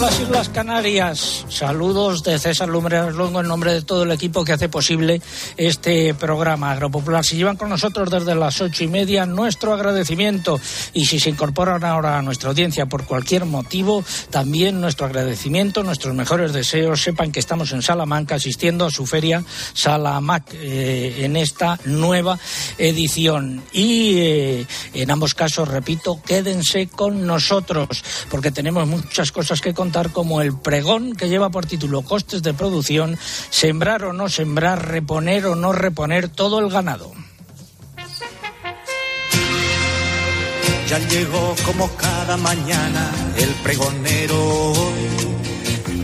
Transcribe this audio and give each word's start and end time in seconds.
Las 0.00 0.20
Islas 0.20 0.48
Canarias. 0.50 1.44
Saludos 1.48 2.22
de 2.22 2.38
César 2.38 2.68
Lumbreras 2.68 3.14
Longo 3.14 3.40
en 3.40 3.48
nombre 3.48 3.72
de 3.74 3.82
todo 3.82 4.04
el 4.04 4.12
equipo 4.12 4.44
que 4.44 4.52
hace 4.52 4.68
posible 4.68 5.20
este 5.56 6.14
programa 6.14 6.70
Agropopular. 6.70 7.24
Si 7.24 7.36
llevan 7.36 7.56
con 7.56 7.68
nosotros 7.68 8.08
desde 8.08 8.36
las 8.36 8.60
ocho 8.60 8.84
y 8.84 8.86
media, 8.86 9.26
nuestro 9.26 9.72
agradecimiento. 9.72 10.60
Y 10.92 11.06
si 11.06 11.18
se 11.18 11.30
incorporan 11.30 11.84
ahora 11.84 12.16
a 12.16 12.22
nuestra 12.22 12.50
audiencia 12.50 12.86
por 12.86 13.06
cualquier 13.06 13.44
motivo, 13.44 14.04
también 14.30 14.80
nuestro 14.80 15.06
agradecimiento, 15.06 15.82
nuestros 15.82 16.14
mejores 16.14 16.52
deseos. 16.52 17.02
Sepan 17.02 17.32
que 17.32 17.40
estamos 17.40 17.72
en 17.72 17.82
Salamanca 17.82 18.36
asistiendo 18.36 18.86
a 18.86 18.90
su 18.90 19.04
feria 19.04 19.42
Salamac 19.74 20.54
eh, 20.54 21.24
en 21.24 21.36
esta 21.36 21.78
nueva 21.86 22.38
edición. 22.78 23.62
Y 23.72 24.18
eh, 24.18 24.66
en 24.94 25.10
ambos 25.10 25.34
casos, 25.34 25.66
repito, 25.66 26.20
quédense 26.24 26.86
con 26.86 27.26
nosotros 27.26 28.04
porque 28.30 28.52
tenemos 28.52 28.86
muchas 28.86 29.32
cosas 29.32 29.60
que 29.60 29.74
contar 29.74 29.87
como 30.12 30.40
el 30.42 30.56
pregón 30.56 31.14
que 31.14 31.28
lleva 31.28 31.50
por 31.50 31.66
título 31.66 32.02
Costes 32.02 32.42
de 32.42 32.54
producción, 32.54 33.18
sembrar 33.50 34.04
o 34.04 34.12
no 34.12 34.28
sembrar, 34.28 34.88
reponer 34.88 35.46
o 35.46 35.54
no 35.54 35.72
reponer 35.72 36.28
todo 36.28 36.58
el 36.58 36.68
ganado. 36.68 37.12
Ya 40.88 40.98
llegó 40.98 41.54
como 41.66 41.88
cada 41.96 42.36
mañana 42.36 43.10
el 43.36 43.50
pregonero 43.62 44.72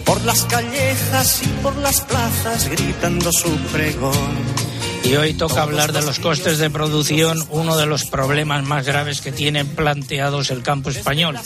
por 0.05 0.23
las 0.24 0.45
callejas 0.45 1.43
y 1.43 1.48
por 1.62 1.77
las 1.77 2.01
plazas 2.02 2.69
gritando 2.69 3.32
su 3.32 3.51
pregón. 3.73 4.63
Y 5.05 5.16
hoy 5.16 5.35
toca 5.35 5.63
hablar 5.63 5.93
de 5.93 6.01
los 6.01 6.19
costes 6.19 6.59
de 6.59 6.71
producción, 6.71 7.45
uno 7.51 7.77
de 7.77 7.85
los 7.85 8.07
problemas 8.07 8.65
más 8.65 8.87
graves 8.87 9.21
que 9.21 9.33
tiene 9.33 9.65
planteados 9.65 10.51
el 10.51 10.63
campo 10.63 10.88
español. 10.88 11.38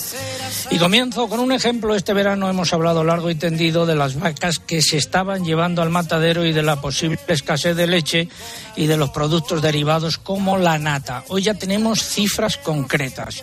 Y 0.70 0.78
comienzo 0.78 1.28
con 1.28 1.40
un 1.40 1.50
ejemplo. 1.52 1.94
Este 1.94 2.12
verano 2.14 2.48
hemos 2.48 2.72
hablado 2.72 3.02
largo 3.02 3.30
y 3.30 3.34
tendido 3.34 3.84
de 3.84 3.96
las 3.96 4.18
vacas 4.18 4.60
que 4.60 4.80
se 4.80 4.96
estaban 4.96 5.44
llevando 5.44 5.82
al 5.82 5.90
matadero 5.90 6.46
y 6.46 6.52
de 6.52 6.62
la 6.62 6.80
posible 6.80 7.18
escasez 7.26 7.76
de 7.76 7.88
leche 7.88 8.28
y 8.76 8.86
de 8.86 8.96
los 8.96 9.10
productos 9.10 9.60
derivados 9.60 10.18
como 10.18 10.56
la 10.56 10.78
nata. 10.78 11.24
Hoy 11.28 11.42
ya 11.42 11.54
tenemos 11.54 12.02
cifras 12.02 12.58
concretas. 12.58 13.42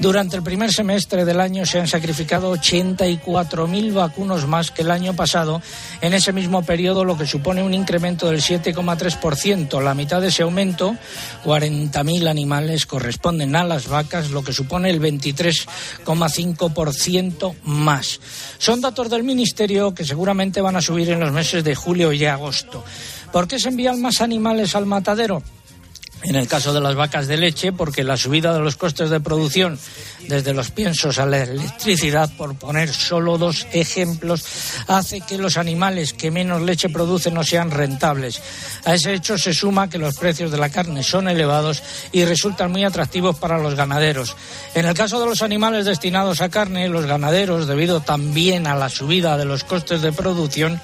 Durante 0.00 0.36
el 0.36 0.42
primer 0.42 0.72
semestre 0.72 1.24
del 1.24 1.40
año 1.40 1.64
se 1.64 1.78
han 1.78 1.86
sacrificado 1.86 2.52
84.000 2.54 3.94
vacunos 3.94 4.46
más 4.46 4.70
que 4.70 4.82
el 4.82 4.90
año 4.90 5.14
pasado, 5.14 5.62
en 6.00 6.14
ese 6.14 6.32
mismo 6.32 6.64
periodo, 6.64 7.04
lo 7.04 7.16
que 7.16 7.26
supone 7.26 7.62
un 7.62 7.74
incremento 7.74 8.28
del 8.28 8.40
7,3%. 8.40 9.82
La 9.82 9.94
mitad 9.94 10.20
de 10.20 10.28
ese 10.28 10.42
aumento, 10.42 10.96
40.000 11.44 12.28
animales, 12.28 12.86
corresponden 12.86 13.54
a 13.56 13.64
las 13.64 13.88
vacas, 13.88 14.30
lo 14.30 14.42
que 14.42 14.52
supone 14.52 14.90
el 14.90 15.00
23,5% 15.00 17.54
más. 17.62 18.20
Son 18.58 18.80
datos 18.80 19.08
del 19.08 19.22
Ministerio 19.22 19.94
que 19.94 20.04
seguramente 20.04 20.60
van 20.60 20.76
a 20.76 20.82
subir 20.82 21.10
en 21.10 21.20
los 21.20 21.32
meses 21.32 21.64
de 21.64 21.74
julio 21.74 22.12
y 22.12 22.24
agosto. 22.24 22.84
¿Por 23.32 23.48
qué 23.48 23.58
se 23.58 23.68
envían 23.68 24.00
más 24.00 24.20
animales 24.20 24.74
al 24.74 24.86
matadero? 24.86 25.42
En 26.24 26.36
el 26.36 26.48
caso 26.48 26.72
de 26.72 26.80
las 26.80 26.94
vacas 26.94 27.26
de 27.26 27.36
leche, 27.36 27.72
porque 27.72 28.02
la 28.02 28.16
subida 28.16 28.52
de 28.52 28.60
los 28.60 28.76
costes 28.76 29.10
de 29.10 29.20
producción, 29.20 29.78
desde 30.26 30.54
los 30.54 30.70
piensos 30.70 31.18
a 31.18 31.26
la 31.26 31.42
electricidad, 31.42 32.30
por 32.36 32.54
poner 32.56 32.92
solo 32.92 33.36
dos 33.36 33.66
ejemplos, 33.72 34.44
hace 34.88 35.20
que 35.20 35.36
los 35.36 35.58
animales 35.58 36.14
que 36.14 36.30
menos 36.30 36.62
leche 36.62 36.88
producen 36.88 37.34
no 37.34 37.44
sean 37.44 37.70
rentables. 37.70 38.40
A 38.84 38.94
ese 38.94 39.12
hecho 39.12 39.36
se 39.36 39.52
suma 39.52 39.90
que 39.90 39.98
los 39.98 40.16
precios 40.16 40.50
de 40.50 40.58
la 40.58 40.70
carne 40.70 41.02
son 41.02 41.28
elevados 41.28 41.82
y 42.10 42.24
resultan 42.24 42.72
muy 42.72 42.84
atractivos 42.84 43.36
para 43.36 43.58
los 43.58 43.74
ganaderos. 43.74 44.34
En 44.74 44.86
el 44.86 44.94
caso 44.94 45.20
de 45.20 45.26
los 45.26 45.42
animales 45.42 45.84
destinados 45.84 46.40
a 46.40 46.48
carne, 46.48 46.88
los 46.88 47.04
ganaderos, 47.04 47.66
debido 47.66 48.00
también 48.00 48.66
a 48.66 48.74
la 48.74 48.88
subida 48.88 49.36
de 49.36 49.44
los 49.44 49.64
costes 49.64 50.00
de 50.00 50.12
producción, 50.12 50.80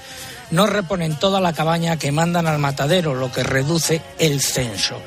no 0.50 0.66
reponen 0.66 1.18
toda 1.18 1.40
la 1.40 1.52
cabaña 1.52 1.98
que 1.98 2.12
mandan 2.12 2.46
al 2.46 2.58
matadero, 2.58 3.14
lo 3.14 3.30
que 3.30 3.42
reduce 3.42 4.02
el 4.18 4.40
censo. 4.40 5.00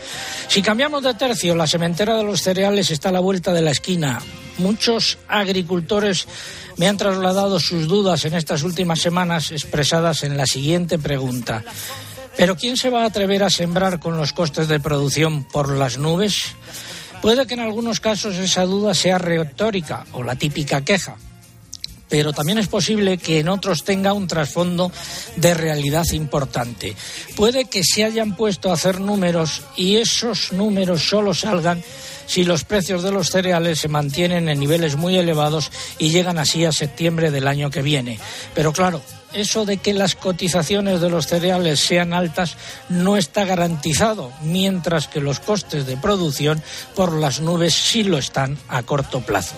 Si 0.47 0.61
cambiamos 0.61 1.03
de 1.03 1.13
tercio, 1.13 1.55
la 1.55 1.67
sementera 1.67 2.15
de 2.15 2.23
los 2.23 2.41
cereales 2.41 2.91
está 2.91 3.09
a 3.09 3.13
la 3.13 3.19
vuelta 3.19 3.53
de 3.53 3.61
la 3.61 3.71
esquina. 3.71 4.21
Muchos 4.57 5.17
agricultores 5.27 6.27
me 6.77 6.87
han 6.87 6.97
trasladado 6.97 7.59
sus 7.59 7.87
dudas 7.87 8.25
en 8.25 8.35
estas 8.35 8.63
últimas 8.63 8.99
semanas 8.99 9.51
expresadas 9.51 10.23
en 10.23 10.37
la 10.37 10.45
siguiente 10.45 10.99
pregunta. 10.99 11.63
¿Pero 12.37 12.55
quién 12.55 12.77
se 12.77 12.89
va 12.89 13.03
a 13.03 13.07
atrever 13.07 13.43
a 13.43 13.49
sembrar 13.49 13.99
con 13.99 14.17
los 14.17 14.33
costes 14.33 14.67
de 14.67 14.79
producción 14.79 15.43
por 15.43 15.69
las 15.69 15.97
nubes? 15.97 16.55
Puede 17.21 17.45
que 17.45 17.53
en 17.53 17.61
algunos 17.61 17.99
casos 17.99 18.35
esa 18.35 18.65
duda 18.65 18.93
sea 18.93 19.17
retórica 19.17 20.05
o 20.13 20.23
la 20.23 20.35
típica 20.35 20.81
queja, 20.81 21.15
pero 22.09 22.33
también 22.33 22.57
es 22.57 22.67
posible 22.67 23.17
que 23.17 23.39
en 23.39 23.49
otros 23.49 23.83
tenga 23.83 24.13
un 24.13 24.27
trasfondo 24.27 24.91
de 25.35 25.53
realidad 25.53 26.05
importante. 26.11 26.95
Puede 27.35 27.65
que 27.65 27.83
se 27.83 28.03
hayan 28.03 28.35
puesto 28.35 28.69
a 28.69 28.73
hacer 28.73 28.99
números 28.99 29.61
y 29.75 29.97
esos 29.97 30.51
números 30.51 31.03
solo 31.03 31.33
salgan 31.33 31.83
si 32.25 32.43
los 32.43 32.63
precios 32.63 33.03
de 33.03 33.11
los 33.11 33.29
cereales 33.29 33.79
se 33.79 33.87
mantienen 33.87 34.49
en 34.49 34.59
niveles 34.59 34.95
muy 34.95 35.17
elevados 35.17 35.71
y 35.97 36.09
llegan 36.09 36.37
así 36.37 36.65
a 36.65 36.71
septiembre 36.71 37.31
del 37.31 37.47
año 37.47 37.69
que 37.69 37.81
viene. 37.81 38.19
Pero 38.55 38.73
claro, 38.73 39.01
eso 39.33 39.65
de 39.65 39.77
que 39.77 39.93
las 39.93 40.15
cotizaciones 40.15 41.01
de 41.01 41.09
los 41.09 41.27
cereales 41.27 41.79
sean 41.79 42.13
altas 42.13 42.55
no 42.89 43.17
está 43.17 43.45
garantizado, 43.45 44.31
mientras 44.41 45.07
que 45.07 45.21
los 45.21 45.39
costes 45.39 45.85
de 45.85 45.97
producción 45.97 46.61
por 46.95 47.13
las 47.13 47.41
nubes 47.41 47.73
sí 47.73 48.03
lo 48.03 48.17
están 48.17 48.57
a 48.69 48.83
corto 48.83 49.21
plazo. 49.21 49.55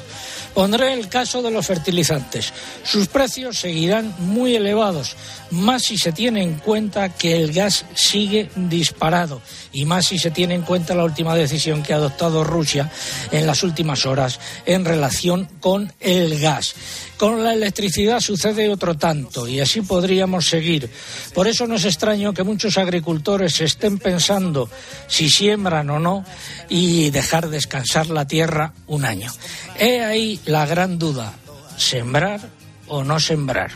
Pondré 0.53 0.93
el 0.93 1.09
caso 1.09 1.41
de 1.41 1.51
los 1.51 1.67
fertilizantes. 1.67 2.53
Sus 2.83 3.07
precios 3.07 3.59
seguirán 3.59 4.15
muy 4.19 4.55
elevados, 4.55 5.17
más 5.51 5.83
si 5.83 5.97
se 5.97 6.13
tiene 6.13 6.43
en 6.43 6.55
cuenta 6.55 7.09
que 7.09 7.35
el 7.35 7.51
gas 7.51 7.83
sigue 7.93 8.49
disparado 8.55 9.41
y 9.73 9.83
más 9.83 10.05
si 10.05 10.17
se 10.17 10.31
tiene 10.31 10.55
en 10.55 10.61
cuenta 10.61 10.95
la 10.95 11.03
última 11.03 11.35
decisión 11.35 11.83
que 11.83 11.91
ha 11.91 11.97
adoptado 11.97 12.45
Rusia 12.45 12.89
en 13.31 13.45
las 13.45 13.63
últimas 13.63 14.05
horas 14.05 14.39
en 14.65 14.85
relación 14.85 15.49
con 15.59 15.91
el 15.99 16.39
gas. 16.39 16.73
Con 17.17 17.43
la 17.43 17.53
electricidad 17.53 18.21
sucede 18.21 18.69
otro 18.69 18.95
tanto 18.95 19.47
y 19.47 19.59
así 19.65 19.81
podríamos 19.81 20.47
seguir. 20.47 20.89
Por 21.33 21.47
eso 21.47 21.67
no 21.67 21.75
es 21.75 21.85
extraño 21.85 22.33
que 22.33 22.43
muchos 22.43 22.77
agricultores 22.77 23.59
estén 23.61 23.97
pensando 23.97 24.69
si 25.07 25.29
siembran 25.29 25.89
o 25.89 25.99
no 25.99 26.23
y 26.69 27.09
dejar 27.09 27.49
descansar 27.49 28.07
la 28.07 28.25
tierra 28.25 28.73
un 28.87 29.05
año. 29.05 29.31
He 29.77 30.01
ahí 30.01 30.39
la 30.45 30.65
gran 30.65 30.97
duda, 30.97 31.33
sembrar 31.77 32.39
o 32.87 33.03
no 33.03 33.19
sembrar. 33.19 33.71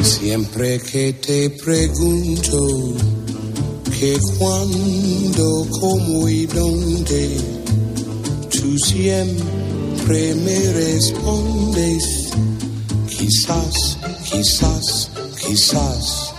Siempre 0.00 0.80
que 0.80 1.12
te 1.12 1.50
pregunto 1.50 2.58
que 4.00 4.18
cuándo, 4.38 5.68
cómo 5.78 6.28
y 6.28 6.46
dónde, 6.46 7.36
tú 8.50 8.78
siempre 8.78 10.34
me 10.34 10.72
respondes, 10.72 12.30
quizás, 13.22 13.98
quizás, 14.24 15.10
quizás. 15.40 16.34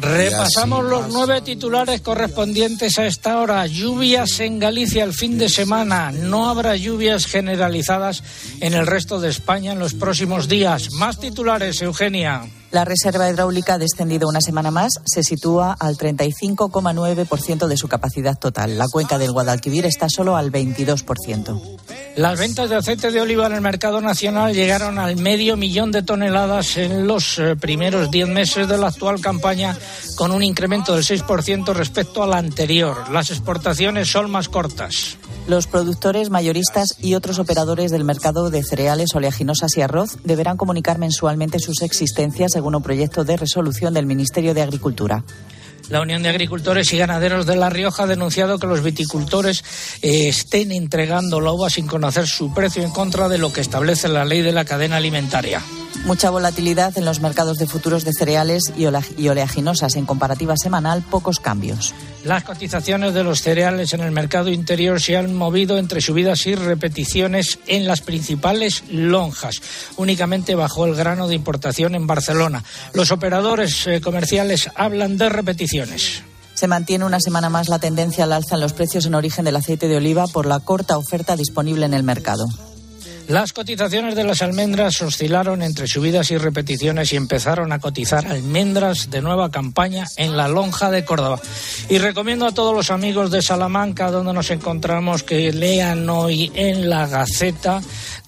Repasamos 0.00 0.84
los 0.84 1.08
nueve 1.08 1.40
titulares 1.42 2.00
correspondientes 2.00 2.98
a 2.98 3.06
esta 3.06 3.38
hora. 3.38 3.66
Lluvias 3.66 4.40
en 4.40 4.58
Galicia 4.58 5.04
el 5.04 5.12
fin 5.12 5.38
de 5.38 5.48
semana. 5.48 6.10
No 6.10 6.48
habrá 6.48 6.74
lluvias 6.74 7.26
generalizadas 7.26 8.24
en 8.60 8.74
el 8.74 8.86
resto 8.86 9.20
de 9.20 9.28
España 9.28 9.72
en 9.72 9.78
los 9.78 9.94
próximos 9.94 10.48
días. 10.48 10.90
Más 10.92 11.20
titulares, 11.20 11.80
Eugenia. 11.82 12.48
La 12.70 12.84
reserva 12.84 13.28
hidráulica 13.28 13.74
ha 13.74 13.78
descendido 13.78 14.28
una 14.28 14.40
semana 14.40 14.70
más, 14.70 14.92
se 15.04 15.24
sitúa 15.24 15.76
al 15.78 15.96
35,9% 15.96 17.66
de 17.66 17.76
su 17.76 17.88
capacidad 17.88 18.38
total. 18.38 18.78
La 18.78 18.86
cuenca 18.86 19.18
del 19.18 19.32
Guadalquivir 19.32 19.86
está 19.86 20.08
solo 20.08 20.36
al 20.36 20.52
22%. 20.52 21.78
Las 22.16 22.38
ventas 22.38 22.70
de 22.70 22.76
aceite 22.76 23.10
de 23.10 23.20
oliva 23.20 23.46
en 23.46 23.54
el 23.54 23.60
mercado 23.60 24.00
nacional 24.00 24.54
llegaron 24.54 24.98
al 25.00 25.16
medio 25.16 25.56
millón 25.56 25.90
de 25.90 26.02
toneladas 26.02 26.76
en 26.76 27.08
los 27.08 27.38
eh, 27.38 27.56
primeros 27.56 28.10
diez 28.10 28.28
meses 28.28 28.68
de 28.68 28.78
la 28.78 28.88
actual 28.88 29.20
campaña, 29.20 29.76
con 30.16 30.30
un 30.30 30.42
incremento 30.44 30.94
del 30.94 31.04
6% 31.04 31.72
respecto 31.72 32.22
a 32.22 32.26
la 32.26 32.38
anterior. 32.38 33.10
Las 33.10 33.30
exportaciones 33.30 34.08
son 34.08 34.30
más 34.30 34.48
cortas. 34.48 35.16
Los 35.46 35.66
productores, 35.66 36.30
mayoristas 36.30 36.96
y 37.00 37.14
otros 37.14 37.38
operadores 37.38 37.90
del 37.90 38.04
mercado 38.04 38.50
de 38.50 38.62
cereales, 38.62 39.14
oleaginosas 39.14 39.76
y 39.76 39.80
arroz 39.80 40.18
deberán 40.22 40.56
comunicar 40.56 40.98
mensualmente 40.98 41.58
sus 41.58 41.82
existencias 41.82 42.52
según 42.52 42.76
un 42.76 42.82
proyecto 42.82 43.24
de 43.24 43.36
resolución 43.36 43.94
del 43.94 44.06
Ministerio 44.06 44.54
de 44.54 44.62
Agricultura. 44.62 45.24
La 45.88 46.00
Unión 46.00 46.22
de 46.22 46.28
Agricultores 46.28 46.92
y 46.92 46.98
Ganaderos 46.98 47.46
de 47.46 47.56
La 47.56 47.68
Rioja 47.68 48.04
ha 48.04 48.06
denunciado 48.06 48.60
que 48.60 48.68
los 48.68 48.80
viticultores 48.80 49.64
eh, 50.02 50.28
estén 50.28 50.70
entregando 50.70 51.40
la 51.40 51.50
uva 51.50 51.68
sin 51.68 51.88
conocer 51.88 52.28
su 52.28 52.54
precio 52.54 52.84
en 52.84 52.92
contra 52.92 53.28
de 53.28 53.38
lo 53.38 53.52
que 53.52 53.60
establece 53.60 54.06
la 54.06 54.24
ley 54.24 54.40
de 54.42 54.52
la 54.52 54.64
cadena 54.64 54.98
alimentaria. 54.98 55.62
Mucha 56.04 56.30
volatilidad 56.30 56.96
en 56.96 57.04
los 57.04 57.20
mercados 57.20 57.58
de 57.58 57.66
futuros 57.66 58.04
de 58.04 58.12
cereales 58.12 58.72
y 58.76 58.86
oleaginosas. 59.28 59.96
En 59.96 60.06
comparativa 60.06 60.56
semanal, 60.56 61.02
pocos 61.02 61.40
cambios. 61.40 61.94
Las 62.24 62.42
cotizaciones 62.42 63.12
de 63.12 63.22
los 63.22 63.42
cereales 63.42 63.92
en 63.92 64.00
el 64.00 64.10
mercado 64.10 64.50
interior 64.50 65.00
se 65.00 65.16
han 65.16 65.34
movido 65.34 65.76
entre 65.78 66.00
subidas 66.00 66.46
y 66.46 66.54
repeticiones 66.54 67.58
en 67.66 67.86
las 67.86 68.00
principales 68.00 68.82
lonjas. 68.90 69.60
Únicamente 69.98 70.54
bajó 70.54 70.86
el 70.86 70.94
grano 70.94 71.28
de 71.28 71.34
importación 71.34 71.94
en 71.94 72.06
Barcelona. 72.06 72.64
Los 72.94 73.10
operadores 73.10 73.86
eh, 73.86 74.00
comerciales 74.00 74.70
hablan 74.74 75.18
de 75.18 75.28
repeticiones. 75.28 76.22
Se 76.54 76.66
mantiene 76.66 77.04
una 77.04 77.20
semana 77.20 77.50
más 77.50 77.68
la 77.68 77.78
tendencia 77.78 78.24
al 78.24 78.32
alza 78.32 78.54
en 78.54 78.60
los 78.62 78.72
precios 78.72 79.06
en 79.06 79.14
origen 79.14 79.44
del 79.44 79.56
aceite 79.56 79.86
de 79.86 79.96
oliva 79.96 80.26
por 80.26 80.46
la 80.46 80.60
corta 80.60 80.98
oferta 80.98 81.36
disponible 81.36 81.86
en 81.86 81.94
el 81.94 82.02
mercado. 82.02 82.46
Las 83.28 83.52
cotizaciones 83.52 84.16
de 84.16 84.24
las 84.24 84.42
almendras 84.42 85.00
oscilaron 85.02 85.62
entre 85.62 85.86
subidas 85.86 86.30
y 86.30 86.38
repeticiones 86.38 87.12
y 87.12 87.16
empezaron 87.16 87.72
a 87.72 87.78
cotizar 87.78 88.26
almendras 88.26 89.10
de 89.10 89.22
nueva 89.22 89.50
campaña 89.50 90.06
en 90.16 90.36
la 90.36 90.48
lonja 90.48 90.90
de 90.90 91.04
Córdoba. 91.04 91.40
Y 91.88 91.98
recomiendo 91.98 92.46
a 92.46 92.52
todos 92.52 92.74
los 92.74 92.90
amigos 92.90 93.30
de 93.30 93.42
Salamanca, 93.42 94.10
donde 94.10 94.32
nos 94.32 94.50
encontramos, 94.50 95.22
que 95.22 95.52
lean 95.52 96.08
hoy 96.10 96.50
en 96.54 96.90
la 96.90 97.06
Gaceta 97.06 97.80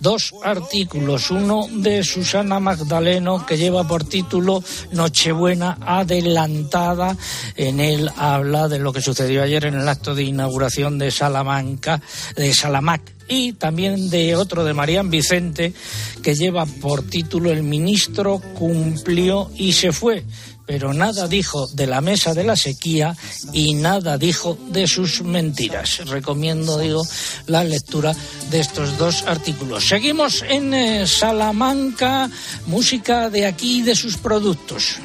dos 0.02 0.34
artículos. 0.42 1.30
Uno 1.30 1.66
de 1.70 2.02
Susana 2.02 2.60
Magdaleno, 2.60 3.46
que 3.46 3.56
lleva 3.56 3.86
por 3.86 4.04
título 4.04 4.62
Nochebuena 4.90 5.78
adelantada. 5.80 7.16
En 7.56 7.80
él 7.80 8.10
habla 8.16 8.68
de 8.68 8.78
lo 8.78 8.92
que 8.92 9.00
sucedió 9.00 9.42
ayer 9.42 9.64
en 9.64 9.74
el 9.74 9.88
acto 9.88 10.14
de 10.14 10.24
inauguración 10.24 10.98
de 10.98 11.10
Salamanca, 11.10 12.00
de 12.36 12.52
Salamac 12.52 13.21
y 13.28 13.52
también 13.54 14.10
de 14.10 14.36
otro 14.36 14.64
de 14.64 14.74
Marían 14.74 15.10
Vicente 15.10 15.72
que 16.22 16.34
lleva 16.34 16.66
por 16.66 17.02
título 17.02 17.50
El 17.50 17.62
ministro 17.62 18.40
cumplió 18.54 19.50
y 19.56 19.72
se 19.72 19.92
fue 19.92 20.24
pero 20.66 20.94
nada 20.94 21.28
dijo 21.28 21.66
de 21.68 21.86
la 21.86 22.00
mesa 22.00 22.34
de 22.34 22.44
la 22.44 22.56
sequía 22.56 23.16
y 23.52 23.74
nada 23.74 24.16
dijo 24.16 24.56
de 24.68 24.86
sus 24.86 25.22
mentiras. 25.22 25.98
Recomiendo, 26.06 26.78
digo, 26.78 27.06
la 27.46 27.64
lectura 27.64 28.14
de 28.50 28.60
estos 28.60 28.96
dos 28.96 29.24
artículos. 29.26 29.86
Seguimos 29.86 30.42
en 30.48 30.72
eh, 30.72 31.06
Salamanca, 31.06 32.30
música 32.66 33.28
de 33.28 33.46
aquí 33.46 33.80
y 33.80 33.82
de 33.82 33.94
sus 33.94 34.16
productos 34.16 34.98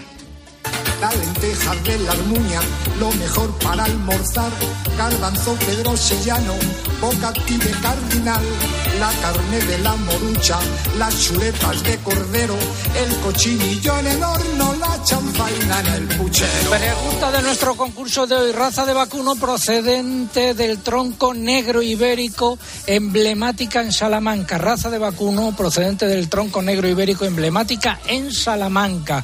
la 1.01 1.11
lenteja 1.11 1.75
de 1.75 1.99
la 1.99 2.11
almuña, 2.11 2.61
lo 2.99 3.11
mejor 3.11 3.53
para 3.59 3.83
almorzar, 3.83 4.51
garbanzo 4.97 5.55
pedro 5.65 5.95
sellano, 5.95 6.53
boca 6.99 7.31
de 7.31 7.71
cardinal, 7.81 8.43
la 8.99 9.11
carne 9.21 9.59
de 9.59 9.77
la 9.79 9.95
morucha, 9.95 10.57
las 10.97 11.21
chuletas 11.21 11.83
de 11.83 11.97
cordero, 11.97 12.55
el 12.95 13.15
cochinillo 13.17 13.99
en 13.99 14.07
el 14.07 14.23
horno, 14.23 14.75
la 14.75 15.03
chanfaina 15.03 15.79
en 15.81 15.87
el 15.87 16.07
puchero. 16.17 16.69
Pregunta 16.69 17.31
de 17.31 17.41
nuestro 17.43 17.75
concurso 17.75 18.25
de 18.25 18.35
hoy, 18.35 18.51
raza 18.51 18.85
de 18.85 18.93
vacuno 18.93 19.35
procedente 19.35 20.55
del 20.55 20.79
tronco 20.79 21.33
negro 21.33 21.81
ibérico, 21.83 22.57
emblemática 22.87 23.81
en 23.81 23.91
Salamanca, 23.91 24.57
raza 24.57 24.89
de 24.89 24.97
vacuno 24.97 25.55
procedente 25.55 26.07
del 26.07 26.27
tronco 26.27 26.61
negro 26.61 26.87
ibérico, 26.87 27.25
emblemática 27.25 27.99
en 28.07 28.31
Salamanca. 28.31 29.23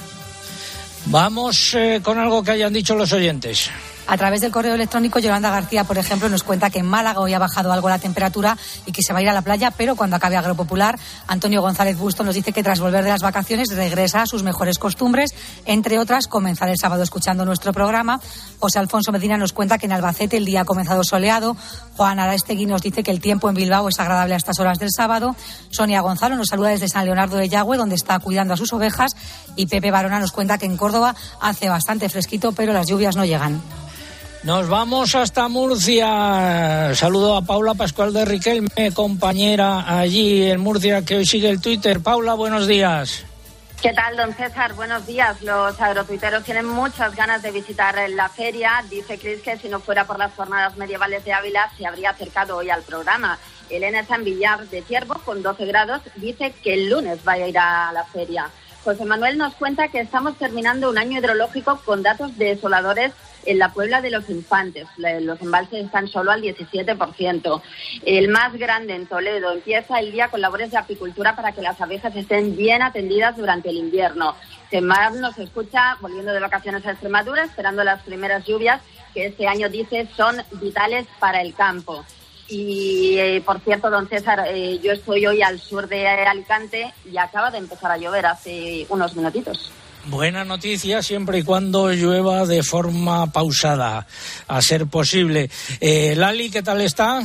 Vamos 1.06 1.74
eh, 1.74 2.02
con 2.04 2.18
algo 2.18 2.44
que 2.44 2.52
hayan 2.52 2.74
dicho 2.74 2.96
los 2.96 3.14
oyentes. 3.14 3.70
A 4.10 4.16
través 4.16 4.40
del 4.40 4.52
correo 4.54 4.76
electrónico, 4.76 5.20
Yolanda 5.20 5.52
García, 5.52 5.84
por 5.84 5.98
ejemplo, 5.98 6.30
nos 6.30 6.44
cuenta 6.44 6.70
que 6.70 6.80
en 6.80 6.86
Málaga 6.86 7.20
hoy 7.20 7.34
ha 7.34 7.40
bajado 7.40 7.74
algo 7.74 7.90
la 7.90 8.00
temperatura 8.00 8.58
y 8.86 8.94
que 8.94 9.02
se 9.04 9.12
va 9.12 9.20
a 9.20 9.22
ir 9.22 9.28
a 9.28 9.34
la 9.34 9.42
playa, 9.42 9.72
pero 9.72 9.98
cuando 9.98 10.16
acabe 10.16 10.38
Agropopular, 10.38 10.98
Antonio 11.28 11.62
González 11.62 11.98
Busto 11.98 12.24
nos 12.24 12.34
dice 12.34 12.54
que 12.54 12.64
tras 12.64 12.80
volver 12.80 13.04
de 13.04 13.10
las 13.10 13.22
vacaciones 13.22 13.76
regresa 13.76 14.22
a 14.22 14.26
sus 14.26 14.44
mejores 14.44 14.80
costumbres, 14.80 15.36
entre 15.66 16.00
otras, 16.00 16.28
comenzar 16.28 16.70
el 16.70 16.78
sábado 16.78 17.04
escuchando 17.04 17.44
nuestro 17.44 17.74
programa. 17.74 18.22
José 18.60 18.80
Alfonso 18.80 19.12
Medina 19.12 19.36
nos 19.36 19.52
cuenta 19.52 19.78
que 19.78 19.88
en 19.88 19.92
Albacete 19.92 20.38
el 20.38 20.46
día 20.46 20.62
ha 20.62 20.66
comenzado 20.66 21.04
soleado. 21.04 21.58
Juan 21.98 22.20
Arastegui 22.20 22.66
nos 22.66 22.82
dice 22.82 23.04
que 23.04 23.12
el 23.12 23.20
tiempo 23.20 23.50
en 23.50 23.56
Bilbao 23.56 23.90
es 23.90 24.00
agradable 24.00 24.36
a 24.36 24.38
estas 24.38 24.58
horas 24.60 24.80
del 24.80 24.90
sábado. 24.96 25.36
Sonia 25.70 26.00
Gonzalo 26.00 26.38
nos 26.38 26.48
saluda 26.48 26.70
desde 26.70 26.88
San 26.88 27.04
Leonardo 27.04 27.36
de 27.36 27.50
Yagüe, 27.50 27.76
donde 27.76 27.96
está 27.96 28.18
cuidando 28.20 28.54
a 28.54 28.58
sus 28.58 28.72
ovejas. 28.72 29.12
Y 29.58 29.66
Pepe 29.66 29.92
Barona 29.92 30.20
nos 30.20 30.32
cuenta 30.32 30.58
que 30.58 30.66
en 30.66 30.78
Córdoba 30.78 31.14
hace 31.42 31.68
bastante 31.68 32.08
fresquito, 32.08 32.54
pero 32.54 32.72
las 32.72 32.88
lluvias 32.88 33.18
no 33.18 33.26
llegan. 33.26 33.62
Nos 34.44 34.70
vamos 34.70 35.16
hasta 35.16 35.48
Murcia. 35.48 36.96
Saludo 36.96 37.36
a 37.36 37.42
Paula 37.42 37.74
Pascual 37.74 38.14
de 38.14 38.24
Riquelme, 38.24 38.92
compañera 38.94 40.00
allí 40.00 40.50
en 40.50 40.60
Murcia, 40.60 41.04
que 41.04 41.18
hoy 41.18 41.26
sigue 41.26 41.50
el 41.50 41.62
Twitter. 41.62 42.02
Paula, 42.02 42.34
buenos 42.34 42.68
días. 42.68 43.26
¿Qué 43.82 43.94
tal, 43.94 44.18
don 44.18 44.34
César? 44.34 44.74
Buenos 44.74 45.06
días. 45.06 45.42
Los 45.44 45.80
agrotuiteros 45.80 46.44
tienen 46.44 46.66
muchas 46.66 47.16
ganas 47.16 47.44
de 47.44 47.52
visitar 47.52 47.96
la 48.10 48.28
feria. 48.28 48.84
Dice 48.90 49.20
Cris 49.20 49.42
que 49.42 49.58
si 49.58 49.70
no 49.70 49.80
fuera 49.80 50.06
por 50.06 50.18
las 50.18 50.34
jornadas 50.34 50.78
medievales 50.78 51.24
de 51.26 51.34
Ávila, 51.34 51.70
se 51.78 51.86
habría 51.86 52.10
acercado 52.12 52.58
hoy 52.58 52.70
al 52.70 52.82
programa. 52.82 53.38
Elena 53.70 54.04
San 54.06 54.24
Villar 54.24 54.68
de 54.70 54.82
Ciervo, 54.82 55.16
con 55.26 55.44
12 55.44 55.66
grados, 55.66 56.02
dice 56.16 56.54
que 56.64 56.74
el 56.74 56.90
lunes 56.90 57.20
va 57.28 57.34
a 57.34 57.48
ir 57.48 57.58
a 57.60 57.92
la 57.92 58.04
feria. 58.06 58.50
José 58.84 59.04
Manuel 59.06 59.38
nos 59.38 59.54
cuenta 59.56 59.90
que 59.90 60.00
estamos 60.00 60.38
terminando 60.38 60.90
un 60.90 60.98
año 60.98 61.20
hidrológico 61.20 61.82
con 61.84 62.04
datos 62.04 62.38
desoladores 62.38 63.12
en 63.48 63.60
la 63.60 63.74
Puebla 63.74 64.02
de 64.02 64.12
los 64.12 64.30
Infantes. 64.30 64.88
Los 64.98 65.42
embalses 65.42 65.86
están 65.86 66.08
solo 66.08 66.32
al 66.32 66.42
17%. 66.42 67.62
El 68.06 68.28
más 68.30 68.54
grande 68.54 68.94
en 68.94 69.08
Toledo 69.08 69.52
empieza 69.52 70.00
el 70.00 70.12
día 70.12 70.28
con 70.28 70.42
labores 70.42 70.72
de 70.72 70.78
apicultura 70.78 71.36
para 71.36 71.54
que 71.54 71.62
las 71.62 71.80
abejas 71.82 72.16
estén 72.16 72.56
bien 72.56 72.82
atendidas 72.82 73.38
durante 73.38 73.70
el 73.70 73.78
invierno. 73.78 74.36
Semar 74.70 75.14
nos 75.14 75.38
escucha 75.38 75.98
volviendo 76.02 76.34
de 76.34 76.42
vacaciones 76.42 76.86
a 76.86 76.92
Extremadura, 76.92 77.46
esperando 77.46 77.84
las 77.84 78.02
primeras 78.04 78.46
lluvias 78.46 78.82
que 79.14 79.28
este 79.28 79.48
año 79.48 79.70
dice 79.70 80.08
son 80.16 80.36
vitales 80.60 81.08
para 81.20 81.42
el 81.42 81.56
campo. 81.56 82.06
Y 82.50 83.18
eh, 83.18 83.42
por 83.46 83.60
cierto, 83.60 83.90
don 83.90 84.08
César, 84.08 84.46
eh, 84.48 84.80
yo 84.80 84.92
estoy 84.92 85.26
hoy 85.26 85.42
al 85.42 85.60
sur 85.60 85.88
de 85.88 86.08
Alicante 86.08 86.94
y 87.10 87.18
acaba 87.18 87.52
de 87.52 87.58
empezar 87.58 87.92
a 87.92 87.98
llover 87.98 88.26
hace 88.26 88.86
unos 88.90 89.16
minutitos. 89.16 89.72
Buena 90.10 90.46
noticia 90.46 91.04
siempre 91.04 91.40
y 91.40 91.44
cuando 91.44 91.92
llueva 91.92 92.46
de 92.46 92.64
forma 92.64 93.28
pausada, 93.28 94.08
a 94.48 94.62
ser 94.62 94.88
posible. 94.88 95.50
Eh, 95.82 96.16
Lali, 96.16 96.50
¿qué 96.50 96.64
tal 96.64 96.80
está? 96.80 97.22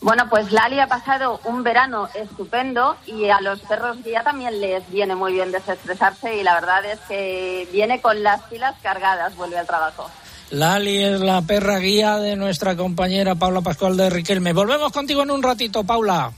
Bueno, 0.00 0.26
pues 0.30 0.50
Lali 0.50 0.80
ha 0.80 0.86
pasado 0.86 1.38
un 1.44 1.62
verano 1.62 2.08
estupendo 2.14 2.96
y 3.06 3.28
a 3.28 3.42
los 3.42 3.60
perros 3.60 3.98
ya 4.04 4.22
también 4.22 4.58
les 4.58 4.88
viene 4.90 5.14
muy 5.14 5.34
bien 5.34 5.52
desestresarse 5.52 6.34
y 6.34 6.42
la 6.42 6.54
verdad 6.54 6.82
es 6.86 6.98
que 7.00 7.68
viene 7.70 8.00
con 8.00 8.22
las 8.22 8.40
pilas 8.44 8.74
cargadas, 8.82 9.36
vuelve 9.36 9.58
al 9.58 9.66
trabajo. 9.66 10.10
Lali 10.50 10.96
es 10.96 11.20
la 11.20 11.42
perra 11.42 11.76
guía 11.78 12.16
de 12.16 12.36
nuestra 12.36 12.74
compañera 12.74 13.34
Paula 13.34 13.60
Pascual 13.60 13.98
de 13.98 14.08
Riquelme. 14.08 14.54
Volvemos 14.54 14.92
contigo 14.92 15.22
en 15.22 15.30
un 15.30 15.42
ratito, 15.42 15.84
Paula. 15.84 16.32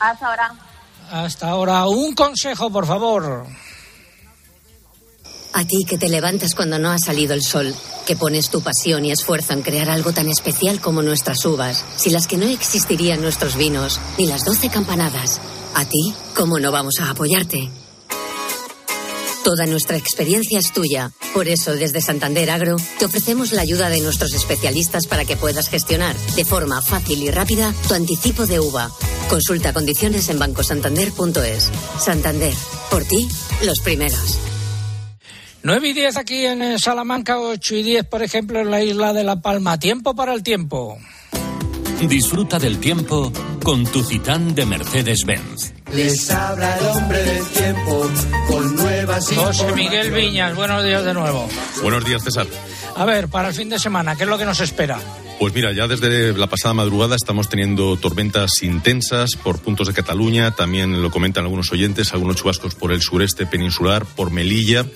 Hasta 0.00 0.26
ahora. 0.26 0.54
Hasta 1.12 1.48
ahora. 1.48 1.86
Un 1.86 2.14
consejo, 2.14 2.70
por 2.70 2.86
favor. 2.86 3.46
A 5.54 5.64
ti 5.64 5.84
que 5.86 5.98
te 5.98 6.08
levantas 6.08 6.54
cuando 6.54 6.78
no 6.78 6.90
ha 6.90 6.98
salido 6.98 7.34
el 7.34 7.42
sol, 7.42 7.74
que 8.06 8.16
pones 8.16 8.48
tu 8.48 8.62
pasión 8.62 9.04
y 9.04 9.12
esfuerzo 9.12 9.52
en 9.52 9.62
crear 9.62 9.90
algo 9.90 10.12
tan 10.12 10.28
especial 10.28 10.80
como 10.80 11.02
nuestras 11.02 11.44
uvas, 11.44 11.84
si 11.96 12.10
las 12.10 12.26
que 12.26 12.38
no 12.38 12.46
existirían 12.46 13.20
nuestros 13.20 13.56
vinos, 13.56 14.00
ni 14.18 14.26
las 14.26 14.44
doce 14.44 14.70
campanadas. 14.70 15.40
A 15.74 15.84
ti, 15.84 16.14
¿cómo 16.34 16.58
no 16.58 16.72
vamos 16.72 16.94
a 17.00 17.10
apoyarte? 17.10 17.70
Toda 19.44 19.66
nuestra 19.66 19.96
experiencia 19.96 20.58
es 20.58 20.72
tuya. 20.72 21.10
Por 21.34 21.48
eso, 21.48 21.74
desde 21.74 22.00
Santander 22.00 22.50
Agro, 22.50 22.76
te 22.98 23.06
ofrecemos 23.06 23.52
la 23.52 23.62
ayuda 23.62 23.88
de 23.88 24.00
nuestros 24.00 24.32
especialistas 24.34 25.06
para 25.06 25.24
que 25.24 25.36
puedas 25.36 25.68
gestionar 25.68 26.16
de 26.36 26.44
forma 26.44 26.80
fácil 26.80 27.22
y 27.22 27.30
rápida 27.30 27.74
tu 27.88 27.94
anticipo 27.94 28.46
de 28.46 28.60
uva. 28.60 28.90
Consulta 29.28 29.72
condiciones 29.72 30.28
en 30.28 30.38
bancosantander.es. 30.38 31.70
Santander, 31.98 32.54
por 32.90 33.04
ti, 33.04 33.28
los 33.64 33.80
primeros. 33.80 34.38
9 35.64 35.88
y 35.88 35.92
10 35.92 36.16
aquí 36.16 36.44
en 36.44 36.60
eh, 36.60 36.76
Salamanca, 36.78 37.38
8 37.38 37.76
y 37.76 37.82
10, 37.82 38.06
por 38.06 38.22
ejemplo, 38.22 38.60
en 38.60 38.70
la 38.70 38.82
isla 38.82 39.12
de 39.12 39.22
La 39.22 39.40
Palma. 39.40 39.78
Tiempo 39.78 40.14
para 40.14 40.34
el 40.34 40.42
tiempo. 40.42 40.98
Disfruta 42.08 42.58
del 42.58 42.78
tiempo 42.78 43.32
con 43.62 43.84
tu 43.84 44.02
Citán 44.02 44.56
de 44.56 44.66
Mercedes-Benz. 44.66 45.72
Les 45.92 46.30
habla 46.30 46.76
el 46.78 46.86
hombre 46.86 47.22
del 47.22 47.46
tiempo 47.46 48.10
con 48.48 48.76
nuevas 48.76 49.28
José 49.32 49.72
Miguel 49.72 50.10
Viñas, 50.10 50.56
buenos 50.56 50.82
días 50.84 51.04
de 51.04 51.14
nuevo. 51.14 51.48
Buenos 51.80 52.04
días, 52.04 52.24
César. 52.24 52.46
A 52.96 53.04
ver, 53.04 53.28
para 53.28 53.48
el 53.48 53.54
fin 53.54 53.68
de 53.68 53.78
semana, 53.78 54.16
¿qué 54.16 54.24
es 54.24 54.28
lo 54.28 54.38
que 54.38 54.44
nos 54.44 54.58
espera? 54.60 54.98
Pues 55.42 55.54
mira, 55.54 55.72
ya 55.72 55.88
desde 55.88 56.38
la 56.38 56.46
pasada 56.46 56.72
madrugada 56.72 57.16
estamos 57.16 57.48
teniendo 57.48 57.96
tormentas 57.96 58.62
intensas 58.62 59.30
por 59.34 59.58
puntos 59.58 59.88
de 59.88 59.92
Cataluña, 59.92 60.52
también 60.52 61.02
lo 61.02 61.10
comentan 61.10 61.42
algunos 61.42 61.72
oyentes, 61.72 62.12
algunos 62.12 62.36
chubascos 62.36 62.76
por 62.76 62.92
el 62.92 63.02
sureste 63.02 63.44
peninsular, 63.44 64.06
por 64.06 64.30
Melilla 64.30 64.86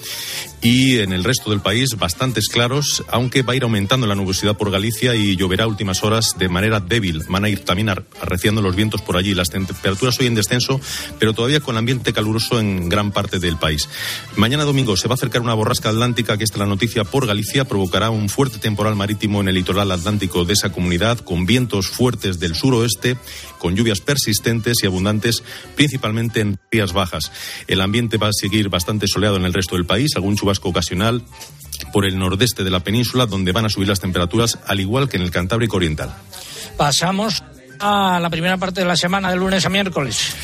y 0.63 0.99
en 0.99 1.13
el 1.13 1.25
resto 1.25 1.51
del 1.51 1.61
país 1.61 1.97
bastantes 1.99 2.49
claros, 2.49 3.05
aunque 3.09 3.43
va 3.43 3.53
a 3.53 3.57
ir 3.57 3.65
aumentando 3.65 4.07
la 4.07 4.15
nubosidad 4.15 4.57
por 4.57 4.71
Galicia 4.71 5.15
y 5.15 5.37
lloverá 5.37 5.65
a 5.65 5.67
últimas 5.67 6.03
horas 6.05 6.35
de 6.39 6.49
manera 6.49 6.81
débil. 6.81 7.23
Van 7.29 7.45
a 7.45 7.49
ir 7.49 7.65
también 7.65 7.89
arreciando 7.89 8.63
los 8.63 8.75
vientos 8.75 9.03
por 9.03 9.17
allí. 9.17 9.35
Las 9.35 9.51
temperaturas 9.51 10.19
hoy 10.21 10.27
en 10.27 10.35
descenso, 10.35 10.81
pero 11.19 11.35
todavía 11.35 11.61
con 11.61 11.77
ambiente 11.77 12.13
caluroso 12.13 12.59
en 12.59 12.89
gran 12.89 13.11
parte 13.11 13.39
del 13.39 13.57
país. 13.57 13.89
Mañana 14.37 14.65
domingo 14.65 14.97
se 14.97 15.09
va 15.09 15.15
a 15.15 15.17
acercar 15.17 15.43
una 15.43 15.55
borrasca 15.55 15.91
atlántica, 15.91 16.39
que 16.39 16.45
está 16.45 16.59
la 16.59 16.67
noticia 16.67 17.05
por 17.05 17.27
Galicia, 17.27 17.65
provocará 17.65 18.11
un 18.11 18.29
fuerte 18.29 18.59
temporal 18.59 18.97
marítimo 18.97 19.41
en 19.41 19.49
el 19.49 19.57
litoral 19.57 19.91
atlántico 19.91 20.36
de 20.45 20.53
esa 20.53 20.71
comunidad, 20.71 21.19
con 21.19 21.47
vientos 21.47 21.89
fuertes 21.89 22.39
del 22.39 22.55
suroeste, 22.55 23.17
con 23.59 23.75
lluvias 23.75 24.01
persistentes 24.01 24.79
y 24.83 24.87
abundantes, 24.87 25.43
principalmente 25.75 26.41
en 26.41 26.59
Rías 26.71 26.93
Bajas. 26.93 27.33
El 27.67 27.81
ambiente 27.81 28.19
va 28.19 28.29
a 28.29 28.33
seguir 28.33 28.69
bastante 28.69 29.07
soleado 29.07 29.37
en 29.37 29.45
el 29.45 29.55
resto 29.55 29.77
del 29.77 29.87
país, 29.87 30.13
algún 30.17 30.37
chubasco 30.37 30.69
ocasional 30.69 31.23
por 31.93 32.07
el 32.07 32.19
nordeste 32.19 32.65
de 32.65 32.71
la 32.71 32.81
península, 32.81 33.27
donde 33.27 33.53
van 33.53 33.65
a 33.65 33.69
subir 33.69 33.89
las 33.89 34.01
temperaturas, 34.01 34.59
al 34.67 34.81
igual 34.81 35.09
que 35.09 35.17
en 35.17 35.23
el 35.23 35.31
Cantábrico 35.31 35.77
Oriental. 35.77 36.15
Pasamos 36.77 37.43
a 37.79 38.19
la 38.21 38.31
primera 38.31 38.57
parte 38.57 38.81
de 38.81 38.87
la 38.87 38.97
semana, 38.97 39.31
de 39.31 39.37
lunes 39.37 39.65
a 39.67 39.69
miércoles. 39.69 40.35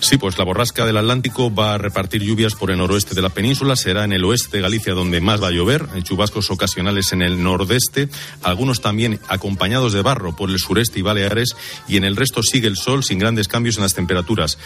Sí, 0.00 0.16
pues 0.16 0.38
la 0.38 0.44
borrasca 0.44 0.86
del 0.86 0.96
Atlántico 0.96 1.52
va 1.52 1.74
a 1.74 1.78
repartir 1.78 2.22
lluvias 2.22 2.54
por 2.54 2.70
el 2.70 2.78
noroeste 2.78 3.14
de 3.14 3.22
la 3.22 3.30
península. 3.30 3.74
Será 3.74 4.04
en 4.04 4.12
el 4.12 4.24
oeste 4.24 4.56
de 4.56 4.62
Galicia 4.62 4.94
donde 4.94 5.20
más 5.20 5.42
va 5.42 5.48
a 5.48 5.50
llover, 5.50 5.86
chubascos 6.02 6.50
ocasionales 6.50 7.12
en 7.12 7.20
el 7.20 7.42
nordeste, 7.42 8.08
algunos 8.42 8.80
también 8.80 9.18
acompañados 9.28 9.92
de 9.92 10.02
barro 10.02 10.36
por 10.36 10.50
el 10.50 10.58
sureste 10.58 11.00
y 11.00 11.02
Baleares, 11.02 11.56
y 11.88 11.96
en 11.96 12.04
el 12.04 12.16
resto 12.16 12.42
sigue 12.42 12.68
el 12.68 12.76
sol 12.76 13.02
sin 13.02 13.18
grandes 13.18 13.48
cambios 13.48 13.76
en 13.76 13.82
las 13.82 13.94
temperaturas. 13.94 14.56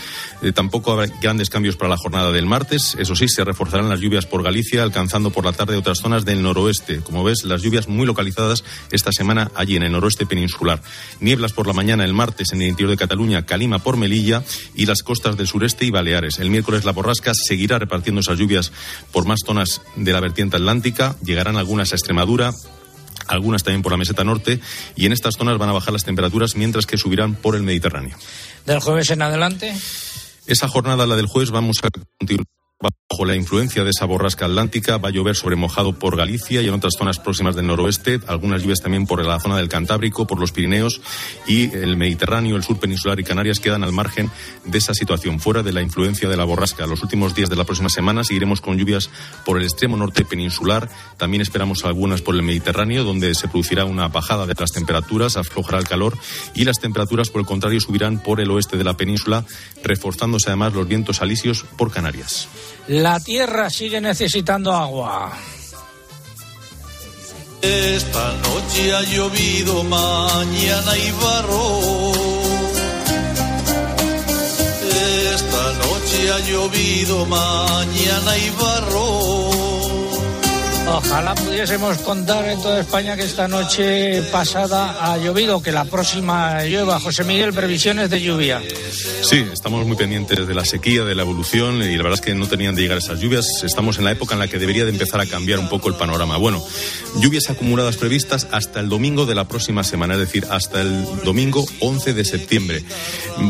Eh, 0.43 0.53
tampoco 0.53 0.93
habrá 0.93 1.07
grandes 1.21 1.49
cambios 1.49 1.77
para 1.77 1.89
la 1.89 1.97
jornada 1.97 2.31
del 2.31 2.47
martes. 2.47 2.95
Eso 2.99 3.17
sí, 3.17 3.27
se 3.29 3.43
reforzarán 3.43 3.89
las 3.89 4.01
lluvias 4.01 4.27
por 4.27 4.43
Galicia, 4.43 4.83
alcanzando 4.83 5.31
por 5.31 5.47
la 5.47 5.53
tarde 5.53 5.77
otras 5.77 5.99
zonas 5.99 6.25
del 6.27 6.43
noroeste. 6.43 7.01
Como 7.01 7.25
ves, 7.25 7.45
las 7.45 7.63
lluvias 7.63 7.89
muy 7.89 8.07
localizadas 8.07 8.65
esta 8.91 9.13
semana 9.13 9.51
allí 9.55 9.77
en 9.77 9.83
el 9.83 9.93
noroeste 9.93 10.27
peninsular. 10.27 10.83
Nieblas 11.21 11.53
por 11.53 11.67
la 11.67 11.73
mañana 11.73 12.05
el 12.05 12.13
martes 12.13 12.53
en 12.53 12.61
el 12.61 12.69
interior 12.69 12.91
de 12.91 12.97
Cataluña, 12.97 13.47
Calima 13.47 13.79
por 13.79 13.97
Melilla 13.97 14.45
y 14.75 14.87
las 14.87 15.03
costas 15.03 15.22
del 15.31 15.47
sureste 15.47 15.85
y 15.85 15.91
Baleares. 15.91 16.39
El 16.39 16.51
miércoles 16.51 16.85
la 16.85 16.93
borrasca 16.93 17.33
seguirá 17.35 17.79
repartiendo 17.79 18.21
esas 18.21 18.39
lluvias 18.39 18.73
por 19.13 19.27
más 19.27 19.41
zonas 19.45 19.81
de 19.97 20.13
la 20.13 20.21
vertiente 20.21 20.57
atlántica. 20.57 21.17
Llegarán 21.25 21.57
algunas 21.57 21.93
a 21.93 21.95
Extremadura, 21.95 22.53
algunas 23.29 23.63
también 23.63 23.83
por 23.83 23.93
la 23.93 23.99
meseta 23.99 24.25
norte, 24.25 24.61
y 24.97 25.07
en 25.07 25.13
estas 25.13 25.37
zonas 25.37 25.59
van 25.59 25.69
a 25.69 25.73
bajar 25.73 25.93
las 25.93 26.05
temperaturas 26.05 26.57
mientras 26.57 26.87
que 26.87 26.99
subirán 26.99 27.35
por 27.35 27.55
el 27.55 27.63
Mediterráneo. 27.63 28.17
¿Del 28.67 28.81
jueves 28.81 29.11
en 29.11 29.23
adelante? 29.23 29.75
Esa 30.47 30.69
jornada, 30.69 31.07
la 31.07 31.17
del 31.17 31.27
jueves, 31.27 31.51
vamos 31.51 31.79
a 31.83 31.89
continuar 32.19 32.62
Bajo 32.83 33.25
la 33.25 33.37
influencia 33.37 33.85
de 33.85 33.91
esa 33.91 34.07
borrasca 34.07 34.47
atlántica 34.47 34.99
va 34.99 35.11
a 35.11 35.13
llover 35.13 35.37
sobre 35.37 35.55
mojado 35.55 35.93
por 35.93 36.17
Galicia 36.17 36.63
y 36.63 36.67
en 36.67 36.75
otras 36.75 36.95
zonas 36.99 37.21
próximas 37.21 37.55
del 37.55 37.69
noroeste, 37.69 38.19
algunas 38.27 38.63
lluvias 38.63 38.81
también 38.81 39.07
por 39.07 39.25
la 39.25 39.39
zona 39.39 39.57
del 39.59 39.69
Cantábrico, 39.69 40.27
por 40.27 40.41
los 40.41 40.51
Pirineos 40.51 41.01
y 41.47 41.73
el 41.77 41.97
Mediterráneo, 41.97 42.57
el 42.57 42.65
sur 42.65 42.81
peninsular 42.81 43.21
y 43.21 43.25
Canarias 43.25 43.61
quedan 43.61 43.85
al 43.85 43.93
margen 43.93 44.33
de 44.65 44.79
esa 44.79 44.95
situación, 44.95 45.39
fuera 45.39 45.63
de 45.63 45.73
la 45.73 45.81
influencia 45.81 46.29
de 46.29 46.37
la 46.37 46.43
borrasca. 46.43 46.87
Los 46.89 47.05
últimos 47.05 47.37
días 47.37 47.49
de 47.49 47.55
la 47.55 47.63
próxima 47.63 47.89
semana 47.89 48.25
seguiremos 48.25 48.61
con 48.61 48.77
lluvias 48.77 49.11
por 49.45 49.59
el 49.59 49.65
extremo 49.65 49.97
norte 49.97 50.25
peninsular, 50.25 50.91
también 51.19 51.41
esperamos 51.41 51.85
algunas 51.85 52.23
por 52.23 52.35
el 52.35 52.43
Mediterráneo, 52.43 53.05
donde 53.05 53.35
se 53.37 53.47
producirá 53.47 53.85
una 53.85 54.09
bajada 54.09 54.45
de 54.45 54.55
las 54.59 54.73
temperaturas, 54.73 55.37
aflojará 55.37 55.79
el 55.79 55.87
calor 55.87 56.19
y 56.55 56.65
las 56.65 56.81
temperaturas, 56.81 57.29
por 57.31 57.43
el 57.43 57.47
contrario, 57.47 57.81
subirán 57.81 58.21
por 58.21 58.41
el 58.41 58.51
oeste 58.51 58.77
de 58.77 58.85
la 58.85 58.97
península, 58.97 59.45
reforzándose 59.85 60.49
además 60.49 60.73
los 60.73 60.89
vientos 60.89 61.23
alisios 61.23 61.65
por 61.77 61.93
Canarias. 61.93 62.49
La 62.89 63.21
tierra 63.21 63.71
sigue 63.71 64.01
necesitando 64.01 64.73
agua. 64.73 65.33
Esta 67.63 68.33
noche 68.39 68.93
ha 68.93 69.03
llovido, 69.03 69.85
mañana 69.85 70.97
y 70.99 71.13
barro. 71.13 72.13
Esta 75.33 75.73
noche 75.75 76.33
ha 76.33 76.39
llovido, 76.41 77.27
mañana 77.27 78.37
y 78.37 78.51
barro. 78.51 79.72
Ojalá 80.95 81.35
pudiésemos 81.35 81.97
contar 81.99 82.47
en 82.51 82.61
toda 82.61 82.81
España 82.81 83.17
que 83.17 83.23
esta 83.23 83.49
noche 83.49 84.23
pasada 84.31 84.99
ha 85.01 85.17
llovido, 85.17 85.63
que 85.63 85.73
la 85.73 85.87
próxima 85.87 86.63
llueva. 86.65 87.01
José 87.01 87.25
Miguel, 87.25 87.55
previsiones 87.55 88.11
de 88.11 88.21
lluvia. 88.21 88.61
Sí, 89.23 89.47
estamos 89.51 89.87
muy 89.87 89.97
pendientes 89.97 90.47
de 90.47 90.55
la 90.55 90.67
sequía, 90.67 91.05
de 91.05 91.15
la 91.15 91.23
evolución 91.23 91.83
y 91.83 91.97
la 91.97 92.03
verdad 92.03 92.19
es 92.19 92.21
que 92.21 92.35
no 92.35 92.47
tenían 92.47 92.75
de 92.75 92.83
llegar 92.83 92.99
esas 92.99 93.21
lluvias. 93.21 93.47
Estamos 93.65 93.97
en 93.97 94.05
la 94.05 94.13
época 94.13 94.35
en 94.35 94.41
la 94.41 94.49
que 94.49 94.59
debería 94.59 94.85
de 94.85 94.91
empezar 94.91 95.19
a 95.21 95.27
cambiar 95.27 95.61
un 95.61 95.71
poco 95.71 95.89
el 95.89 95.95
panorama. 95.95 96.37
Bueno, 96.37 96.63
lluvias 97.17 97.49
acumuladas 97.49 97.97
previstas 97.97 98.47
hasta 98.51 98.81
el 98.81 98.91
domingo 98.91 99.25
de 99.25 99.35
la 99.35 99.49
próxima 99.49 99.85
semana, 99.85 100.15
es 100.15 100.21
decir, 100.21 100.47
hasta 100.51 100.83
el 100.83 101.07
domingo 101.25 101.65
11 101.81 102.13
de 102.13 102.25
septiembre. 102.27 102.85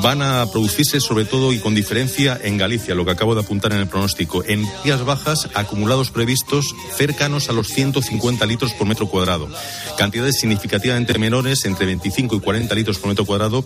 Van 0.00 0.22
a 0.22 0.46
producirse 0.46 1.00
sobre 1.00 1.24
todo 1.24 1.52
y 1.52 1.58
con 1.58 1.74
diferencia 1.74 2.38
en 2.40 2.56
Galicia, 2.56 2.94
lo 2.94 3.04
que 3.04 3.10
acabo 3.10 3.34
de 3.34 3.40
apuntar 3.40 3.72
en 3.72 3.80
el 3.80 3.88
pronóstico. 3.88 4.44
En 4.44 4.64
días 4.84 5.04
bajas, 5.04 5.48
acumulados 5.54 6.10
previstos 6.10 6.66
cerca 6.96 7.28
a 7.32 7.52
los 7.52 7.68
150 7.68 8.44
litros 8.46 8.72
por 8.74 8.86
metro 8.86 9.08
cuadrado. 9.08 9.48
Cantidades 9.96 10.38
significativamente 10.38 11.18
menores, 11.18 11.64
entre 11.64 11.86
25 11.86 12.36
y 12.36 12.40
40 12.40 12.74
litros 12.74 12.98
por 12.98 13.08
metro 13.08 13.24
cuadrado 13.24 13.64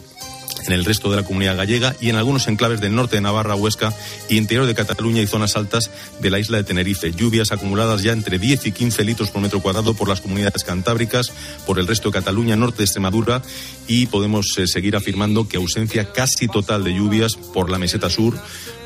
en 0.64 0.72
el 0.72 0.84
resto 0.84 1.10
de 1.10 1.16
la 1.16 1.22
comunidad 1.22 1.56
gallega 1.56 1.94
y 2.00 2.08
en 2.08 2.16
algunos 2.16 2.48
enclaves 2.48 2.80
del 2.80 2.94
norte 2.94 3.16
de 3.16 3.22
Navarra, 3.22 3.54
Huesca 3.54 3.92
y 4.28 4.36
interior 4.36 4.66
de 4.66 4.74
Cataluña 4.74 5.22
y 5.22 5.26
zonas 5.26 5.56
altas 5.56 5.90
de 6.20 6.30
la 6.30 6.38
isla 6.38 6.56
de 6.58 6.64
Tenerife. 6.64 7.12
Lluvias 7.12 7.52
acumuladas 7.52 8.02
ya 8.02 8.12
entre 8.12 8.38
10 8.38 8.66
y 8.66 8.72
15 8.72 9.04
litros 9.04 9.30
por 9.30 9.42
metro 9.42 9.60
cuadrado 9.60 9.94
por 9.94 10.08
las 10.08 10.20
comunidades 10.20 10.64
cantábricas, 10.64 11.32
por 11.66 11.78
el 11.78 11.86
resto 11.86 12.08
de 12.08 12.14
Cataluña, 12.14 12.56
norte 12.56 12.78
de 12.78 12.84
Extremadura 12.84 13.42
y 13.86 14.06
podemos 14.06 14.56
eh, 14.58 14.66
seguir 14.66 14.96
afirmando 14.96 15.48
que 15.48 15.56
ausencia 15.56 16.12
casi 16.12 16.48
total 16.48 16.84
de 16.84 16.94
lluvias 16.94 17.36
por 17.36 17.70
la 17.70 17.78
meseta 17.78 18.10
sur, 18.10 18.38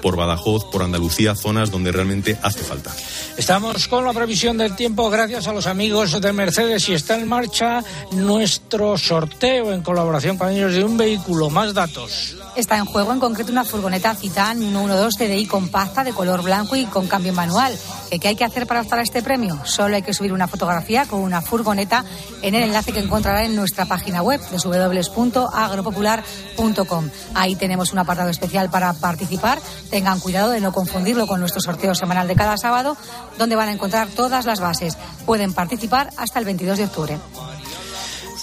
por 0.03 0.17
Badajoz, 0.17 0.65
por 0.71 0.83
Andalucía, 0.83 1.35
zonas 1.35 1.71
donde 1.71 1.93
realmente 1.93 2.37
hace 2.43 2.61
falta. 2.61 2.95
Estamos 3.37 3.89
con 3.89 4.05
la 4.05 4.13
previsión 4.13 4.59
del 4.59 4.77
tiempo 4.77 5.11
gracias 5.11 5.47
a 5.47 5.53
los 5.53 5.67
amigos 5.67 6.21
de 6.21 6.33
Mercedes 6.33 6.89
y 6.89 6.95
está 6.95 7.19
en 7.19 7.29
marcha 7.29 7.83
nuestro 8.13 8.97
sorteo 8.99 9.73
en 9.73 9.83
colaboración 9.83 10.37
con 10.37 10.51
ellos 10.51 10.73
de 10.73 10.85
un 10.85 10.97
vehículo. 10.97 11.51
Más 11.51 11.60
datos. 11.75 12.37
Está 12.57 12.79
en 12.79 12.85
juego 12.85 13.13
en 13.13 13.21
concreto 13.21 13.53
una 13.53 13.65
furgoneta 13.65 14.15
Citan 14.15 14.59
112 14.59 15.29
TDI 15.29 15.47
compacta 15.47 16.05
de 16.05 16.13
color 16.13 16.43
blanco 16.43 16.77
y 16.77 16.85
con 16.87 17.07
cambio 17.07 17.33
manual. 17.33 17.79
¿Qué 18.21 18.29
hay 18.29 18.37
que 18.37 18.45
hacer 18.45 18.67
para 18.67 18.81
optar 18.81 18.99
a 18.99 19.03
este 19.03 19.23
premio? 19.23 19.61
Solo 19.65 19.95
hay 19.97 20.03
que 20.03 20.13
subir 20.13 20.33
una 20.33 20.49
fotografía 20.49 21.07
con 21.07 21.21
una 21.21 21.43
furgoneta 21.43 22.05
en 22.43 22.55
el 22.55 22.65
enlace 22.65 22.93
que 22.93 23.01
encontrará 23.01 23.45
en 23.45 23.55
nuestra 23.55 23.87
página 23.87 24.23
web 24.23 24.41
www.agropopular.com. 24.51 27.11
Ahí 27.35 27.57
tenemos 27.57 27.93
un 27.93 27.99
apartado 27.99 28.31
especial 28.31 28.71
para 28.71 28.95
participar. 28.95 29.61
Tengan 29.91 30.21
cuidado 30.21 30.51
de 30.51 30.61
no 30.61 30.73
confundirlo 30.73 31.27
con 31.27 31.41
nuestro 31.41 31.61
sorteo 31.61 31.95
semanal 31.95 32.27
de 32.27 32.37
cada 32.37 32.57
sábado, 32.57 32.97
donde 33.39 33.57
van 33.57 33.69
a 33.69 33.73
encontrar 33.73 34.09
todas 34.09 34.47
las 34.47 34.61
bases. 34.61 34.97
Pueden 35.27 35.53
participar 35.53 36.09
hasta 36.17 36.39
el 36.39 36.47
22 36.47 36.79
de 36.79 36.85
octubre. 36.85 37.19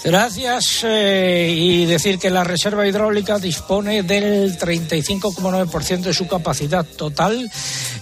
Gracias. 0.04 0.84
Eh, 0.84 1.54
y 1.56 1.84
decir 1.86 2.18
que 2.18 2.30
la 2.30 2.44
reserva 2.44 2.86
hidráulica 2.86 3.38
dispone 3.38 4.02
del 4.02 4.58
35,9% 4.58 6.00
de 6.00 6.14
su 6.14 6.26
capacidad 6.26 6.84
total. 6.84 7.50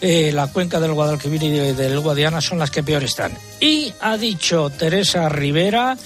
Eh, 0.01 0.31
la 0.33 0.49
cuenca 0.49 0.79
del 0.81 0.93
Guadalquivir 0.93 1.43
y 1.43 1.51
del 1.51 2.01
Guadiana 2.01 2.41
son 2.41 2.59
las 2.59 2.71
que 2.71 2.83
peor 2.83 3.03
están. 3.03 3.33
Y 3.61 3.93
ha 4.01 4.17
dicho 4.17 4.71
Teresa 4.71 5.29
Rivera 5.29 5.97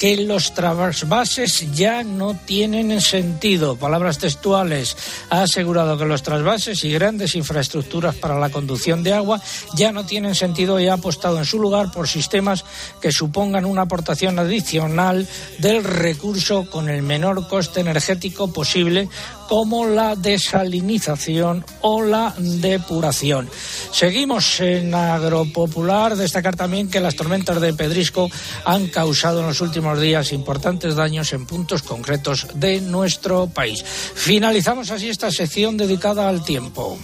que 0.00 0.16
los 0.16 0.54
trasvases 0.54 1.72
ya 1.74 2.02
no 2.02 2.34
tienen 2.34 3.02
sentido. 3.02 3.76
Palabras 3.76 4.16
textuales. 4.16 4.96
Ha 5.28 5.42
asegurado 5.42 5.98
que 5.98 6.06
los 6.06 6.22
trasvases 6.22 6.82
y 6.84 6.90
grandes 6.90 7.34
infraestructuras 7.34 8.14
para 8.14 8.38
la 8.38 8.48
conducción 8.48 9.02
de 9.02 9.12
agua 9.12 9.42
ya 9.74 9.92
no 9.92 10.06
tienen 10.06 10.34
sentido 10.34 10.80
y 10.80 10.88
ha 10.88 10.94
apostado 10.94 11.36
en 11.36 11.44
su 11.44 11.58
lugar 11.58 11.92
por 11.92 12.08
sistemas 12.08 12.64
que 13.02 13.12
supongan 13.12 13.66
una 13.66 13.82
aportación 13.82 14.38
adicional 14.38 15.28
del 15.58 15.84
recurso 15.84 16.70
con 16.70 16.88
el 16.88 17.02
menor 17.02 17.46
coste 17.46 17.80
energético 17.80 18.54
posible, 18.54 19.06
como 19.50 19.84
la 19.84 20.14
desalinización 20.14 21.64
o 21.80 22.02
la 22.02 22.32
depuración. 22.38 23.50
Seguimos 23.90 24.60
en 24.60 24.94
Agropopular. 24.94 26.14
Destacar 26.14 26.54
también 26.54 26.88
que 26.88 27.00
las 27.00 27.16
tormentas 27.16 27.60
de 27.60 27.74
Pedrisco 27.74 28.30
han 28.64 28.86
causado 28.86 29.40
en 29.40 29.48
los 29.48 29.60
últimos 29.60 30.00
días 30.00 30.30
importantes 30.30 30.94
daños 30.94 31.32
en 31.32 31.46
puntos 31.46 31.82
concretos 31.82 32.46
de 32.54 32.80
nuestro 32.80 33.48
país. 33.48 33.84
Finalizamos 33.84 34.92
así 34.92 35.08
esta 35.08 35.32
sección 35.32 35.76
dedicada 35.76 36.28
al 36.28 36.44
tiempo. 36.44 36.96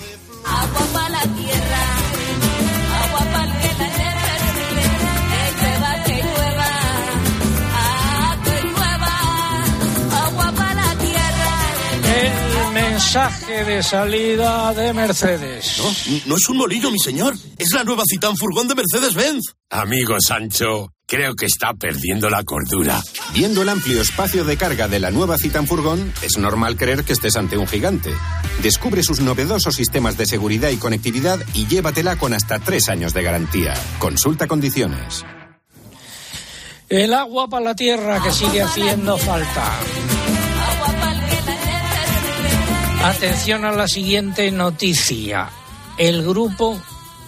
Agua 0.46 1.08
la 1.08 1.22
tierra, 1.22 1.95
mensaje 12.96 13.62
de 13.62 13.82
salida 13.82 14.72
de 14.72 14.94
Mercedes. 14.94 15.76
No, 15.76 16.30
no 16.30 16.36
es 16.36 16.48
un 16.48 16.56
molino, 16.56 16.90
mi 16.90 16.98
señor. 16.98 17.34
Es 17.58 17.74
la 17.74 17.84
nueva 17.84 18.04
Citán 18.08 18.38
Furgón 18.38 18.68
de 18.68 18.74
Mercedes-Benz. 18.74 19.42
Amigo 19.68 20.16
Sancho, 20.18 20.88
creo 21.06 21.34
que 21.34 21.44
está 21.44 21.74
perdiendo 21.74 22.30
la 22.30 22.42
cordura. 22.42 23.02
Viendo 23.34 23.60
el 23.60 23.68
amplio 23.68 24.00
espacio 24.00 24.44
de 24.44 24.56
carga 24.56 24.88
de 24.88 24.98
la 24.98 25.10
nueva 25.10 25.36
Citan 25.36 25.66
Furgón, 25.66 26.10
es 26.22 26.38
normal 26.38 26.78
creer 26.78 27.04
que 27.04 27.12
estés 27.12 27.36
ante 27.36 27.58
un 27.58 27.66
gigante. 27.66 28.14
Descubre 28.62 29.02
sus 29.02 29.20
novedosos 29.20 29.74
sistemas 29.74 30.16
de 30.16 30.24
seguridad 30.24 30.70
y 30.70 30.78
conectividad 30.78 31.38
y 31.52 31.66
llévatela 31.66 32.16
con 32.16 32.32
hasta 32.32 32.60
tres 32.60 32.88
años 32.88 33.12
de 33.12 33.22
garantía. 33.22 33.74
Consulta 33.98 34.46
condiciones. 34.46 35.22
El 36.88 37.12
agua 37.12 37.46
para 37.46 37.62
la 37.62 37.74
tierra 37.74 38.22
que 38.22 38.30
sigue 38.32 38.62
haciendo 38.62 39.18
falta. 39.18 39.80
Atención 43.06 43.64
a 43.64 43.70
la 43.70 43.86
siguiente 43.86 44.50
noticia. 44.50 45.48
El 45.96 46.26
grupo, 46.26 46.76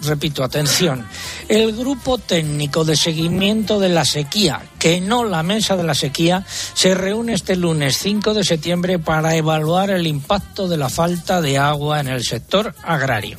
repito, 0.02 0.42
atención, 0.42 1.06
el 1.48 1.72
grupo 1.72 2.18
técnico 2.18 2.84
de 2.84 2.96
seguimiento 2.96 3.78
de 3.78 3.88
la 3.88 4.04
sequía, 4.04 4.60
que 4.80 5.00
no 5.00 5.22
la 5.22 5.44
mesa 5.44 5.76
de 5.76 5.84
la 5.84 5.94
sequía, 5.94 6.44
se 6.48 6.96
reúne 6.96 7.34
este 7.34 7.54
lunes 7.54 7.96
5 7.98 8.34
de 8.34 8.42
septiembre 8.42 8.98
para 8.98 9.36
evaluar 9.36 9.90
el 9.90 10.08
impacto 10.08 10.66
de 10.66 10.78
la 10.78 10.88
falta 10.88 11.40
de 11.40 11.58
agua 11.58 12.00
en 12.00 12.08
el 12.08 12.24
sector 12.24 12.74
agrario. 12.82 13.38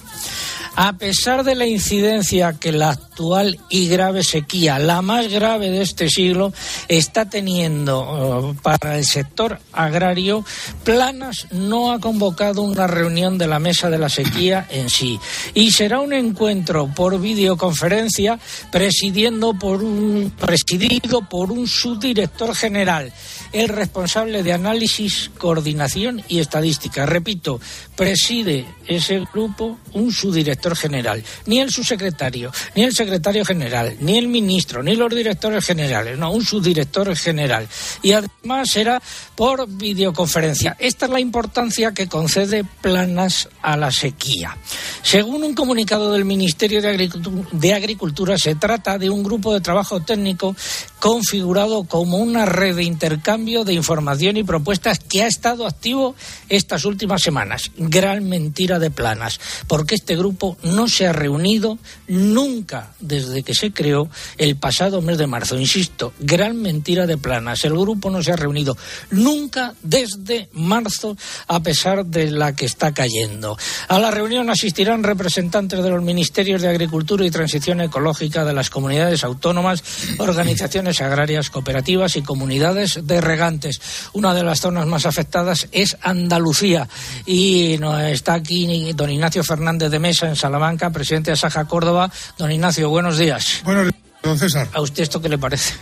A 0.75 0.93
pesar 0.93 1.43
de 1.43 1.55
la 1.55 1.65
incidencia 1.65 2.53
que 2.59 2.71
la 2.71 2.91
actual 2.91 3.59
y 3.69 3.87
grave 3.87 4.23
sequía, 4.23 4.79
la 4.79 5.01
más 5.01 5.27
grave 5.27 5.69
de 5.69 5.81
este 5.81 6.09
siglo, 6.09 6.53
está 6.87 7.29
teniendo 7.29 8.53
eh, 8.53 8.59
para 8.61 8.97
el 8.97 9.05
sector 9.05 9.59
agrario, 9.73 10.45
Planas 10.83 11.47
no 11.51 11.91
ha 11.91 11.99
convocado 11.99 12.61
una 12.61 12.87
reunión 12.87 13.37
de 13.37 13.47
la 13.47 13.59
mesa 13.59 13.89
de 13.89 13.97
la 13.97 14.09
sequía 14.09 14.67
en 14.69 14.89
sí. 14.89 15.19
Y 15.53 15.71
será 15.71 15.99
un 15.99 16.13
encuentro 16.13 16.89
por 16.95 17.19
videoconferencia 17.19 18.39
presidiendo 18.71 19.53
por 19.53 19.83
un, 19.83 20.33
presidido 20.39 21.21
por 21.27 21.51
un 21.51 21.67
subdirector 21.67 22.55
general, 22.55 23.11
el 23.51 23.67
responsable 23.69 24.43
de 24.43 24.53
análisis, 24.53 25.31
coordinación 25.37 26.23
y 26.27 26.39
estadística. 26.39 27.05
Repito, 27.05 27.59
preside 27.99 28.65
ese 28.87 29.19
grupo 29.33 29.77
un 29.91 30.09
subdirector 30.09 30.73
general, 30.73 31.21
ni 31.47 31.59
el 31.59 31.69
subsecretario, 31.69 32.49
ni 32.73 32.83
el 32.83 32.93
secretario 32.93 33.43
general, 33.43 33.97
ni 33.99 34.17
el 34.17 34.29
ministro, 34.29 34.81
ni 34.81 34.95
los 34.95 35.13
directores 35.13 35.65
generales, 35.65 36.17
no, 36.17 36.31
un 36.31 36.45
subdirector 36.45 37.13
general. 37.17 37.67
Y 38.01 38.13
además 38.13 38.69
será 38.69 39.01
por 39.35 39.67
videoconferencia. 39.67 40.77
Esta 40.79 41.07
es 41.07 41.11
la 41.11 41.19
importancia 41.19 41.93
que 41.93 42.07
concede 42.07 42.63
Planas 42.63 43.49
a 43.61 43.75
la 43.75 43.91
sequía. 43.91 44.55
Según 45.01 45.43
un 45.43 45.53
comunicado 45.53 46.13
del 46.13 46.23
Ministerio 46.23 46.81
de 46.81 46.87
Agricultura, 46.87 47.49
de 47.51 47.73
Agricultura 47.73 48.37
se 48.37 48.55
trata 48.55 48.97
de 48.97 49.09
un 49.09 49.23
grupo 49.23 49.53
de 49.53 49.59
trabajo 49.59 49.99
técnico 49.99 50.55
configurado 50.99 51.83
como 51.83 52.17
una 52.17 52.45
red 52.45 52.75
de 52.75 52.83
intercambio 52.83 53.63
de 53.63 53.73
información 53.73 54.37
y 54.37 54.43
propuestas 54.43 54.99
que 54.99 55.23
ha 55.23 55.27
estado 55.27 55.65
activo 55.65 56.15
estas 56.49 56.85
últimas 56.85 57.21
semanas. 57.21 57.71
Gran 57.77 58.27
mentira 58.27 58.79
de 58.79 58.91
Planas, 58.91 59.39
porque 59.67 59.95
este 59.95 60.15
grupo 60.15 60.57
no 60.63 60.87
se 60.87 61.07
ha 61.07 61.13
reunido 61.13 61.77
nunca 62.07 62.93
desde 62.99 63.43
que 63.43 63.53
se 63.53 63.71
creó 63.71 64.09
el 64.37 64.55
pasado 64.55 65.01
mes 65.01 65.17
de 65.17 65.27
marzo. 65.27 65.57
Insisto, 65.57 66.13
gran 66.19 66.61
mentira 66.61 67.07
de 67.07 67.17
planas. 67.17 67.63
El 67.65 67.73
grupo 67.73 68.09
no 68.09 68.21
se 68.23 68.31
ha 68.31 68.35
reunido 68.35 68.77
nunca 69.11 69.73
desde 69.81 70.49
marzo, 70.53 71.15
a 71.47 71.61
pesar 71.61 72.05
de 72.05 72.31
la 72.31 72.55
que 72.55 72.65
está 72.65 72.93
cayendo. 72.93 73.57
A 73.87 73.99
la 73.99 74.11
reunión 74.11 74.49
asistirán 74.49 75.03
representantes 75.03 75.83
de 75.83 75.89
los 75.89 76.01
ministerios 76.01 76.61
de 76.61 76.69
Agricultura 76.69 77.25
y 77.25 77.31
Transición 77.31 77.81
Ecológica 77.81 78.45
de 78.45 78.53
las 78.53 78.69
comunidades 78.69 79.23
autónomas, 79.23 79.83
organizaciones 80.17 80.88
agrarias, 81.01 81.49
cooperativas 81.49 82.15
y 82.15 82.21
comunidades 82.21 82.99
de 83.03 83.21
regantes. 83.21 83.79
Una 84.13 84.33
de 84.33 84.43
las 84.43 84.61
zonas 84.61 84.87
más 84.87 85.05
afectadas 85.05 85.67
es 85.71 85.97
Andalucía 86.01 86.87
y 87.25 87.79
está 88.11 88.33
aquí 88.33 88.91
don 88.93 89.09
Ignacio 89.09 89.43
Fernández 89.43 89.91
de 89.91 89.99
Mesa 89.99 90.27
en 90.27 90.35
Salamanca, 90.35 90.89
presidente 90.89 91.31
de 91.31 91.37
Saja 91.37 91.65
Córdoba. 91.65 92.11
Don 92.37 92.51
Ignacio, 92.51 92.89
buenos 92.89 93.17
días. 93.17 93.61
Buenos 93.63 93.85
días, 93.85 93.95
don 94.23 94.37
César. 94.37 94.67
¿A 94.73 94.81
usted 94.81 95.03
esto 95.03 95.21
qué 95.21 95.29
le 95.29 95.37
parece? 95.37 95.73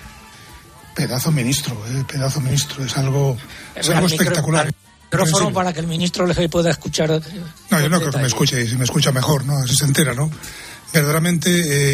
Pedazo 0.93 1.32
ministro, 1.32 1.76
eh, 1.89 2.04
pedazo 2.12 2.41
ministro, 2.41 2.84
es 2.84 2.98
algo, 2.98 3.38
es 3.76 3.89
algo 3.89 4.08
espectacular. 4.08 4.72
Micrófono 5.12 5.54
para 5.54 5.72
que 5.72 5.80
el 5.80 5.88
ministro 5.88 6.26
le 6.28 6.50
pueda 6.50 6.70
escuchar. 6.70 7.22
No, 7.72 7.80
yo 7.80 7.89
no 7.89 8.00
creo 8.00 8.12
que 8.12 8.17
me 8.17 8.28
escuche, 8.28 8.67
si 8.67 8.76
me 8.76 8.84
escucha 8.84 9.12
mejor, 9.12 9.46
¿no? 9.46 9.65
Se 9.65 9.86
entera, 9.86 10.13
¿no? 10.13 10.30
Verdaderamente 10.93 11.50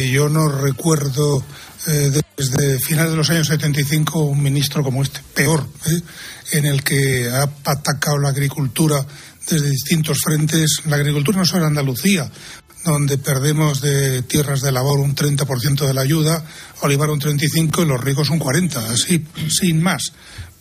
eh, 0.06 0.12
yo 0.12 0.30
no 0.30 0.48
recuerdo 0.48 1.44
eh, 1.88 2.22
desde 2.38 2.80
finales 2.80 3.12
de 3.12 3.18
los 3.18 3.30
años 3.30 3.48
75 3.48 4.20
un 4.20 4.42
ministro 4.42 4.84
como 4.84 5.04
este, 5.04 5.20
peor, 5.34 5.68
¿eh? 5.88 6.02
en 6.52 6.66
el 6.66 6.84
que 6.84 7.30
ha 7.30 7.50
atacado 7.66 8.18
la 8.20 8.30
agricultura 8.30 9.06
desde 9.50 9.70
distintos 9.70 10.20
frentes. 10.24 10.82
La 10.86 10.96
agricultura 10.96 11.40
no 11.40 11.46
solo 11.46 11.64
en 11.64 11.70
Andalucía, 11.70 12.30
donde 12.86 13.18
perdemos 13.18 13.82
de 13.82 14.22
tierras 14.24 14.62
de 14.62 14.72
labor 14.72 15.00
un 15.00 15.16
30% 15.16 15.88
de 15.88 15.94
la 15.94 16.02
ayuda, 16.02 16.44
olivar 16.82 17.10
un 17.10 17.20
35% 17.20 17.84
y 17.84 17.88
los 17.88 18.02
ricos 18.02 18.30
un 18.30 18.40
40%, 18.40 18.76
así, 18.78 19.26
sin 19.50 19.82
más. 19.82 20.14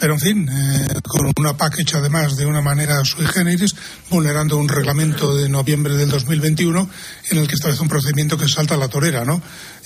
Pero, 0.03 0.15
en 0.15 0.21
fin, 0.21 0.49
eh, 0.49 1.01
con 1.07 1.31
una 1.38 1.57
PAC 1.57 1.95
además 1.95 2.35
de 2.37 2.45
una 2.45 2.61
manera 2.61 3.05
sui 3.05 3.25
generis, 3.25 3.73
vulnerando 4.11 4.57
un 4.57 4.69
reglamento 4.69 5.37
de 5.37 5.49
noviembre 5.49 5.95
del 5.95 6.11
2021 6.11 6.91
en 7.31 7.38
el 7.38 7.47
que 7.47 7.55
establece 7.55 7.83
un 7.83 7.88
procedimiento 7.88 8.37
que 8.37 8.49
salta 8.49 8.75
a 8.75 8.79
la 8.79 8.88
torera, 8.88 9.25
¿no? 9.25 9.41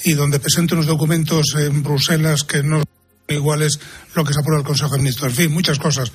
Y 0.05 0.15
donde 0.15 0.41
presenta 0.41 0.75
unos 0.75 0.87
documentos 0.87 1.55
en 1.59 1.83
Bruselas 1.83 2.45
que 2.45 2.63
no 2.63 2.83
igual 3.29 3.61
es 3.61 3.79
lo 4.15 4.25
que 4.25 4.33
se 4.33 4.41
aprueba 4.41 4.61
el 4.61 4.67
Consejo 4.67 4.93
de 4.93 5.03
Ministros. 5.03 5.33
En 5.33 5.37
fin, 5.37 5.53
muchas 5.53 5.79
cosas. 5.79 6.11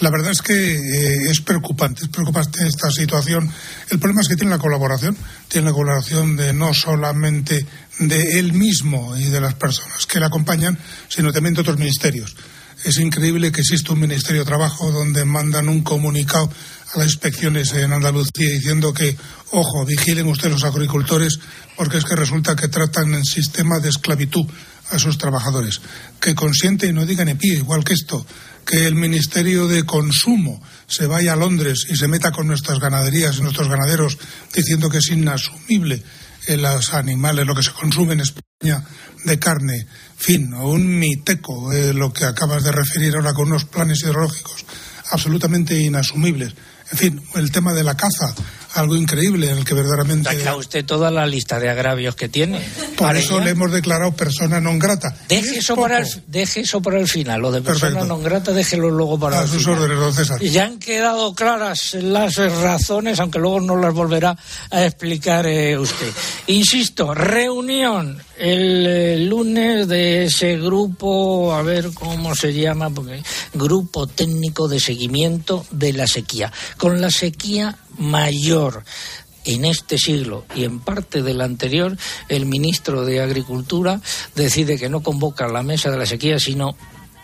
La 0.00 0.10
verdad 0.10 0.32
es 0.32 0.42
que 0.42 0.74
eh, 0.74 1.30
es 1.30 1.40
preocupante, 1.40 2.02
es 2.02 2.08
preocupante 2.10 2.66
esta 2.66 2.90
situación. 2.90 3.50
El 3.88 3.98
problema 3.98 4.20
es 4.20 4.28
que 4.28 4.36
tiene 4.36 4.50
la 4.50 4.58
colaboración, 4.58 5.16
tiene 5.48 5.68
la 5.68 5.72
colaboración 5.72 6.36
de 6.36 6.52
no 6.52 6.74
solamente 6.74 7.64
de 8.00 8.38
él 8.38 8.52
mismo 8.52 9.16
y 9.16 9.30
de 9.30 9.40
las 9.40 9.54
personas 9.54 10.04
que 10.04 10.20
le 10.20 10.26
acompañan, 10.26 10.78
sino 11.08 11.32
también 11.32 11.54
de 11.54 11.62
otros 11.62 11.78
ministerios. 11.78 12.36
Es 12.84 12.98
increíble 12.98 13.50
que 13.50 13.62
exista 13.62 13.92
un 13.94 14.00
Ministerio 14.00 14.42
de 14.42 14.46
Trabajo 14.46 14.92
donde 14.92 15.24
mandan 15.24 15.68
un 15.68 15.82
comunicado 15.82 16.50
a 16.94 16.98
las 16.98 17.08
inspecciones 17.08 17.72
en 17.72 17.92
Andalucía 17.92 18.50
diciendo 18.52 18.92
que, 18.92 19.16
ojo, 19.50 19.84
vigilen 19.86 20.26
ustedes 20.26 20.52
los 20.52 20.64
agricultores 20.64 21.38
porque 21.76 21.98
es 21.98 22.04
que 22.04 22.14
resulta 22.14 22.54
que 22.54 22.68
tratan 22.68 23.14
en 23.14 23.24
sistema 23.24 23.78
de 23.80 23.88
esclavitud 23.88 24.46
a 24.90 24.98
sus 24.98 25.18
trabajadores. 25.18 25.80
Que 26.20 26.34
consiente 26.34 26.86
y 26.86 26.92
no 26.92 27.06
diga 27.06 27.24
ni 27.24 27.34
pie, 27.34 27.54
igual 27.54 27.82
que 27.82 27.94
esto, 27.94 28.24
que 28.64 28.86
el 28.86 28.94
Ministerio 28.94 29.66
de 29.66 29.84
Consumo 29.84 30.62
se 30.86 31.06
vaya 31.06 31.32
a 31.32 31.36
Londres 31.36 31.86
y 31.88 31.96
se 31.96 32.08
meta 32.08 32.30
con 32.30 32.46
nuestras 32.46 32.78
ganaderías 32.78 33.38
y 33.38 33.42
nuestros 33.42 33.68
ganaderos 33.68 34.18
diciendo 34.54 34.90
que 34.90 34.98
es 34.98 35.08
inasumible 35.08 36.02
los 36.56 36.94
animales, 36.94 37.46
lo 37.46 37.54
que 37.54 37.62
se 37.62 37.72
consume 37.72 38.14
en 38.14 38.20
España 38.20 38.84
de 39.24 39.38
carne, 39.38 39.86
fin, 40.16 40.52
o 40.54 40.70
un 40.70 40.98
miteco, 40.98 41.72
eh, 41.72 41.92
lo 41.92 42.12
que 42.12 42.24
acabas 42.24 42.62
de 42.62 42.72
referir 42.72 43.14
ahora 43.14 43.34
con 43.34 43.48
unos 43.48 43.64
planes 43.64 44.02
hidrológicos 44.02 44.64
absolutamente 45.10 45.76
inasumibles. 45.78 46.54
En 46.92 46.98
fin, 46.98 47.22
el 47.34 47.50
tema 47.50 47.72
de 47.72 47.82
la 47.82 47.96
caza, 47.96 48.34
algo 48.74 48.96
increíble 48.96 49.50
en 49.50 49.58
el 49.58 49.64
que 49.64 49.74
verdaderamente. 49.74 50.30
Saca 50.30 50.56
usted 50.56 50.84
toda 50.84 51.10
la 51.10 51.26
lista 51.26 51.58
de 51.60 51.70
agravios 51.70 52.14
que 52.16 52.28
tiene. 52.28 52.60
Por 52.96 53.16
eso 53.16 53.40
le 53.40 53.50
hemos 53.50 53.70
declarado 53.72 54.12
persona 54.12 54.60
non 54.60 54.78
grata. 54.78 55.14
Deje 55.28 55.58
eso, 55.60 55.76
para 55.76 55.98
el, 56.00 56.06
deje 56.26 56.60
eso 56.60 56.82
para 56.82 56.98
el 56.98 57.08
final. 57.08 57.40
Lo 57.40 57.52
de 57.52 57.62
persona 57.62 58.00
Perfecto. 58.00 58.10
non 58.10 58.22
grata, 58.22 58.52
déjelo 58.52 58.90
luego 58.90 59.18
para 59.18 59.40
A 59.40 59.42
el 59.44 59.48
sus 59.48 59.64
final. 59.64 59.78
órdenes, 59.78 59.98
don 59.98 60.12
César. 60.14 60.40
Ya 60.42 60.64
han 60.66 60.78
quedado 60.78 61.34
claras 61.34 61.94
las 61.94 62.36
razones, 62.36 63.20
aunque 63.20 63.38
luego 63.38 63.60
no 63.60 63.76
las 63.76 63.94
volverá 63.94 64.36
a 64.70 64.84
explicar 64.84 65.46
eh, 65.46 65.78
usted. 65.78 66.10
Insisto, 66.48 67.14
reunión 67.14 68.18
el 68.38 68.86
eh, 68.86 69.18
lunes 69.18 69.88
de 69.88 70.24
ese 70.24 70.56
grupo, 70.58 71.54
a 71.54 71.62
ver 71.62 71.90
cómo 71.94 72.34
se 72.34 72.52
llama, 72.52 72.90
porque 72.90 73.22
grupo 73.54 74.06
técnico 74.06 74.68
de 74.68 74.80
seguimiento 74.80 75.64
de 75.70 75.92
la 75.92 76.06
sequía. 76.06 76.52
Con 76.76 77.00
la 77.00 77.10
sequía 77.10 77.78
mayor 77.98 78.84
en 79.44 79.64
este 79.64 79.96
siglo 79.96 80.44
y 80.54 80.64
en 80.64 80.80
parte 80.80 81.22
del 81.22 81.40
anterior, 81.40 81.96
el 82.28 82.46
ministro 82.46 83.04
de 83.04 83.20
Agricultura 83.20 84.00
decide 84.34 84.78
que 84.78 84.88
no 84.88 85.02
convoca 85.02 85.48
la 85.48 85.62
mesa 85.62 85.90
de 85.90 85.98
la 85.98 86.06
sequía, 86.06 86.38
sino 86.38 86.76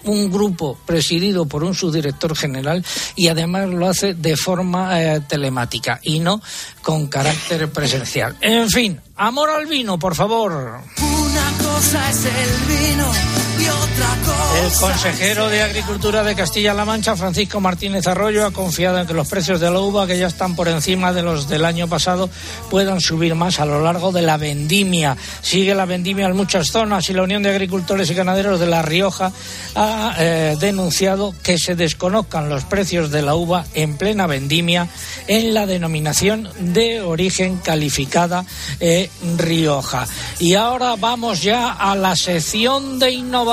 un 0.05 0.31
grupo 0.31 0.79
presidido 0.87 1.47
por 1.47 1.65
un 1.65 1.75
subdirector 1.75 2.37
general 2.37 2.85
y 3.17 3.29
además 3.29 3.69
lo 3.69 3.89
hace 3.89 4.15
de 4.15 4.37
forma 4.37 5.01
eh, 5.01 5.21
telemática 5.21 6.01
y 6.03 6.21
no 6.21 6.41
con 6.83 7.07
carácter 7.07 7.71
presencial. 7.71 8.37
En 8.41 8.69
fin, 8.69 9.01
amor 9.17 9.51
al 9.51 9.67
vino, 9.67 9.99
por 9.99 10.15
favor. 10.15 10.53
Una 10.53 11.53
cosa 11.59 12.11
es 12.11 12.25
el 12.25 12.77
vino. 12.77 13.52
El 14.63 14.73
consejero 14.79 15.49
de 15.49 15.63
Agricultura 15.63 16.23
de 16.23 16.35
Castilla-La 16.35 16.85
Mancha, 16.85 17.17
Francisco 17.17 17.61
Martínez 17.61 18.07
Arroyo, 18.07 18.47
ha 18.47 18.53
confiado 18.53 18.99
en 18.99 19.07
que 19.07 19.15
los 19.15 19.29
precios 19.29 19.61
de 19.61 19.71
la 19.71 19.81
uva, 19.81 20.07
que 20.07 20.19
ya 20.19 20.27
están 20.27 20.55
por 20.55 20.69
encima 20.69 21.13
de 21.13 21.23
los 21.23 21.49
del 21.49 21.65
año 21.65 21.89
pasado, 21.89 22.29
puedan 22.71 23.01
subir 23.01 23.35
más 23.35 23.61
a 23.61 23.65
lo 23.65 23.81
largo 23.81 24.13
de 24.13 24.23
la 24.23 24.37
vendimia. 24.37 25.17
Sigue 25.41 25.75
la 25.75 25.85
vendimia 25.85 26.27
en 26.27 26.37
muchas 26.37 26.69
zonas 26.69 27.09
y 27.09 27.15
la 27.15 27.23
Unión 27.23 27.43
de 27.43 27.51
Agricultores 27.51 28.11
y 28.11 28.15
Ganaderos 28.15 28.61
de 28.61 28.67
La 28.67 28.83
Rioja 28.83 29.33
ha 29.75 30.15
eh, 30.19 30.57
denunciado 30.61 31.35
que 31.43 31.59
se 31.59 31.75
desconozcan 31.75 32.49
los 32.49 32.65
precios 32.65 33.11
de 33.11 33.23
la 33.23 33.35
uva 33.35 33.65
en 33.75 33.97
plena 33.97 34.27
vendimia 34.27 34.89
en 35.27 35.55
la 35.55 35.67
denominación 35.67 36.49
de 36.59 37.01
origen 37.01 37.59
calificada 37.59 38.45
eh, 38.81 39.11
Rioja. 39.37 40.07
Y 40.39 40.55
ahora 40.55 40.97
vamos 40.97 41.43
ya 41.43 41.73
a 41.73 41.95
la 41.95 42.17
sección 42.17 42.99
de 42.99 43.11
innovación. 43.13 43.52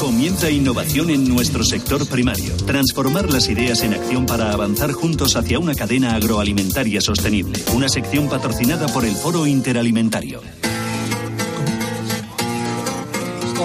Comienza 0.00 0.50
innovación 0.50 1.10
en 1.10 1.28
nuestro 1.28 1.62
sector 1.62 2.08
primario. 2.08 2.56
Transformar 2.66 3.32
las 3.32 3.48
ideas 3.48 3.84
en 3.84 3.94
acción 3.94 4.26
para 4.26 4.50
avanzar 4.50 4.90
juntos 4.90 5.36
hacia 5.36 5.60
una 5.60 5.74
cadena 5.74 6.16
agroalimentaria 6.16 7.00
sostenible. 7.00 7.62
Una 7.72 7.88
sección 7.88 8.28
patrocinada 8.28 8.88
por 8.88 9.04
el 9.04 9.14
Foro 9.14 9.46
Interalimentario. 9.46 10.40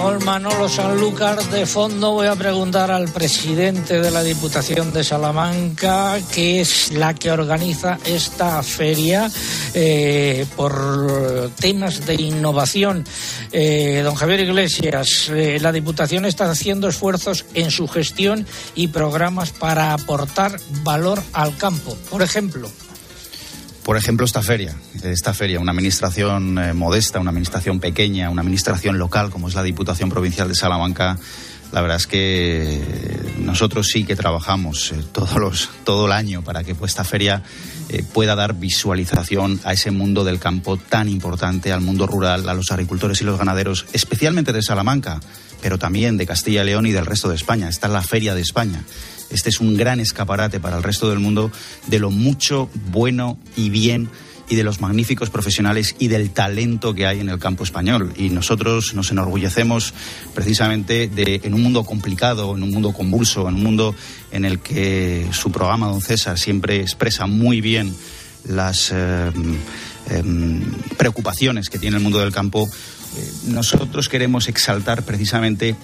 Con 0.04 0.22
Manolo 0.22 0.68
Sanlúcar 0.68 1.42
de 1.44 1.64
fondo 1.64 2.12
voy 2.12 2.26
a 2.26 2.36
preguntar 2.36 2.90
al 2.90 3.08
presidente 3.08 4.02
de 4.02 4.10
la 4.10 4.22
Diputación 4.22 4.92
de 4.92 5.02
Salamanca, 5.02 6.18
que 6.30 6.60
es 6.60 6.92
la 6.92 7.14
que 7.14 7.30
organiza 7.30 7.98
esta 8.04 8.62
feria 8.62 9.30
eh, 9.72 10.44
por 10.56 11.50
temas 11.58 12.04
de 12.04 12.16
innovación. 12.16 13.02
Eh, 13.50 14.02
don 14.04 14.14
Javier 14.14 14.40
Iglesias, 14.40 15.30
eh, 15.30 15.58
la 15.58 15.72
Diputación 15.72 16.26
está 16.26 16.50
haciendo 16.50 16.86
esfuerzos 16.86 17.46
en 17.54 17.70
su 17.70 17.88
gestión 17.88 18.46
y 18.74 18.88
programas 18.88 19.52
para 19.52 19.94
aportar 19.94 20.60
valor 20.82 21.22
al 21.32 21.56
campo. 21.56 21.96
Por 22.10 22.20
ejemplo, 22.20 22.68
Por 23.84 23.98
ejemplo, 23.98 24.24
esta 24.24 24.42
feria, 24.42 24.74
esta 25.02 25.34
feria, 25.34 25.60
una 25.60 25.72
administración 25.72 26.58
eh, 26.58 26.72
modesta, 26.72 27.20
una 27.20 27.30
administración 27.30 27.80
pequeña, 27.80 28.30
una 28.30 28.40
administración 28.40 28.98
local 28.98 29.28
como 29.28 29.48
es 29.48 29.54
la 29.54 29.62
Diputación 29.62 30.08
Provincial 30.08 30.48
de 30.48 30.54
Salamanca, 30.54 31.18
la 31.74 31.80
verdad 31.80 31.96
es 31.96 32.06
que 32.06 32.80
nosotros 33.40 33.88
sí 33.88 34.04
que 34.04 34.14
trabajamos 34.16 34.92
eh, 34.92 35.04
todos 35.12 35.34
los, 35.36 35.70
todo 35.84 36.06
el 36.06 36.12
año 36.12 36.42
para 36.42 36.62
que 36.62 36.76
esta 36.84 37.04
feria 37.04 37.42
eh, 37.88 38.04
pueda 38.12 38.34
dar 38.34 38.54
visualización 38.54 39.60
a 39.64 39.72
ese 39.72 39.90
mundo 39.90 40.24
del 40.24 40.38
campo 40.38 40.76
tan 40.76 41.08
importante, 41.08 41.72
al 41.72 41.80
mundo 41.80 42.06
rural, 42.06 42.48
a 42.48 42.54
los 42.54 42.70
agricultores 42.70 43.20
y 43.20 43.24
los 43.24 43.38
ganaderos, 43.38 43.86
especialmente 43.92 44.52
de 44.52 44.62
Salamanca, 44.62 45.20
pero 45.60 45.76
también 45.78 46.16
de 46.16 46.26
Castilla 46.26 46.62
y 46.62 46.66
León 46.66 46.86
y 46.86 46.92
del 46.92 47.06
resto 47.06 47.28
de 47.28 47.34
España. 47.34 47.68
Esta 47.68 47.88
es 47.88 47.92
la 47.92 48.02
Feria 48.02 48.34
de 48.34 48.40
España. 48.40 48.84
Este 49.34 49.50
es 49.50 49.60
un 49.60 49.76
gran 49.76 49.98
escaparate 49.98 50.60
para 50.60 50.76
el 50.76 50.82
resto 50.82 51.10
del 51.10 51.18
mundo 51.18 51.50
de 51.88 51.98
lo 51.98 52.10
mucho 52.10 52.70
bueno 52.90 53.36
y 53.56 53.68
bien 53.68 54.08
y 54.48 54.54
de 54.54 54.62
los 54.62 54.80
magníficos 54.80 55.28
profesionales 55.28 55.96
y 55.98 56.06
del 56.06 56.30
talento 56.30 56.94
que 56.94 57.06
hay 57.06 57.18
en 57.18 57.28
el 57.28 57.40
campo 57.40 57.64
español. 57.64 58.12
Y 58.16 58.30
nosotros 58.30 58.94
nos 58.94 59.10
enorgullecemos 59.10 59.92
precisamente 60.34 61.08
de, 61.08 61.40
en 61.42 61.54
un 61.54 61.62
mundo 61.62 61.84
complicado, 61.84 62.54
en 62.56 62.62
un 62.62 62.70
mundo 62.70 62.92
convulso, 62.92 63.48
en 63.48 63.56
un 63.56 63.64
mundo 63.64 63.94
en 64.30 64.44
el 64.44 64.60
que 64.60 65.26
su 65.32 65.50
programa, 65.50 65.88
don 65.88 66.00
César, 66.00 66.38
siempre 66.38 66.80
expresa 66.80 67.26
muy 67.26 67.60
bien 67.60 67.92
las 68.46 68.92
eh, 68.92 69.32
eh, 70.10 70.22
preocupaciones 70.96 71.70
que 71.70 71.80
tiene 71.80 71.96
el 71.96 72.02
mundo 72.04 72.20
del 72.20 72.32
campo. 72.32 72.68
Eh, 73.16 73.32
nosotros 73.48 74.08
queremos 74.08 74.48
exaltar 74.48 75.02
precisamente 75.02 75.74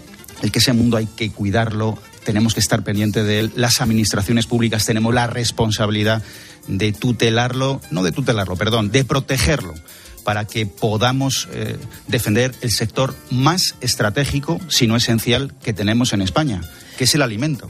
el 0.42 0.52
que 0.52 0.60
ese 0.60 0.72
mundo 0.72 0.96
hay 0.96 1.06
que 1.06 1.30
cuidarlo, 1.30 1.98
tenemos 2.30 2.54
que 2.54 2.60
estar 2.60 2.84
pendientes 2.84 3.26
de 3.26 3.40
él. 3.40 3.52
Las 3.56 3.80
administraciones 3.80 4.46
públicas 4.46 4.86
tenemos 4.86 5.12
la 5.12 5.26
responsabilidad 5.26 6.22
de 6.68 6.92
tutelarlo, 6.92 7.80
no 7.90 8.04
de 8.04 8.12
tutelarlo, 8.12 8.54
perdón, 8.54 8.92
de 8.92 9.04
protegerlo 9.04 9.74
para 10.22 10.44
que 10.44 10.64
podamos 10.64 11.48
eh, 11.52 11.76
defender 12.06 12.54
el 12.60 12.70
sector 12.70 13.16
más 13.30 13.74
estratégico, 13.80 14.60
si 14.68 14.86
no 14.86 14.94
esencial, 14.94 15.52
que 15.64 15.72
tenemos 15.72 16.12
en 16.12 16.22
España, 16.22 16.60
que 16.96 17.02
es 17.02 17.14
el 17.16 17.22
alimento. 17.22 17.68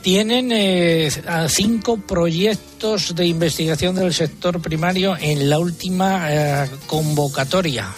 Tienen 0.00 0.50
eh, 0.52 1.10
cinco 1.48 1.98
proyectos 1.98 3.14
de 3.14 3.26
investigación 3.26 3.94
del 3.94 4.14
sector 4.14 4.62
primario 4.62 5.18
en 5.20 5.50
la 5.50 5.58
última 5.58 6.28
eh, 6.30 6.70
convocatoria. 6.86 7.88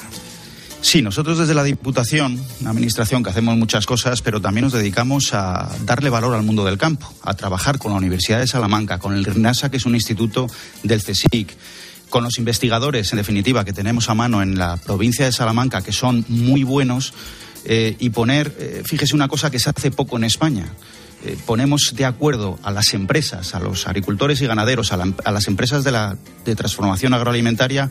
Sí, 0.81 1.03
nosotros 1.03 1.39
desde 1.39 1.55
la 1.55 1.65
Diputación, 1.65 2.41
una 2.61 2.71
administración 2.71 3.23
que 3.23 3.31
hacemos 3.31 3.57
muchas 3.57 3.85
cosas, 3.85 4.23
pero 4.23 4.41
también 4.41 4.65
nos 4.65 4.73
dedicamos 4.73 5.35
a 5.35 5.69
darle 5.85 6.09
valor 6.09 6.35
al 6.35 6.45
mundo 6.45 6.65
del 6.65 6.79
campo, 6.79 7.13
a 7.23 7.35
trabajar 7.35 7.79
con 7.79 7.91
la 7.93 7.99
Universidad 7.99 8.39
de 8.39 8.47
Salamanca, 8.47 8.99
con 8.99 9.15
el 9.15 9.25
RINASA, 9.25 9.71
que 9.71 9.77
es 9.79 9.87
un 9.87 9.95
instituto 9.97 10.47
del 10.85 11.03
CSIC, 11.03 11.55
con 12.09 12.23
los 12.25 12.39
investigadores, 12.39 13.13
en 13.13 13.19
definitiva, 13.19 13.65
que 13.65 13.73
tenemos 13.73 14.09
a 14.09 14.15
mano 14.15 14.41
en 14.41 14.57
la 14.57 14.77
provincia 14.79 15.25
de 15.27 15.33
Salamanca, 15.33 15.83
que 15.83 15.93
son 15.93 16.25
muy 16.29 16.63
buenos, 16.63 17.13
eh, 17.65 17.97
y 17.99 18.11
poner, 18.11 18.57
eh, 18.59 18.83
fíjese 18.87 19.15
una 19.17 19.29
cosa 19.29 19.51
que 19.51 19.59
se 19.59 19.69
hace 19.71 19.91
poco 19.91 20.17
en 20.17 20.25
España. 20.25 20.67
Eh, 21.25 21.37
ponemos 21.45 21.93
de 21.97 22.05
acuerdo 22.07 22.59
a 22.63 22.71
las 22.71 22.95
empresas, 22.95 23.55
a 23.55 23.61
los 23.61 23.89
agricultores 23.89 24.41
y 24.41 24.47
ganaderos, 24.47 24.93
a, 24.93 24.97
la- 24.97 25.13
a 25.25 25.33
las 25.33 25.49
empresas 25.49 25.83
de, 25.83 25.91
la, 25.91 26.17
de 26.47 26.55
transformación 26.55 27.13
agroalimentaria, 27.13 27.91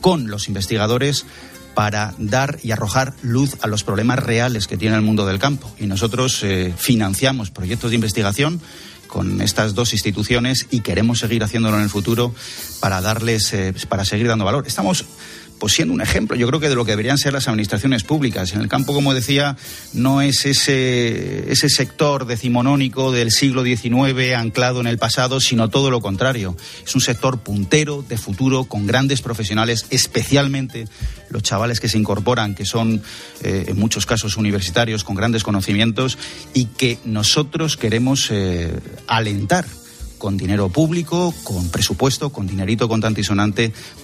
con 0.00 0.28
los 0.30 0.46
investigadores 0.46 1.26
para 1.74 2.14
dar 2.18 2.58
y 2.62 2.72
arrojar 2.72 3.14
luz 3.22 3.56
a 3.60 3.66
los 3.66 3.84
problemas 3.84 4.18
reales 4.18 4.66
que 4.66 4.76
tiene 4.76 4.96
el 4.96 5.02
mundo 5.02 5.26
del 5.26 5.38
campo. 5.38 5.70
Y 5.78 5.86
nosotros 5.86 6.42
eh, 6.42 6.72
financiamos 6.76 7.50
proyectos 7.50 7.90
de 7.90 7.96
investigación 7.96 8.60
con 9.08 9.40
estas 9.40 9.74
dos 9.74 9.92
instituciones 9.92 10.66
y 10.70 10.80
queremos 10.80 11.18
seguir 11.18 11.42
haciéndolo 11.42 11.78
en 11.78 11.82
el 11.84 11.90
futuro 11.90 12.34
para 12.80 13.00
darles, 13.00 13.52
eh, 13.54 13.74
para 13.88 14.04
seguir 14.04 14.28
dando 14.28 14.44
valor. 14.44 14.64
Estamos 14.66 15.04
pues 15.58 15.74
siendo 15.74 15.94
un 15.94 16.00
ejemplo, 16.00 16.36
yo 16.36 16.46
creo 16.46 16.60
que 16.60 16.68
de 16.68 16.74
lo 16.74 16.84
que 16.84 16.92
deberían 16.92 17.18
ser 17.18 17.32
las 17.32 17.48
administraciones 17.48 18.04
públicas. 18.04 18.52
En 18.52 18.60
el 18.60 18.68
campo, 18.68 18.92
como 18.94 19.14
decía, 19.14 19.56
no 19.92 20.22
es 20.22 20.46
ese, 20.46 21.50
ese 21.50 21.68
sector 21.68 22.26
decimonónico 22.26 23.12
del 23.12 23.30
siglo 23.30 23.64
XIX 23.64 24.34
anclado 24.36 24.80
en 24.80 24.86
el 24.86 24.98
pasado, 24.98 25.40
sino 25.40 25.68
todo 25.68 25.90
lo 25.90 26.00
contrario. 26.00 26.56
Es 26.86 26.94
un 26.94 27.00
sector 27.00 27.40
puntero, 27.40 28.04
de 28.08 28.18
futuro, 28.18 28.64
con 28.64 28.86
grandes 28.86 29.22
profesionales, 29.22 29.86
especialmente 29.90 30.86
los 31.30 31.42
chavales 31.42 31.80
que 31.80 31.88
se 31.88 31.98
incorporan, 31.98 32.54
que 32.54 32.64
son 32.64 33.02
eh, 33.42 33.66
en 33.68 33.78
muchos 33.78 34.06
casos 34.06 34.36
universitarios, 34.36 35.04
con 35.04 35.16
grandes 35.16 35.42
conocimientos, 35.42 36.18
y 36.54 36.66
que 36.66 36.98
nosotros 37.04 37.76
queremos 37.76 38.28
eh, 38.30 38.72
alentar 39.06 39.66
con 40.18 40.36
dinero 40.36 40.68
público, 40.68 41.32
con 41.44 41.70
presupuesto, 41.70 42.30
con 42.30 42.46
dinerito 42.46 42.88
contante 42.88 43.20
y 43.20 43.24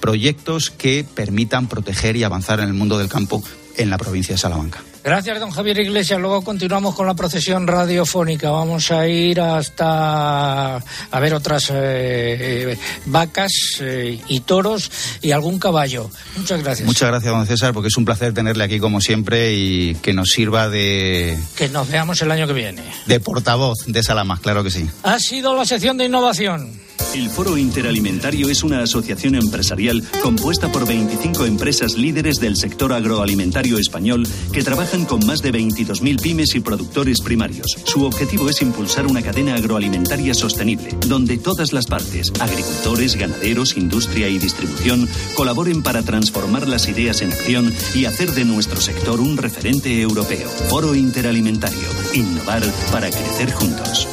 proyectos 0.00 0.70
que 0.70 1.04
permitan 1.04 1.68
proteger 1.68 2.16
y 2.16 2.24
avanzar 2.24 2.60
en 2.60 2.68
el 2.68 2.74
mundo 2.74 2.98
del 2.98 3.08
campo 3.08 3.42
en 3.76 3.90
la 3.90 3.98
provincia 3.98 4.34
de 4.34 4.38
Salamanca. 4.38 4.82
Gracias, 5.04 5.38
don 5.38 5.50
Javier 5.50 5.78
Iglesias. 5.80 6.18
Luego 6.18 6.42
continuamos 6.42 6.94
con 6.94 7.06
la 7.06 7.12
procesión 7.12 7.66
radiofónica. 7.66 8.50
Vamos 8.50 8.90
a 8.90 9.06
ir 9.06 9.38
hasta 9.38 10.76
a 10.76 11.20
ver 11.20 11.34
otras 11.34 11.68
eh, 11.68 11.74
eh, 11.74 12.78
vacas 13.04 13.52
eh, 13.80 14.18
y 14.28 14.40
toros 14.40 14.90
y 15.20 15.32
algún 15.32 15.58
caballo. 15.58 16.10
Muchas 16.38 16.62
gracias. 16.62 16.86
Muchas 16.86 17.10
gracias, 17.10 17.34
don 17.34 17.46
César, 17.46 17.74
porque 17.74 17.88
es 17.88 17.96
un 17.98 18.06
placer 18.06 18.32
tenerle 18.32 18.64
aquí 18.64 18.80
como 18.80 19.02
siempre 19.02 19.52
y 19.52 19.94
que 19.96 20.14
nos 20.14 20.30
sirva 20.30 20.70
de... 20.70 21.38
Que 21.54 21.68
nos 21.68 21.86
veamos 21.90 22.22
el 22.22 22.30
año 22.30 22.46
que 22.46 22.54
viene. 22.54 22.82
De 23.04 23.20
portavoz 23.20 23.84
de 23.86 24.02
Salamanca, 24.02 24.42
claro 24.42 24.64
que 24.64 24.70
sí. 24.70 24.88
Ha 25.02 25.18
sido 25.18 25.54
la 25.54 25.66
sección 25.66 25.98
de 25.98 26.06
innovación. 26.06 26.80
El 27.14 27.30
Foro 27.30 27.56
Interalimentario 27.56 28.48
es 28.48 28.64
una 28.64 28.82
asociación 28.82 29.36
empresarial 29.36 30.02
compuesta 30.20 30.72
por 30.72 30.86
25 30.86 31.44
empresas 31.46 31.94
líderes 31.94 32.36
del 32.36 32.56
sector 32.56 32.92
agroalimentario 32.92 33.78
español 33.78 34.26
que 34.52 34.64
trabajan 34.64 34.93
con 35.02 35.26
más 35.26 35.42
de 35.42 35.52
22.000 35.52 36.22
pymes 36.22 36.54
y 36.54 36.60
productores 36.60 37.20
primarios. 37.20 37.76
Su 37.84 38.04
objetivo 38.04 38.48
es 38.48 38.62
impulsar 38.62 39.08
una 39.08 39.22
cadena 39.22 39.56
agroalimentaria 39.56 40.32
sostenible, 40.34 40.96
donde 41.08 41.36
todas 41.36 41.72
las 41.72 41.86
partes, 41.86 42.32
agricultores, 42.38 43.16
ganaderos, 43.16 43.76
industria 43.76 44.28
y 44.28 44.38
distribución, 44.38 45.08
colaboren 45.34 45.82
para 45.82 46.02
transformar 46.02 46.68
las 46.68 46.88
ideas 46.88 47.22
en 47.22 47.32
acción 47.32 47.74
y 47.94 48.04
hacer 48.04 48.30
de 48.30 48.44
nuestro 48.44 48.80
sector 48.80 49.20
un 49.20 49.36
referente 49.36 50.00
europeo. 50.00 50.48
Foro 50.68 50.94
Interalimentario. 50.94 51.88
Innovar 52.12 52.62
para 52.92 53.10
crecer 53.10 53.52
juntos. 53.52 54.06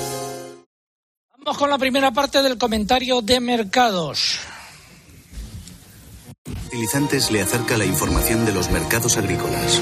Vamos 1.38 1.58
con 1.60 1.70
la 1.70 1.78
primera 1.78 2.12
parte 2.12 2.42
del 2.42 2.58
comentario 2.58 3.22
de 3.22 3.40
mercados. 3.40 4.40
Fertilizantes 6.44 7.30
le 7.30 7.42
acerca 7.42 7.78
la 7.78 7.86
información 7.86 8.46
de 8.46 8.54
los 8.54 8.72
mercados 8.72 9.18
agrícolas. 9.18 9.82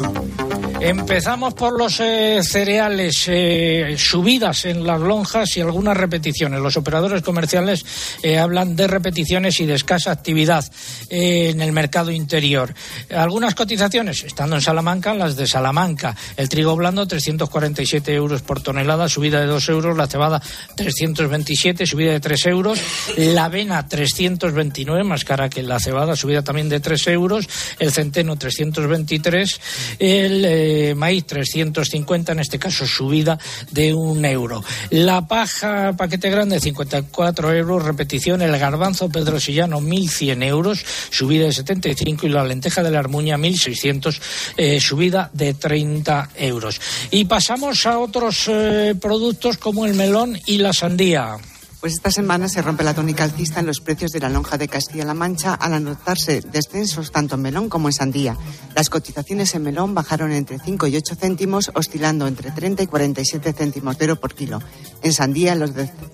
Empezamos 0.83 1.53
por 1.53 1.77
los 1.77 1.99
eh, 1.99 2.39
cereales, 2.41 3.25
eh, 3.27 3.93
subidas 3.99 4.65
en 4.65 4.83
las 4.83 4.99
lonjas 4.99 5.55
y 5.55 5.61
algunas 5.61 5.95
repeticiones. 5.95 6.59
Los 6.59 6.75
operadores 6.75 7.21
comerciales 7.21 7.85
eh, 8.23 8.39
hablan 8.39 8.75
de 8.75 8.87
repeticiones 8.87 9.59
y 9.59 9.67
de 9.67 9.75
escasa 9.75 10.11
actividad 10.11 10.65
en 11.11 11.61
el 11.61 11.71
mercado 11.71 12.09
interior. 12.09 12.73
Algunas 13.15 13.53
cotizaciones, 13.53 14.23
estando 14.23 14.55
en 14.55 14.63
Salamanca, 14.63 15.13
las 15.13 15.35
de 15.35 15.45
Salamanca. 15.45 16.15
El 16.35 16.49
trigo 16.49 16.75
blando, 16.75 17.07
347 17.07 18.15
euros 18.15 18.41
por 18.41 18.63
tonelada, 18.63 19.07
subida 19.07 19.39
de 19.39 19.45
2 19.45 19.69
euros. 19.69 19.95
La 19.95 20.07
cebada, 20.07 20.41
327, 20.75 21.85
subida 21.85 22.13
de 22.13 22.19
3 22.19 22.45
euros. 22.47 22.79
La 23.17 23.45
avena, 23.45 23.87
329, 23.87 25.03
más 25.03 25.25
cara 25.25 25.47
que 25.47 25.61
la 25.61 25.79
cebada, 25.79 26.15
subida 26.15 26.41
también 26.41 26.69
de 26.69 26.79
3 26.79 27.07
euros. 27.09 27.47
El 27.77 27.91
centeno, 27.91 28.35
323. 28.35 29.61
El 29.99 30.70
maíz 30.95 31.25
350, 31.25 32.31
en 32.31 32.39
este 32.39 32.59
caso 32.59 32.85
subida 32.85 33.37
de 33.71 33.93
un 33.93 34.23
euro. 34.25 34.63
La 34.89 35.27
paja 35.27 35.93
paquete 35.97 36.29
grande 36.29 36.59
54 36.59 37.53
euros, 37.53 37.83
repetición, 37.83 38.41
el 38.41 38.57
garbanzo 38.57 39.09
pedrosillano 39.09 39.79
1.100 39.79 40.43
euros, 40.43 40.85
subida 41.09 41.45
de 41.45 41.53
75 41.53 42.27
y 42.27 42.29
la 42.29 42.43
lenteja 42.43 42.83
de 42.83 42.91
la 42.91 42.99
armuña 42.99 43.37
1.600, 43.37 44.19
eh, 44.57 44.79
subida 44.79 45.29
de 45.33 45.53
30 45.53 46.29
euros. 46.35 46.79
Y 47.11 47.25
pasamos 47.25 47.85
a 47.85 47.99
otros 47.99 48.47
eh, 48.47 48.95
productos 48.99 49.57
como 49.57 49.85
el 49.85 49.93
melón 49.93 50.39
y 50.45 50.57
la 50.57 50.73
sandía. 50.73 51.37
Pues 51.81 51.93
esta 51.93 52.11
semana 52.11 52.47
se 52.47 52.61
rompe 52.61 52.83
la 52.83 52.93
tónica 52.93 53.23
alcista 53.23 53.59
en 53.59 53.65
los 53.65 53.81
precios 53.81 54.11
de 54.11 54.19
la 54.19 54.29
lonja 54.29 54.55
de 54.59 54.67
Castilla-La 54.67 55.15
Mancha 55.15 55.55
al 55.55 55.73
anotarse 55.73 56.41
descensos 56.41 57.11
tanto 57.11 57.33
en 57.33 57.41
melón 57.41 57.69
como 57.69 57.89
en 57.89 57.93
sandía. 57.93 58.37
Las 58.75 58.91
cotizaciones 58.91 59.55
en 59.55 59.63
melón 59.63 59.95
bajaron 59.95 60.31
entre 60.31 60.59
5 60.59 60.85
y 60.85 60.97
8 60.97 61.15
céntimos, 61.15 61.71
oscilando 61.73 62.27
entre 62.27 62.51
30 62.51 62.83
y 62.83 62.85
47 62.85 63.53
céntimos 63.53 63.97
de 63.97 64.05
oro 64.05 64.19
por 64.19 64.35
kilo. 64.35 64.61
En 65.01 65.11
sandía 65.11 65.55
los, 65.55 65.71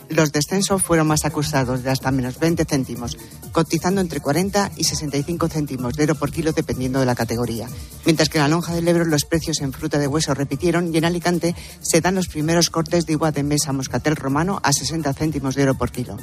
los 0.07 0.31
descensos 0.31 0.81
fueron 0.81 1.07
más 1.07 1.25
acusados, 1.25 1.83
de 1.83 1.91
hasta 1.91 2.11
menos 2.11 2.39
20 2.39 2.63
céntimos, 2.63 3.17
cotizando 3.51 3.99
entre 3.99 4.21
40 4.21 4.71
y 4.77 4.85
65 4.85 5.49
céntimos 5.49 5.95
de 5.95 6.03
oro 6.05 6.15
por 6.15 6.31
kilo 6.31 6.53
dependiendo 6.53 7.01
de 7.01 7.05
la 7.05 7.15
categoría. 7.15 7.67
Mientras 8.05 8.29
que 8.29 8.37
en 8.37 8.43
la 8.43 8.47
lonja 8.47 8.73
del 8.73 8.87
Ebro 8.87 9.03
los 9.03 9.25
precios 9.25 9.59
en 9.59 9.73
fruta 9.73 9.99
de 9.99 10.07
hueso 10.07 10.33
repitieron 10.33 10.95
y 10.95 10.97
en 10.97 11.03
Alicante 11.03 11.53
se 11.81 11.99
dan 11.99 12.15
los 12.15 12.29
primeros 12.29 12.69
cortes 12.69 13.05
de 13.05 13.11
igual 13.11 13.33
de 13.33 13.43
mesa 13.43 13.73
moscatel 13.73 14.15
romano 14.15 14.61
a 14.63 14.71
60 14.71 15.13
céntimos 15.13 15.56
de 15.57 15.63
oro 15.63 15.73
por 15.73 15.91
kilo. 15.91 16.15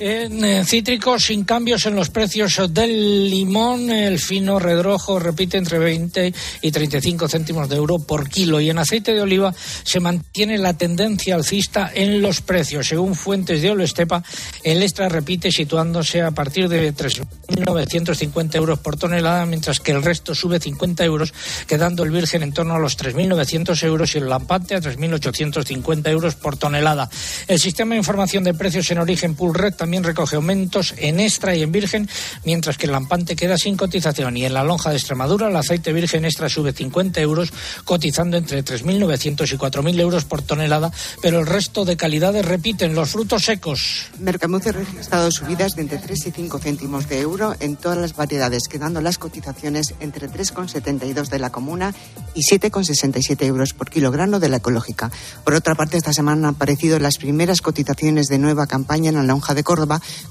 En 0.00 0.44
eh, 0.44 0.64
cítricos, 0.64 1.26
sin 1.26 1.44
cambios 1.44 1.86
en 1.86 1.94
los 1.94 2.10
precios 2.10 2.60
del 2.74 3.30
limón, 3.30 3.90
el 3.90 4.18
fino 4.18 4.58
redrojo 4.58 5.20
repite 5.20 5.56
entre 5.56 5.78
20 5.78 6.34
y 6.62 6.70
35 6.72 7.28
céntimos 7.28 7.68
de 7.68 7.76
euro 7.76 8.00
por 8.00 8.28
kilo. 8.28 8.60
Y 8.60 8.70
en 8.70 8.78
aceite 8.78 9.14
de 9.14 9.22
oliva 9.22 9.54
se 9.84 10.00
mantiene 10.00 10.58
la 10.58 10.76
tendencia 10.76 11.36
alcista 11.36 11.92
en 11.94 12.20
los 12.22 12.40
precios. 12.40 12.88
Según 12.88 13.14
fuentes 13.14 13.62
de 13.62 13.84
Estepa, 13.84 14.24
el 14.64 14.82
extra 14.82 15.08
repite 15.08 15.52
situándose 15.52 16.22
a 16.22 16.32
partir 16.32 16.68
de 16.68 16.92
3.950 16.92 18.56
euros 18.56 18.80
por 18.80 18.96
tonelada, 18.96 19.46
mientras 19.46 19.78
que 19.78 19.92
el 19.92 20.02
resto 20.02 20.34
sube 20.34 20.58
50 20.58 21.04
euros, 21.04 21.32
quedando 21.68 22.02
el 22.02 22.10
virgen 22.10 22.42
en 22.42 22.52
torno 22.52 22.74
a 22.74 22.80
los 22.80 22.98
3.900 22.98 23.80
euros 23.84 24.14
y 24.16 24.18
el 24.18 24.28
lampante 24.28 24.74
a 24.74 24.80
3.850 24.80 26.08
euros 26.08 26.34
por 26.34 26.56
tonelada. 26.56 27.08
El 27.46 27.60
sistema 27.60 27.94
de 27.94 27.98
información 27.98 28.42
de 28.42 28.54
precios 28.54 28.90
en 28.90 28.98
origen 28.98 29.36
Pull 29.36 29.54
Red 29.54 29.74
también 29.84 30.02
recoge 30.02 30.36
aumentos 30.36 30.94
en 30.96 31.20
extra 31.20 31.54
y 31.54 31.62
en 31.62 31.70
virgen, 31.70 32.08
mientras 32.46 32.78
que 32.78 32.86
el 32.86 32.92
lampante 32.92 33.36
queda 33.36 33.58
sin 33.58 33.76
cotización. 33.76 34.34
Y 34.38 34.46
en 34.46 34.54
la 34.54 34.64
lonja 34.64 34.88
de 34.88 34.96
Extremadura, 34.96 35.48
el 35.48 35.56
aceite 35.56 35.92
virgen 35.92 36.24
extra 36.24 36.48
sube 36.48 36.72
50 36.72 37.20
euros, 37.20 37.52
cotizando 37.84 38.38
entre 38.38 38.64
3.900 38.64 39.52
y 39.52 39.58
4.000 39.58 40.00
euros 40.00 40.24
por 40.24 40.40
tonelada, 40.40 40.90
pero 41.20 41.38
el 41.38 41.46
resto 41.46 41.84
de 41.84 41.98
calidades 41.98 42.46
repiten 42.46 42.94
los 42.94 43.10
frutos 43.10 43.44
secos. 43.44 44.06
Mercamuz 44.20 44.66
ha 44.68 44.72
registrado 44.72 45.30
subidas 45.30 45.76
de 45.76 45.82
entre 45.82 45.98
3 45.98 46.28
y 46.28 46.30
5 46.30 46.58
céntimos 46.60 47.06
de 47.06 47.20
euro 47.20 47.54
en 47.60 47.76
todas 47.76 47.98
las 47.98 48.16
variedades, 48.16 48.68
quedando 48.68 49.02
las 49.02 49.18
cotizaciones 49.18 49.92
entre 50.00 50.30
3,72 50.30 51.28
de 51.28 51.38
la 51.38 51.50
comuna 51.50 51.94
y 52.34 52.40
7,67 52.40 53.44
euros 53.44 53.74
por 53.74 53.90
kilogramo 53.90 54.40
de 54.40 54.48
la 54.48 54.56
ecológica. 54.56 55.10
Por 55.44 55.52
otra 55.52 55.74
parte, 55.74 55.98
esta 55.98 56.14
semana 56.14 56.48
han 56.48 56.54
aparecido 56.54 56.98
las 56.98 57.18
primeras 57.18 57.60
cotizaciones 57.60 58.28
de 58.28 58.38
nueva 58.38 58.66
campaña 58.66 59.10
en 59.10 59.16
la 59.16 59.22
lonja 59.24 59.52
de 59.52 59.62
Córdoba, 59.62 59.73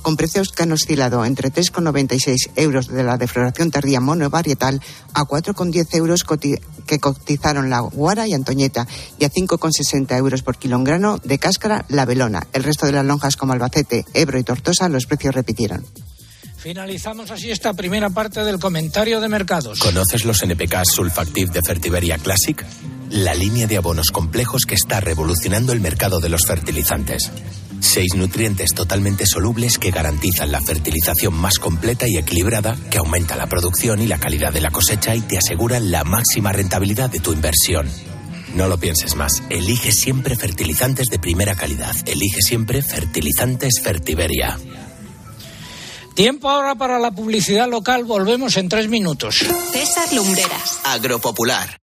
con 0.01 0.15
precios 0.15 0.51
que 0.51 0.63
han 0.63 0.71
oscilado 0.71 1.25
entre 1.25 1.51
3,96 1.51 2.51
euros 2.55 2.87
de 2.87 3.03
la 3.03 3.17
defloración 3.17 3.71
tardía 3.71 3.99
monovarietal 3.99 4.81
a 5.13 5.23
4,10 5.23 5.95
euros 5.95 6.23
que 6.23 6.99
cotizaron 6.99 7.69
la 7.69 7.81
Guara 7.81 8.27
y 8.27 8.33
Antoñeta 8.33 8.87
y 9.19 9.25
a 9.25 9.29
5,60 9.29 10.17
euros 10.17 10.43
por 10.43 10.57
kilo 10.57 10.77
en 10.77 10.83
grano 10.83 11.19
de 11.23 11.39
cáscara 11.39 11.85
la 11.89 12.05
Velona. 12.05 12.47
El 12.53 12.63
resto 12.63 12.85
de 12.85 12.93
las 12.93 13.05
lonjas 13.05 13.37
como 13.37 13.53
Albacete, 13.53 14.05
Ebro 14.13 14.39
y 14.39 14.43
Tortosa 14.43 14.89
los 14.89 15.05
precios 15.05 15.35
repitieron. 15.35 15.85
Finalizamos 16.63 17.29
así 17.29 17.51
esta 17.51 17.73
primera 17.73 18.09
parte 18.09 18.41
del 18.45 18.57
comentario 18.57 19.19
de 19.19 19.27
mercados. 19.27 19.79
¿Conoces 19.79 20.23
los 20.23 20.41
NPK 20.43 20.85
Sulfactive 20.85 21.51
de 21.51 21.59
Fertiberia 21.61 22.17
Classic? 22.17 22.65
La 23.09 23.33
línea 23.33 23.67
de 23.67 23.75
abonos 23.75 24.11
complejos 24.11 24.61
que 24.65 24.75
está 24.75 25.01
revolucionando 25.01 25.73
el 25.73 25.81
mercado 25.81 26.21
de 26.21 26.29
los 26.29 26.45
fertilizantes. 26.45 27.31
Seis 27.83 28.15
nutrientes 28.15 28.69
totalmente 28.73 29.25
solubles 29.27 29.77
que 29.77 29.91
garantizan 29.91 30.53
la 30.53 30.61
fertilización 30.61 31.33
más 31.33 31.59
completa 31.59 32.07
y 32.07 32.17
equilibrada, 32.17 32.77
que 32.89 32.97
aumenta 32.97 33.35
la 33.35 33.47
producción 33.47 34.01
y 34.01 34.07
la 34.07 34.19
calidad 34.19 34.53
de 34.53 34.61
la 34.61 34.71
cosecha 34.71 35.13
y 35.15 35.21
te 35.21 35.37
aseguran 35.37 35.91
la 35.91 36.05
máxima 36.05 36.53
rentabilidad 36.53 37.09
de 37.09 37.19
tu 37.19 37.33
inversión. 37.33 37.87
No 38.55 38.69
lo 38.69 38.79
pienses 38.79 39.15
más. 39.15 39.43
Elige 39.49 39.91
siempre 39.91 40.37
fertilizantes 40.37 41.07
de 41.07 41.19
primera 41.19 41.55
calidad. 41.55 41.93
Elige 42.05 42.41
siempre 42.41 42.81
fertilizantes 42.81 43.81
Fertiberia. 43.83 44.57
Tiempo 46.15 46.49
ahora 46.49 46.75
para 46.75 46.99
la 46.99 47.11
publicidad 47.11 47.69
local. 47.69 48.05
Volvemos 48.05 48.55
en 48.55 48.69
tres 48.69 48.87
minutos. 48.87 49.45
César 49.73 50.11
Lumbreras. 50.13 50.79
Agropopular. 50.85 51.82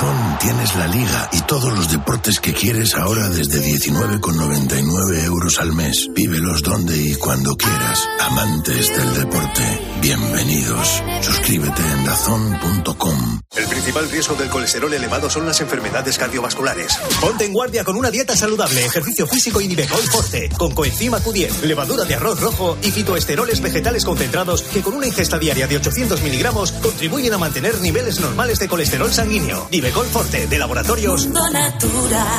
Dazón 0.00 0.38
tienes 0.40 0.74
la 0.76 0.86
liga 0.86 1.28
y 1.30 1.42
todos 1.42 1.76
los 1.76 1.90
deportes 1.90 2.40
que 2.40 2.54
quieres 2.54 2.94
ahora 2.94 3.28
desde 3.28 3.60
19,99 3.60 5.24
euros 5.24 5.58
al 5.58 5.74
mes. 5.74 6.08
Vívelos 6.14 6.62
donde 6.62 6.96
y 6.96 7.14
cuando 7.16 7.54
quieras. 7.54 8.08
Amantes 8.20 8.96
del 8.96 9.14
deporte, 9.14 9.80
bienvenidos. 10.00 11.02
Suscríbete 11.20 11.82
en 11.82 12.04
dazón.com. 12.06 13.40
El 13.54 13.66
principal 13.66 14.10
riesgo 14.10 14.36
del 14.36 14.48
colesterol 14.48 14.94
elevado 14.94 15.28
son 15.28 15.44
las 15.44 15.60
enfermedades 15.60 16.16
cardiovasculares. 16.16 16.96
Ponte 17.20 17.44
en 17.44 17.52
guardia 17.52 17.84
con 17.84 17.96
una 17.96 18.10
dieta 18.10 18.34
saludable, 18.34 18.82
ejercicio 18.86 19.26
físico 19.26 19.60
y 19.60 19.68
Nivecol 19.68 20.00
Forte, 20.04 20.48
con 20.56 20.72
coenzima 20.72 21.18
Q10, 21.18 21.62
levadura 21.62 22.04
de 22.04 22.14
arroz 22.14 22.40
rojo 22.40 22.78
y 22.80 22.90
fitoesteroles 22.90 23.60
vegetales 23.60 24.06
concentrados 24.06 24.62
que 24.62 24.80
con 24.80 24.94
una 24.94 25.08
ingesta 25.08 25.38
diaria 25.38 25.66
de 25.66 25.76
800 25.76 26.22
miligramos 26.22 26.72
contribuyen 26.72 27.34
a 27.34 27.38
mantener 27.38 27.78
niveles 27.80 28.20
normales 28.20 28.58
de 28.60 28.68
colesterol 28.68 29.12
sanguíneo. 29.12 29.68
Nivecol 29.90 30.06
Forte, 30.06 30.46
de 30.46 30.56
laboratorios. 30.56 31.28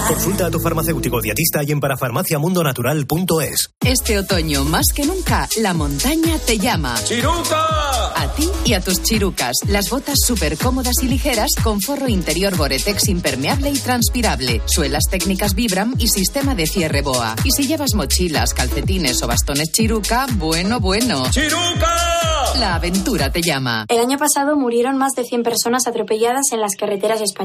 Consulta 0.08 0.46
a 0.46 0.50
tu 0.50 0.58
farmacéutico 0.62 1.20
dietista 1.20 1.62
y 1.62 1.72
en 1.74 1.82
parafarmaciamundonatural.es. 1.82 3.72
Este 3.82 4.20
otoño, 4.20 4.64
más 4.64 4.86
que 4.96 5.04
nunca, 5.04 5.50
la 5.58 5.74
montaña 5.74 6.40
te 6.46 6.58
llama. 6.58 6.96
¡Chiruca! 7.04 8.14
A 8.16 8.34
ti 8.38 8.50
y 8.64 8.74
a 8.74 8.80
tus 8.80 9.04
chirucas. 9.04 9.58
Las 9.68 9.90
botas 9.90 10.20
súper 10.26 10.58
cómodas 10.58 10.96
y 11.04 11.08
ligeras 11.10 11.50
con 11.62 11.82
forro 11.82 12.08
interior 12.08 12.56
Boretex 12.56 13.10
impermeable 13.10 13.70
y 13.70 13.80
transpirable, 13.80 14.62
suelas 14.66 15.04
técnicas 15.10 15.54
Vibram 15.54 15.94
y 15.98 16.08
sistema 16.08 16.56
de 16.56 16.68
cierre 16.68 17.02
BOA. 17.02 17.36
Y 17.44 17.52
si 17.52 17.68
llevas 17.68 17.96
mochilas, 17.96 18.54
calcetines 18.54 19.22
o 19.24 19.28
bastones 19.28 19.74
Chiruca, 19.74 20.26
bueno, 20.38 20.80
bueno. 20.80 21.30
¡Chiruca! 21.32 22.22
La 22.60 22.76
aventura 22.76 23.32
te 23.32 23.42
llama. 23.42 23.86
El 23.88 24.00
año 24.00 24.18
pasado 24.18 24.56
murieron 24.56 24.98
más 24.98 25.14
de 25.14 25.24
100 25.24 25.44
personas 25.44 25.88
atropelladas 25.88 26.52
en 26.52 26.60
las 26.60 26.76
carreteras 26.76 27.22
españolas, 27.22 27.41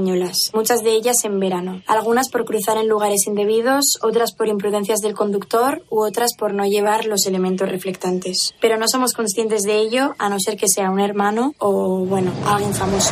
muchas 0.54 0.82
de 0.82 0.92
ellas 0.92 1.16
en 1.24 1.40
verano. 1.40 1.82
Algunas 1.86 2.28
por 2.28 2.44
cruzar 2.44 2.76
en 2.76 2.88
lugares 2.88 3.26
indebidos, 3.26 3.98
otras 4.02 4.32
por 4.32 4.48
imprudencias 4.48 5.00
del 5.00 5.14
conductor 5.14 5.82
u 5.90 6.04
otras 6.04 6.30
por 6.38 6.54
no 6.54 6.64
llevar 6.64 7.06
los 7.06 7.26
elementos 7.26 7.68
reflectantes. 7.68 8.54
Pero 8.60 8.76
no 8.76 8.86
somos 8.88 9.12
conscientes 9.12 9.62
de 9.62 9.78
ello 9.78 10.14
a 10.18 10.28
no 10.28 10.38
ser 10.38 10.56
que 10.56 10.68
sea 10.68 10.90
un 10.90 11.00
hermano 11.00 11.54
o, 11.58 12.04
bueno, 12.04 12.32
alguien 12.46 12.74
famoso. 12.74 13.10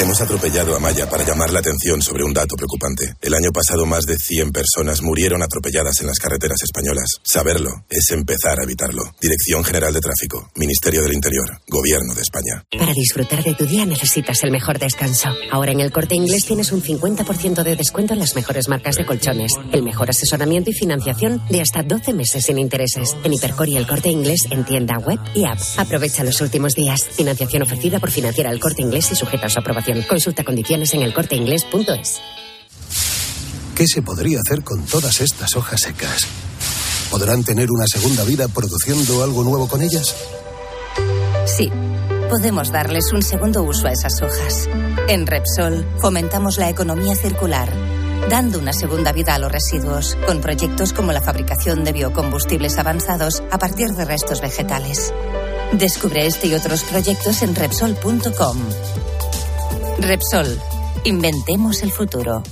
Hemos 0.00 0.20
atropellado 0.20 0.76
a 0.76 0.78
Maya 0.78 1.10
para 1.10 1.24
llamar 1.24 1.50
la 1.50 1.58
atención 1.58 2.00
sobre 2.00 2.22
un 2.22 2.32
dato 2.32 2.54
preocupante. 2.54 3.14
El 3.20 3.34
año 3.34 3.50
pasado 3.50 3.84
más 3.84 4.04
de 4.04 4.16
100 4.16 4.52
personas 4.52 5.02
murieron 5.02 5.42
atropelladas 5.42 6.00
en 6.00 6.06
las 6.06 6.20
carreteras 6.20 6.62
españolas. 6.62 7.18
Saberlo 7.24 7.70
es 7.90 8.08
empezar 8.12 8.60
a 8.60 8.62
evitarlo. 8.62 9.02
Dirección 9.20 9.64
General 9.64 9.92
de 9.92 9.98
Tráfico, 9.98 10.52
Ministerio 10.54 11.02
del 11.02 11.14
Interior, 11.14 11.60
Gobierno 11.66 12.14
de 12.14 12.22
España. 12.22 12.64
Para 12.78 12.92
disfrutar 12.92 13.42
de 13.42 13.54
tu 13.54 13.66
día 13.66 13.86
necesitas 13.86 14.44
el 14.44 14.52
mejor 14.52 14.78
descanso. 14.78 15.30
Ahora 15.50 15.72
en 15.72 15.80
el 15.80 15.90
corte 15.90 16.14
inglés 16.14 16.44
tienes 16.44 16.70
un 16.70 16.80
50% 16.80 17.64
de 17.64 17.74
descuento 17.74 18.12
en 18.12 18.20
las 18.20 18.36
mejores 18.36 18.68
marcas 18.68 18.94
de 18.94 19.04
colchones, 19.04 19.50
el 19.72 19.82
mejor 19.82 20.10
asesoramiento 20.10 20.70
y 20.70 20.74
financiación 20.74 21.42
de 21.50 21.60
hasta 21.60 21.82
12 21.82 22.14
meses 22.14 22.44
sin 22.44 22.60
intereses. 22.60 23.16
En 23.24 23.32
Hipercor 23.32 23.68
y 23.68 23.76
el 23.76 23.88
corte 23.88 24.10
inglés 24.10 24.42
en 24.50 24.64
tienda 24.64 24.96
web 24.98 25.18
y 25.34 25.44
app. 25.44 25.58
Aprovecha 25.76 26.22
los 26.22 26.40
últimos 26.40 26.74
días. 26.74 27.02
Financiación 27.02 27.62
ofrecida 27.62 27.98
por 27.98 28.12
financiera 28.12 28.52
el 28.52 28.60
corte 28.60 28.82
inglés 28.82 29.10
y 29.10 29.16
sujeta 29.16 29.46
a 29.46 29.50
su 29.50 29.58
aprobación. 29.58 29.87
Consulta 30.06 30.44
condiciones 30.44 30.92
en 30.92 31.02
elcorteinglés.es. 31.02 32.20
¿Qué 33.74 33.86
se 33.86 34.02
podría 34.02 34.40
hacer 34.44 34.62
con 34.62 34.84
todas 34.84 35.20
estas 35.22 35.56
hojas 35.56 35.80
secas? 35.80 36.26
¿Podrán 37.10 37.42
tener 37.42 37.70
una 37.70 37.86
segunda 37.86 38.22
vida 38.24 38.48
produciendo 38.48 39.22
algo 39.22 39.44
nuevo 39.44 39.66
con 39.66 39.80
ellas? 39.80 40.14
Sí, 41.46 41.70
podemos 42.28 42.70
darles 42.70 43.12
un 43.14 43.22
segundo 43.22 43.62
uso 43.62 43.86
a 43.86 43.92
esas 43.92 44.20
hojas. 44.20 44.68
En 45.08 45.26
Repsol 45.26 45.86
fomentamos 46.00 46.58
la 46.58 46.68
economía 46.68 47.14
circular, 47.14 47.72
dando 48.28 48.58
una 48.58 48.74
segunda 48.74 49.12
vida 49.12 49.36
a 49.36 49.38
los 49.38 49.50
residuos, 49.50 50.18
con 50.26 50.42
proyectos 50.42 50.92
como 50.92 51.12
la 51.12 51.22
fabricación 51.22 51.82
de 51.84 51.92
biocombustibles 51.92 52.76
avanzados 52.76 53.42
a 53.50 53.58
partir 53.58 53.88
de 53.92 54.04
restos 54.04 54.42
vegetales. 54.42 55.14
Descubre 55.72 56.26
este 56.26 56.48
y 56.48 56.54
otros 56.54 56.82
proyectos 56.82 57.40
en 57.40 57.54
Repsol.com. 57.54 58.58
Repsol, 60.00 60.60
inventemos 61.04 61.82
el 61.82 61.90
futuro. 61.90 62.42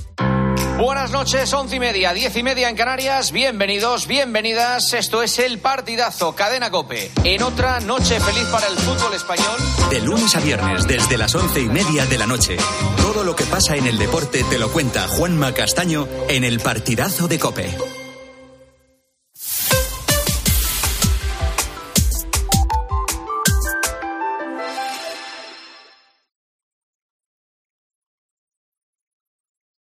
Buenas 0.77 1.11
noches, 1.11 1.51
once 1.53 1.77
y 1.77 1.79
media, 1.79 2.13
diez 2.13 2.35
y 2.35 2.43
media 2.43 2.69
en 2.69 2.75
Canarias. 2.75 3.31
Bienvenidos, 3.31 4.05
bienvenidas. 4.05 4.93
Esto 4.93 5.23
es 5.23 5.39
el 5.39 5.57
partidazo 5.57 6.35
Cadena 6.35 6.69
Cope. 6.69 7.09
En 7.23 7.41
otra 7.41 7.79
noche 7.79 8.19
feliz 8.19 8.45
para 8.51 8.67
el 8.67 8.75
fútbol 8.75 9.13
español. 9.13 9.57
De 9.89 10.01
lunes 10.01 10.35
a 10.35 10.39
viernes, 10.41 10.87
desde 10.87 11.17
las 11.17 11.33
once 11.35 11.61
y 11.61 11.67
media 11.67 12.05
de 12.05 12.17
la 12.17 12.27
noche. 12.27 12.57
Todo 12.97 13.23
lo 13.23 13.35
que 13.35 13.45
pasa 13.45 13.75
en 13.75 13.87
el 13.87 13.97
deporte 13.97 14.43
te 14.43 14.59
lo 14.59 14.69
cuenta 14.71 15.07
Juanma 15.07 15.53
Castaño 15.53 16.07
en 16.27 16.43
el 16.43 16.59
partidazo 16.59 17.27
de 17.27 17.39
Cope. 17.39 17.75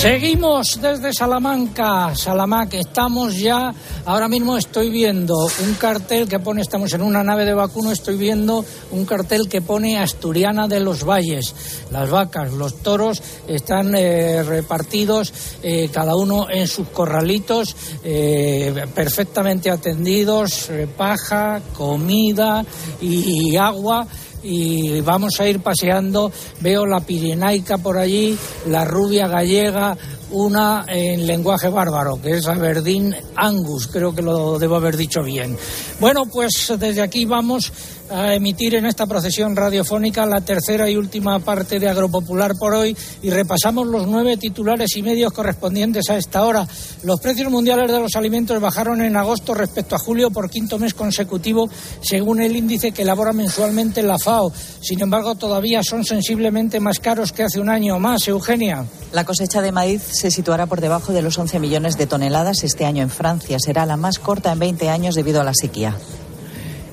Seguimos 0.00 0.80
desde 0.80 1.12
Salamanca, 1.12 2.16
Salamanca, 2.16 2.78
estamos 2.78 3.36
ya, 3.36 3.70
ahora 4.06 4.28
mismo 4.28 4.56
estoy 4.56 4.88
viendo 4.88 5.36
un 5.36 5.74
cartel 5.74 6.26
que 6.26 6.38
pone, 6.38 6.62
estamos 6.62 6.94
en 6.94 7.02
una 7.02 7.22
nave 7.22 7.44
de 7.44 7.52
vacuno, 7.52 7.92
estoy 7.92 8.16
viendo 8.16 8.64
un 8.92 9.04
cartel 9.04 9.46
que 9.46 9.60
pone 9.60 9.98
Asturiana 9.98 10.68
de 10.68 10.80
los 10.80 11.04
Valles. 11.04 11.54
Las 11.90 12.08
vacas, 12.08 12.50
los 12.54 12.76
toros 12.82 13.22
están 13.46 13.94
eh, 13.94 14.42
repartidos, 14.42 15.34
eh, 15.62 15.90
cada 15.92 16.16
uno 16.16 16.46
en 16.48 16.66
sus 16.66 16.88
corralitos, 16.88 17.76
eh, 18.02 18.86
perfectamente 18.94 19.70
atendidos, 19.70 20.70
paja, 20.96 21.60
comida 21.76 22.64
y 23.02 23.54
agua 23.58 24.06
y 24.42 25.00
vamos 25.00 25.40
a 25.40 25.48
ir 25.48 25.60
paseando. 25.60 26.32
Veo 26.60 26.86
la 26.86 27.00
pirenaica 27.00 27.78
por 27.78 27.98
allí, 27.98 28.36
la 28.66 28.84
rubia 28.84 29.28
gallega, 29.28 29.96
una 30.32 30.84
en 30.88 31.26
lenguaje 31.26 31.68
bárbaro, 31.68 32.20
que 32.20 32.38
es 32.38 32.46
Aberdeen 32.46 33.14
Angus, 33.36 33.88
creo 33.88 34.14
que 34.14 34.22
lo 34.22 34.58
debo 34.58 34.76
haber 34.76 34.96
dicho 34.96 35.22
bien. 35.22 35.56
Bueno, 35.98 36.26
pues 36.26 36.72
desde 36.78 37.02
aquí 37.02 37.24
vamos 37.24 37.72
a 38.10 38.34
emitir 38.34 38.74
en 38.74 38.86
esta 38.86 39.06
procesión 39.06 39.54
radiofónica 39.54 40.26
la 40.26 40.40
tercera 40.40 40.90
y 40.90 40.96
última 40.96 41.38
parte 41.38 41.78
de 41.78 41.88
Agropopular 41.88 42.56
por 42.56 42.74
hoy 42.74 42.96
y 43.22 43.30
repasamos 43.30 43.86
los 43.86 44.06
nueve 44.08 44.36
titulares 44.36 44.96
y 44.96 45.02
medios 45.02 45.32
correspondientes 45.32 46.10
a 46.10 46.16
esta 46.16 46.44
hora. 46.44 46.66
Los 47.04 47.20
precios 47.20 47.50
mundiales 47.50 47.90
de 47.90 48.00
los 48.00 48.16
alimentos 48.16 48.60
bajaron 48.60 49.00
en 49.02 49.16
agosto 49.16 49.54
respecto 49.54 49.94
a 49.94 49.98
julio 49.98 50.30
por 50.30 50.50
quinto 50.50 50.78
mes 50.78 50.94
consecutivo, 50.94 51.70
según 52.02 52.40
el 52.40 52.56
índice 52.56 52.92
que 52.92 53.02
elabora 53.02 53.32
mensualmente 53.32 54.02
la 54.02 54.18
FAO. 54.18 54.52
Sin 54.80 55.00
embargo, 55.00 55.36
todavía 55.36 55.82
son 55.82 56.04
sensiblemente 56.04 56.80
más 56.80 56.98
caros 56.98 57.32
que 57.32 57.44
hace 57.44 57.60
un 57.60 57.68
año 57.68 57.96
o 57.96 58.00
más. 58.00 58.26
Eugenia. 58.26 58.84
La 59.12 59.24
cosecha 59.24 59.60
de 59.60 59.72
maíz 59.72 60.02
se 60.20 60.30
situará 60.30 60.66
por 60.66 60.80
debajo 60.80 61.12
de 61.12 61.22
los 61.22 61.38
11 61.38 61.58
millones 61.58 61.96
de 61.96 62.06
toneladas 62.06 62.62
este 62.62 62.84
año 62.84 63.02
en 63.02 63.10
Francia. 63.10 63.58
Será 63.58 63.86
la 63.86 63.96
más 63.96 64.18
corta 64.18 64.52
en 64.52 64.58
20 64.58 64.90
años 64.90 65.14
debido 65.14 65.40
a 65.40 65.44
la 65.44 65.54
sequía. 65.54 65.96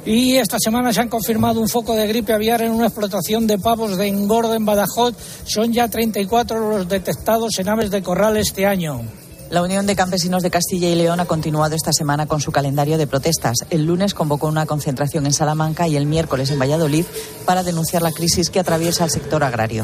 Y 0.05 0.37
esta 0.37 0.57
semana 0.57 0.93
se 0.93 1.01
han 1.01 1.09
confirmado 1.09 1.59
un 1.59 1.67
foco 1.67 1.93
de 1.93 2.07
gripe 2.07 2.31
aviar 2.31 2.61
en 2.61 2.71
una 2.71 2.87
explotación 2.87 3.45
de 3.45 3.57
pavos 3.57 3.97
de 3.97 4.07
engorda 4.07 4.55
en 4.55 4.65
Badajoz. 4.65 5.15
Son 5.43 5.73
ya 5.73 5.89
34 5.89 6.69
los 6.69 6.87
detectados 6.87 7.59
en 7.59 7.67
aves 7.67 7.91
de 7.91 8.01
corral 8.01 8.37
este 8.37 8.65
año. 8.65 9.01
La 9.49 9.61
Unión 9.61 9.85
de 9.85 9.97
Campesinos 9.97 10.43
de 10.43 10.49
Castilla 10.49 10.87
y 10.87 10.95
León 10.95 11.19
ha 11.19 11.25
continuado 11.25 11.75
esta 11.75 11.91
semana 11.91 12.25
con 12.25 12.39
su 12.39 12.53
calendario 12.53 12.97
de 12.97 13.07
protestas. 13.07 13.57
El 13.69 13.85
lunes 13.85 14.13
convocó 14.13 14.47
una 14.47 14.65
concentración 14.65 15.25
en 15.25 15.33
Salamanca 15.33 15.89
y 15.89 15.97
el 15.97 16.05
miércoles 16.05 16.51
en 16.51 16.59
Valladolid 16.59 17.05
para 17.45 17.63
denunciar 17.63 18.01
la 18.01 18.13
crisis 18.13 18.49
que 18.49 18.61
atraviesa 18.61 19.03
el 19.03 19.11
sector 19.11 19.43
agrario. 19.43 19.83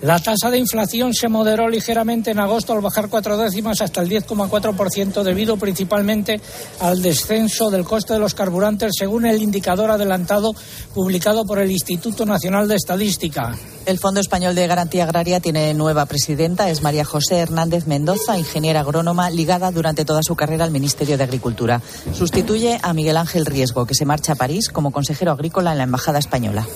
La 0.00 0.20
tasa 0.20 0.48
de 0.48 0.58
inflación 0.58 1.12
se 1.12 1.28
moderó 1.28 1.68
ligeramente 1.68 2.30
en 2.30 2.38
agosto 2.38 2.72
al 2.72 2.80
bajar 2.80 3.08
cuatro 3.08 3.36
décimas 3.36 3.80
hasta 3.80 4.00
el 4.00 4.08
10,4% 4.08 5.24
debido 5.24 5.56
principalmente 5.56 6.40
al 6.78 7.02
descenso 7.02 7.68
del 7.68 7.82
coste 7.82 8.12
de 8.12 8.20
los 8.20 8.32
carburantes 8.32 8.92
según 8.96 9.26
el 9.26 9.42
indicador 9.42 9.90
adelantado 9.90 10.54
publicado 10.94 11.44
por 11.44 11.58
el 11.58 11.72
Instituto 11.72 12.24
Nacional 12.24 12.68
de 12.68 12.76
Estadística. 12.76 13.56
El 13.86 13.98
Fondo 13.98 14.20
Español 14.20 14.54
de 14.54 14.68
Garantía 14.68 15.02
Agraria 15.02 15.40
tiene 15.40 15.74
nueva 15.74 16.06
presidenta, 16.06 16.70
es 16.70 16.80
María 16.80 17.04
José 17.04 17.38
Hernández 17.38 17.88
Mendoza, 17.88 18.38
ingeniera 18.38 18.80
agrónoma 18.80 19.30
ligada 19.30 19.72
durante 19.72 20.04
toda 20.04 20.22
su 20.22 20.36
carrera 20.36 20.64
al 20.64 20.70
Ministerio 20.70 21.18
de 21.18 21.24
Agricultura. 21.24 21.82
Sustituye 22.14 22.78
a 22.82 22.92
Miguel 22.92 23.16
Ángel 23.16 23.46
Riesgo, 23.46 23.84
que 23.84 23.94
se 23.94 24.04
marcha 24.04 24.34
a 24.34 24.36
París 24.36 24.68
como 24.68 24.92
consejero 24.92 25.32
agrícola 25.32 25.72
en 25.72 25.78
la 25.78 25.84
Embajada 25.84 26.20
Española. 26.20 26.68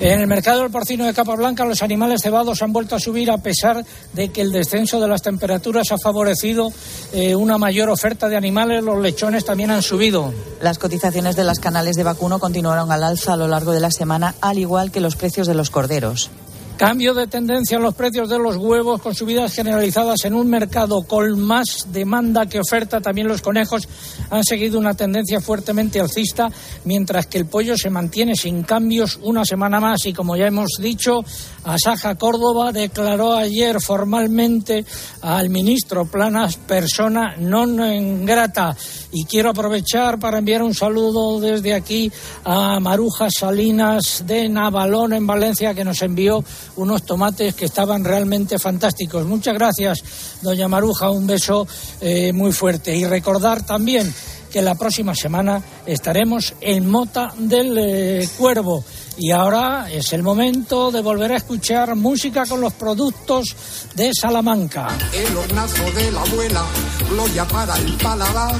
En 0.00 0.20
el 0.20 0.26
mercado 0.26 0.62
del 0.62 0.70
porcino 0.70 1.06
de 1.06 1.14
capa 1.14 1.36
blanca 1.36 1.64
los 1.64 1.82
animales 1.82 2.20
cebados 2.22 2.62
han 2.62 2.72
vuelto 2.72 2.96
a 2.96 3.00
subir 3.00 3.30
a 3.30 3.38
pesar 3.38 3.84
de 4.12 4.28
que 4.30 4.40
el 4.40 4.50
descenso 4.50 5.00
de 5.00 5.06
las 5.06 5.22
temperaturas 5.22 5.92
ha 5.92 5.98
favorecido 5.98 6.72
eh, 7.12 7.36
una 7.36 7.58
mayor 7.58 7.88
oferta 7.88 8.28
de 8.28 8.36
animales. 8.36 8.82
Los 8.82 9.00
lechones 9.00 9.44
también 9.44 9.70
han 9.70 9.82
subido. 9.82 10.34
Las 10.60 10.78
cotizaciones 10.78 11.36
de 11.36 11.44
las 11.44 11.60
canales 11.60 11.94
de 11.94 12.02
vacuno 12.02 12.40
continuaron 12.40 12.90
al 12.90 13.04
alza 13.04 13.34
a 13.34 13.36
lo 13.36 13.46
largo 13.46 13.72
de 13.72 13.80
la 13.80 13.92
semana, 13.92 14.34
al 14.40 14.58
igual 14.58 14.90
que 14.90 15.00
los 15.00 15.14
precios 15.14 15.46
de 15.46 15.54
los 15.54 15.70
corderos. 15.70 16.30
Cambio 16.76 17.14
de 17.14 17.28
tendencia 17.28 17.76
en 17.76 17.84
los 17.84 17.94
precios 17.94 18.28
de 18.28 18.36
los 18.36 18.56
huevos 18.56 19.00
con 19.00 19.14
subidas 19.14 19.54
generalizadas 19.54 20.24
en 20.24 20.34
un 20.34 20.50
mercado 20.50 21.04
con 21.04 21.38
más 21.38 21.86
demanda 21.92 22.46
que 22.46 22.58
oferta. 22.58 23.00
También 23.00 23.28
los 23.28 23.42
conejos 23.42 23.86
han 24.28 24.42
seguido 24.42 24.80
una 24.80 24.94
tendencia 24.94 25.40
fuertemente 25.40 26.00
alcista, 26.00 26.50
mientras 26.84 27.26
que 27.26 27.38
el 27.38 27.46
pollo 27.46 27.76
se 27.76 27.90
mantiene 27.90 28.34
sin 28.34 28.64
cambios 28.64 29.20
una 29.22 29.44
semana 29.44 29.78
más. 29.78 30.04
Y 30.06 30.12
como 30.12 30.36
ya 30.36 30.48
hemos 30.48 30.72
dicho, 30.80 31.24
Asaja 31.62 32.16
Córdoba 32.16 32.72
declaró 32.72 33.34
ayer 33.34 33.80
formalmente 33.80 34.84
al 35.22 35.50
ministro 35.50 36.06
Planas 36.06 36.56
persona 36.56 37.36
non 37.38 38.26
grata. 38.26 38.76
Y 39.12 39.26
quiero 39.26 39.50
aprovechar 39.50 40.18
para 40.18 40.38
enviar 40.38 40.62
un 40.62 40.74
saludo 40.74 41.38
desde 41.38 41.72
aquí 41.72 42.10
a 42.42 42.80
Maruja 42.80 43.28
Salinas 43.30 44.24
de 44.26 44.48
Navalón 44.48 45.12
en 45.12 45.24
Valencia, 45.24 45.72
que 45.72 45.84
nos 45.84 46.02
envió 46.02 46.44
unos 46.76 47.04
tomates 47.04 47.54
que 47.54 47.66
estaban 47.66 48.04
realmente 48.04 48.58
fantásticos. 48.58 49.26
Muchas 49.26 49.54
gracias, 49.54 50.02
doña 50.42 50.68
Maruja, 50.68 51.10
un 51.10 51.26
beso 51.26 51.66
eh, 52.00 52.32
muy 52.32 52.52
fuerte. 52.52 52.96
Y 52.96 53.04
recordar 53.04 53.64
también 53.64 54.12
que 54.50 54.62
la 54.62 54.76
próxima 54.76 55.14
semana 55.14 55.62
estaremos 55.84 56.54
en 56.60 56.88
Mota 56.88 57.34
del 57.36 57.76
eh, 57.76 58.28
Cuervo. 58.38 58.84
Y 59.16 59.30
ahora 59.30 59.86
es 59.90 60.12
el 60.12 60.22
momento 60.22 60.90
de 60.90 61.00
volver 61.00 61.32
a 61.32 61.36
escuchar 61.36 61.94
música 61.94 62.44
con 62.46 62.60
los 62.60 62.72
productos 62.72 63.54
de 63.94 64.10
Salamanca. 64.12 64.88
El 65.12 65.36
hornazo 65.36 65.90
de 65.92 66.10
la 66.10 66.20
abuela, 66.22 66.64
gloria 67.08 67.46
para 67.46 67.76
el 67.76 67.92
paladar, 67.94 68.54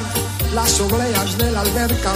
las 0.54 0.80
obleas 0.80 1.38
de 1.38 1.50
la 1.50 1.60
alberca. 1.60 2.12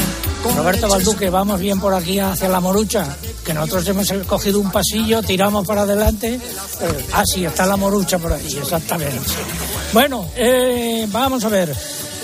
Roberto 0.57 0.89
Balduque, 0.89 1.31
vamos 1.31 1.59
bien 1.59 1.81
por 1.81 1.93
aquí 1.93 2.21
hacia 2.21 2.49
la 2.49 2.61
Morucha, 2.61 3.17
que 3.45 3.53
nosotros 3.53 3.89
hemos 3.89 4.13
cogido 4.27 4.61
un 4.61 4.71
pasillo, 4.71 5.21
tiramos 5.23 5.67
para 5.67 5.83
adelante. 5.83 6.41
ah, 7.13 7.25
sí, 7.27 7.45
está 7.45 7.67
la 7.67 7.77
Morucha 7.77 8.19
por 8.19 8.33
ahí, 8.33 8.47
exactamente. 8.57 9.19
Bueno, 9.93 10.31
eh, 10.37 11.09
vamos 11.11 11.45
a 11.45 11.49
ver. 11.49 11.75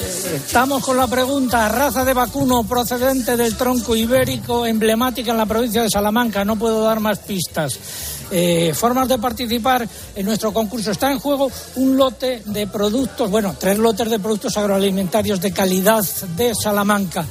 Estamos 0.05 0.85
con 0.85 0.97
la 0.97 1.07
pregunta, 1.07 1.69
raza 1.69 2.05
de 2.05 2.13
vacuno 2.13 2.65
procedente 2.65 3.37
del 3.37 3.57
tronco 3.57 3.97
ibérico 3.97 4.67
emblemática 4.67 5.31
en 5.31 5.39
la 5.39 5.47
provincia 5.47 5.83
de 5.83 5.91
Salamanca. 5.91 6.45
No 6.45 6.57
puedo 6.57 6.83
dar 6.83 7.01
más 7.01 7.19
pistas. 7.21 7.79
Eh, 8.31 8.73
formas 8.75 9.09
de 9.09 9.19
participar 9.19 9.89
en 10.15 10.27
nuestro 10.27 10.53
concurso. 10.53 10.91
Está 10.91 11.11
en 11.11 11.19
juego 11.19 11.51
un 11.77 11.97
lote 11.97 12.43
de 12.45 12.67
productos, 12.67 13.31
bueno, 13.31 13.55
tres 13.59 13.79
lotes 13.79 14.11
de 14.11 14.19
productos 14.19 14.57
agroalimentarios 14.57 15.41
de 15.41 15.53
calidad 15.53 16.05
de 16.37 16.55
Salamanca. 16.55 17.25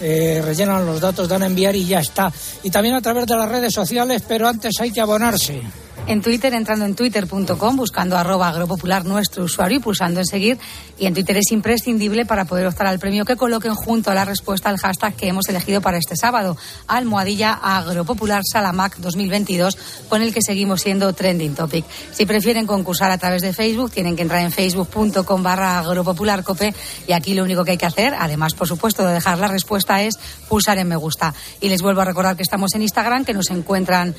eh, 0.00 0.42
rellenan 0.44 0.84
los 0.86 1.00
datos, 1.00 1.28
dan 1.28 1.42
a 1.42 1.46
enviar 1.46 1.74
y 1.76 1.86
ya 1.86 2.00
está. 2.00 2.32
Y 2.62 2.70
también 2.70 2.94
a 2.94 3.02
través 3.02 3.26
de 3.26 3.36
las 3.36 3.48
redes 3.48 3.74
sociales, 3.74 4.22
pero 4.26 4.48
antes 4.48 4.74
hay 4.80 4.90
que 4.92 5.00
abonarse 5.00 5.62
en 6.08 6.22
Twitter 6.22 6.54
entrando 6.54 6.86
en 6.86 6.94
twitter.com, 6.94 7.76
buscando 7.76 8.16
arroba 8.16 8.48
agropopular 8.48 9.04
nuestro 9.04 9.44
usuario 9.44 9.76
y 9.76 9.80
pulsando 9.80 10.20
en 10.20 10.26
seguir. 10.26 10.58
Y 10.98 11.04
en 11.04 11.12
Twitter 11.12 11.36
es 11.36 11.52
imprescindible 11.52 12.24
para 12.24 12.46
poder 12.46 12.66
optar 12.66 12.86
al 12.86 12.98
premio 12.98 13.26
que 13.26 13.36
coloquen 13.36 13.74
junto 13.74 14.10
a 14.10 14.14
la 14.14 14.24
respuesta 14.24 14.70
al 14.70 14.78
hashtag 14.78 15.14
que 15.14 15.28
hemos 15.28 15.46
elegido 15.48 15.82
para 15.82 15.98
este 15.98 16.16
sábado, 16.16 16.56
almohadilla 16.86 17.52
agropopular 17.52 18.42
salamac 18.50 18.96
2022, 18.96 19.76
con 20.08 20.22
el 20.22 20.32
que 20.32 20.40
seguimos 20.40 20.80
siendo 20.80 21.12
trending 21.12 21.54
topic. 21.54 21.84
Si 22.12 22.24
prefieren 22.24 22.66
concursar 22.66 23.10
a 23.10 23.18
través 23.18 23.42
de 23.42 23.52
Facebook, 23.52 23.90
tienen 23.90 24.16
que 24.16 24.22
entrar 24.22 24.40
en 24.40 24.50
facebook.com 24.50 25.42
barra 25.42 25.78
agropopularcope 25.78 26.74
y 27.06 27.12
aquí 27.12 27.34
lo 27.34 27.44
único 27.44 27.64
que 27.64 27.72
hay 27.72 27.78
que 27.78 27.86
hacer, 27.86 28.14
además 28.18 28.54
por 28.54 28.66
supuesto 28.66 29.06
de 29.06 29.12
dejar 29.12 29.38
la 29.38 29.48
respuesta, 29.48 30.02
es 30.02 30.14
pulsar 30.48 30.78
en 30.78 30.88
me 30.88 30.96
gusta. 30.96 31.34
Y 31.60 31.68
les 31.68 31.82
vuelvo 31.82 32.00
a 32.00 32.06
recordar 32.06 32.34
que 32.34 32.42
estamos 32.42 32.74
en 32.74 32.80
Instagram, 32.80 33.26
que 33.26 33.34
nos 33.34 33.50
encuentran 33.50 34.14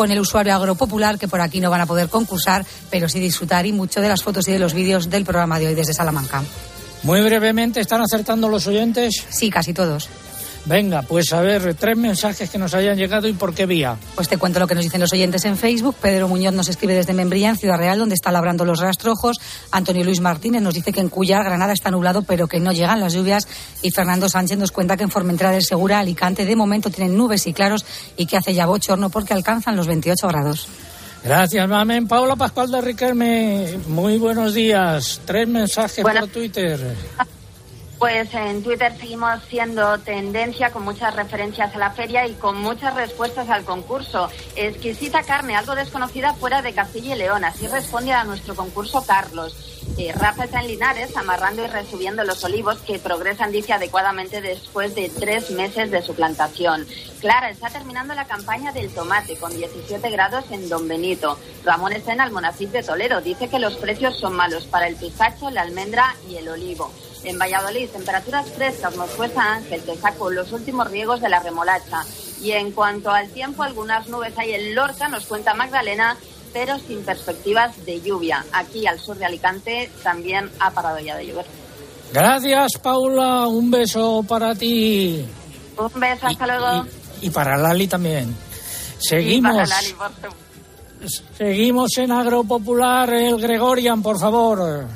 con 0.00 0.10
el 0.10 0.18
usuario 0.18 0.54
agropopular, 0.54 1.18
que 1.18 1.28
por 1.28 1.42
aquí 1.42 1.60
no 1.60 1.68
van 1.68 1.82
a 1.82 1.86
poder 1.86 2.08
concursar, 2.08 2.64
pero 2.88 3.06
sí 3.06 3.20
disfrutar 3.20 3.66
y 3.66 3.72
mucho 3.74 4.00
de 4.00 4.08
las 4.08 4.22
fotos 4.22 4.48
y 4.48 4.52
de 4.52 4.58
los 4.58 4.72
vídeos 4.72 5.10
del 5.10 5.26
programa 5.26 5.58
de 5.58 5.66
hoy 5.66 5.74
desde 5.74 5.92
Salamanca. 5.92 6.42
Muy 7.02 7.20
brevemente, 7.20 7.80
¿están 7.80 8.00
acertando 8.00 8.48
los 8.48 8.66
oyentes? 8.66 9.26
Sí, 9.28 9.50
casi 9.50 9.74
todos. 9.74 10.08
Venga, 10.66 11.02
pues 11.02 11.32
a 11.32 11.40
ver, 11.40 11.74
tres 11.74 11.96
mensajes 11.96 12.50
que 12.50 12.58
nos 12.58 12.74
hayan 12.74 12.96
llegado 12.96 13.26
y 13.26 13.32
por 13.32 13.54
qué 13.54 13.66
vía. 13.66 13.96
Pues 14.14 14.28
te 14.28 14.36
cuento 14.36 14.60
lo 14.60 14.66
que 14.66 14.74
nos 14.74 14.84
dicen 14.84 15.00
los 15.00 15.12
oyentes 15.12 15.44
en 15.44 15.56
Facebook. 15.56 15.96
Pedro 16.00 16.28
Muñoz 16.28 16.52
nos 16.52 16.68
escribe 16.68 16.94
desde 16.94 17.14
Membrilla, 17.14 17.48
en 17.48 17.56
Ciudad 17.56 17.78
Real, 17.78 17.98
donde 17.98 18.14
está 18.14 18.30
labrando 18.30 18.64
los 18.64 18.78
rastrojos. 18.78 19.40
Antonio 19.70 20.04
Luis 20.04 20.20
Martínez 20.20 20.60
nos 20.60 20.74
dice 20.74 20.92
que 20.92 21.00
en 21.00 21.08
Cuyar, 21.08 21.44
Granada, 21.44 21.72
está 21.72 21.90
nublado, 21.90 22.22
pero 22.22 22.46
que 22.46 22.60
no 22.60 22.72
llegan 22.72 23.00
las 23.00 23.14
lluvias. 23.14 23.48
Y 23.82 23.90
Fernando 23.90 24.28
Sánchez 24.28 24.58
nos 24.58 24.70
cuenta 24.70 24.96
que 24.96 25.04
en 25.04 25.10
Formentera 25.10 25.50
del 25.50 25.64
Segura, 25.64 25.98
Alicante, 25.98 26.44
de 26.44 26.56
momento 26.56 26.90
tienen 26.90 27.16
nubes 27.16 27.46
y 27.46 27.52
claros 27.54 27.84
y 28.16 28.26
que 28.26 28.36
hace 28.36 28.54
ya 28.54 28.66
bochorno 28.66 29.08
porque 29.08 29.32
alcanzan 29.32 29.76
los 29.76 29.86
28 29.86 30.28
grados. 30.28 30.68
Gracias, 31.24 31.68
mamen. 31.68 32.06
Paula 32.06 32.36
Pascual 32.36 32.70
de 32.70 32.80
Riquelme, 32.80 33.78
muy 33.88 34.18
buenos 34.18 34.54
días. 34.54 35.20
Tres 35.24 35.48
mensajes 35.48 36.02
por 36.02 36.28
Twitter. 36.28 36.80
Pues 38.00 38.32
en 38.32 38.62
Twitter 38.62 38.96
seguimos 38.98 39.42
siendo 39.50 39.98
tendencia 39.98 40.70
con 40.70 40.84
muchas 40.84 41.14
referencias 41.14 41.74
a 41.74 41.78
la 41.78 41.90
feria 41.90 42.26
y 42.26 42.32
con 42.32 42.56
muchas 42.56 42.94
respuestas 42.94 43.50
al 43.50 43.62
concurso. 43.64 44.30
Exquisita 44.56 45.22
carne, 45.22 45.54
algo 45.54 45.74
desconocida 45.74 46.32
fuera 46.32 46.62
de 46.62 46.72
Castilla 46.72 47.14
y 47.14 47.18
León. 47.18 47.44
Así 47.44 47.66
responde 47.66 48.14
a 48.14 48.24
nuestro 48.24 48.56
concurso 48.56 49.04
Carlos. 49.06 49.79
Eh, 49.98 50.12
Rafa 50.14 50.44
está 50.44 50.60
en 50.60 50.68
Linares 50.68 51.16
amarrando 51.16 51.64
y 51.64 51.66
resubiendo 51.66 52.24
los 52.24 52.42
olivos 52.44 52.78
que 52.78 52.98
progresan, 52.98 53.52
dice, 53.52 53.72
adecuadamente 53.72 54.40
después 54.40 54.94
de 54.94 55.10
tres 55.10 55.50
meses 55.50 55.90
de 55.90 56.02
su 56.02 56.14
plantación. 56.14 56.86
Clara 57.20 57.50
está 57.50 57.68
terminando 57.68 58.14
la 58.14 58.26
campaña 58.26 58.72
del 58.72 58.90
tomate 58.90 59.36
con 59.36 59.54
17 59.54 60.10
grados 60.10 60.44
en 60.50 60.68
Don 60.68 60.88
Benito. 60.88 61.38
Ramón 61.64 61.92
está 61.92 62.12
en 62.12 62.20
Almonacid 62.20 62.68
de 62.68 62.82
Toledo. 62.82 63.20
Dice 63.20 63.48
que 63.48 63.58
los 63.58 63.76
precios 63.76 64.18
son 64.18 64.34
malos 64.34 64.66
para 64.66 64.86
el 64.86 64.96
pistacho, 64.96 65.50
la 65.50 65.62
almendra 65.62 66.16
y 66.28 66.36
el 66.36 66.48
olivo. 66.48 66.90
En 67.24 67.38
Valladolid, 67.38 67.90
temperaturas 67.90 68.50
frescas 68.50 68.96
nos 68.96 69.10
cuesta 69.10 69.54
Ángel, 69.54 69.82
que 69.82 69.96
sacó 69.96 70.30
los 70.30 70.52
últimos 70.52 70.90
riegos 70.90 71.20
de 71.20 71.28
la 71.28 71.40
remolacha. 71.40 72.04
Y 72.40 72.52
en 72.52 72.72
cuanto 72.72 73.10
al 73.10 73.28
tiempo, 73.30 73.62
algunas 73.62 74.08
nubes 74.08 74.32
hay 74.38 74.54
en 74.54 74.74
Lorca, 74.74 75.08
nos 75.08 75.26
cuenta 75.26 75.52
Magdalena, 75.52 76.16
pero 76.52 76.78
sin 76.78 77.02
perspectivas 77.02 77.84
de 77.84 78.00
lluvia. 78.00 78.44
Aquí 78.52 78.86
al 78.86 78.98
sur 78.98 79.16
de 79.16 79.24
Alicante 79.24 79.90
también 80.02 80.50
ha 80.58 80.70
parado 80.70 80.98
ya 80.98 81.16
de 81.16 81.26
llover. 81.26 81.46
Gracias, 82.12 82.72
Paula. 82.82 83.46
Un 83.46 83.70
beso 83.70 84.24
para 84.26 84.54
ti. 84.54 85.24
Un 85.76 86.00
beso, 86.00 86.26
hasta 86.26 86.46
luego. 86.46 86.86
Y, 87.20 87.30
para 87.30 87.56
Lali 87.56 87.86
también. 87.86 88.34
Seguimos. 88.98 89.68
Seguimos 91.38 91.96
en 91.96 92.12
Agropopular, 92.12 93.10
el 93.14 93.40
Gregorian, 93.40 94.02
por 94.02 94.18
favor. 94.18 94.86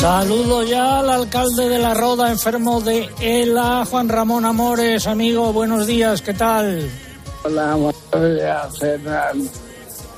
Saludo 0.00 0.62
ya 0.62 1.00
al 1.00 1.10
alcalde 1.10 1.68
de 1.68 1.78
La 1.78 1.92
Roda, 1.92 2.30
enfermo 2.30 2.80
de 2.80 3.10
ELA, 3.20 3.84
Juan 3.84 4.08
Ramón 4.08 4.46
Amores. 4.46 5.06
Amigo, 5.06 5.52
buenos 5.52 5.86
días, 5.86 6.22
¿qué 6.22 6.32
tal? 6.32 6.88
Hola, 7.44 7.74
buenos 7.74 8.34
días, 8.34 8.78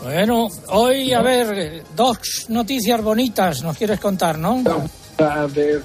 Bueno, 0.04 0.46
hoy, 0.68 1.12
a 1.12 1.20
ver, 1.20 1.82
dos 1.96 2.46
noticias 2.48 3.02
bonitas 3.02 3.64
nos 3.64 3.76
quieres 3.76 3.98
contar, 3.98 4.38
¿no? 4.38 4.62
De, 5.52 5.80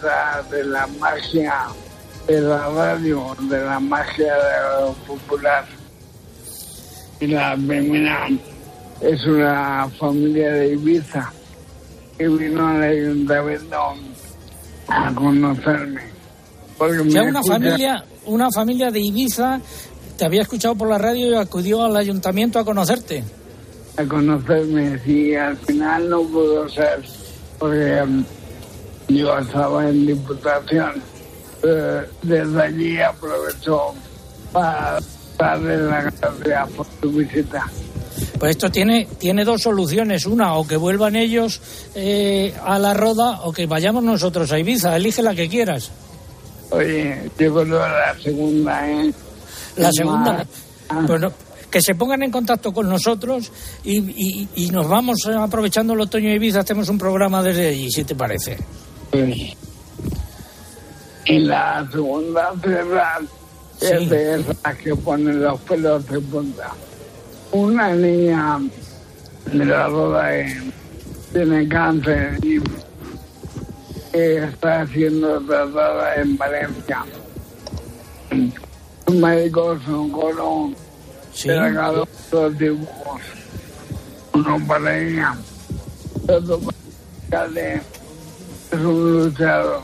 de 0.52 0.64
la 0.64 0.86
magia 1.00 1.66
de 2.28 2.40
la 2.40 2.70
radio, 2.70 3.36
de 3.50 3.66
la 3.66 3.80
magia 3.80 4.36
de 4.36 4.82
lo 4.86 4.94
popular. 5.08 5.66
Y 7.20 7.26
la 7.26 7.56
primera 7.56 8.28
es 9.02 9.26
una 9.26 9.90
familia 10.00 10.52
de 10.52 10.74
Ibiza 10.74 11.34
que 12.18 12.28
vino 12.28 12.68
al 12.68 12.84
ayuntamiento 12.84 13.78
a 14.88 15.14
conocerme. 15.14 16.02
Ya 17.08 17.24
una 17.24 17.42
familia, 17.44 18.06
una 18.26 18.52
familia 18.52 18.92
de 18.92 19.00
Ibiza 19.00 19.60
te 20.18 20.26
había 20.26 20.42
escuchado 20.42 20.76
por 20.76 20.90
la 20.90 20.98
radio 20.98 21.30
y 21.30 21.36
acudió 21.36 21.84
al 21.84 21.96
ayuntamiento 21.96 22.60
a 22.60 22.66
conocerte. 22.66 23.24
a 23.98 24.04
conocerme. 24.06 25.00
Si 25.00 25.36
al 25.36 25.58
final 25.58 26.10
no 26.10 26.22
pudo 26.24 26.70
ser, 26.70 27.04
porque 27.58 28.02
um, 28.02 28.24
yo 29.08 29.38
estaba 29.38 29.90
en 29.90 30.06
diputación, 30.06 31.02
eh, 31.64 32.02
desde 32.22 32.62
allí 32.62 33.02
aprovecho 33.02 33.94
para 34.52 35.00
darle 35.38 35.78
las 35.78 36.14
gracias 36.20 36.70
por 36.72 36.86
tu 37.02 37.12
visita. 37.12 37.66
Pues 38.40 38.52
esto 38.52 38.70
tiene, 38.70 39.08
tiene 39.18 39.44
dos 39.44 39.62
soluciones. 39.64 40.26
Una, 40.26 40.54
o 40.56 40.68
que 40.68 40.78
vuelvan 40.78 41.16
ellos 41.16 41.60
eh, 41.96 42.54
a 42.64 42.78
la 42.80 42.94
roda 42.94 43.42
o 43.44 43.52
que 43.52 43.66
vayamos 43.66 44.04
nosotros 44.04 44.52
a 44.52 44.60
Ibiza. 44.60 44.96
Elige 44.96 45.22
la 45.24 45.34
que 45.34 45.50
quieras. 45.50 45.92
Oye, 46.70 47.30
yo 47.40 47.54
creo 47.54 47.66
la 47.66 48.16
segunda, 48.22 48.90
¿eh? 48.92 49.14
La 49.78 49.92
segunda. 49.92 50.46
Pues 51.08 51.22
no, 51.22 51.32
que 51.72 51.82
se 51.82 51.96
pongan 51.96 52.24
en 52.24 52.32
contacto 52.32 52.72
con 52.74 52.88
nosotros 52.90 53.52
y, 53.84 53.98
y- 54.00 54.48
y 54.56 54.70
nos 54.72 54.88
vamos 54.88 55.18
aprovechando 55.28 55.94
el 55.94 56.02
otoño 56.02 56.30
de 56.30 56.36
Ibiza, 56.36 56.60
hacemos 56.62 56.88
un 56.90 56.98
programa 56.98 57.42
desde 57.44 57.70
allí, 57.70 57.90
si 57.92 58.04
te 58.04 58.16
parece. 58.16 58.58
Pues, 59.12 59.36
y 61.26 61.40
la 61.40 61.88
segunda 61.92 62.54
es 63.82 64.12
esas 64.12 64.78
que 64.78 64.96
ponen 64.96 65.42
los 65.42 65.60
pelos 65.62 66.08
de 66.08 66.20
punta. 66.22 66.72
Una 67.52 67.94
niña 67.94 68.60
de 69.52 69.66
la 69.66 69.88
roda 69.88 70.36
en- 70.38 70.74
tiene 71.32 71.68
cáncer 71.68 72.40
y 72.44 72.62
está 74.14 74.86
siendo 74.88 75.40
tratada 75.42 76.16
en 76.16 76.38
Valencia. 76.38 77.06
Un 79.08 79.22
médico 79.22 79.78
oncólogo 79.88 80.72
Sí. 81.34 81.50
regaló 81.50 82.08
dos 82.32 82.58
dibujos. 82.58 83.22
Uno 84.34 84.60
para 84.68 84.98
ella, 85.00 85.36
otro 86.28 86.60
para 86.60 86.78
el. 87.30 87.82
Es 88.72 88.80
un 88.80 89.24
luchador. 89.24 89.82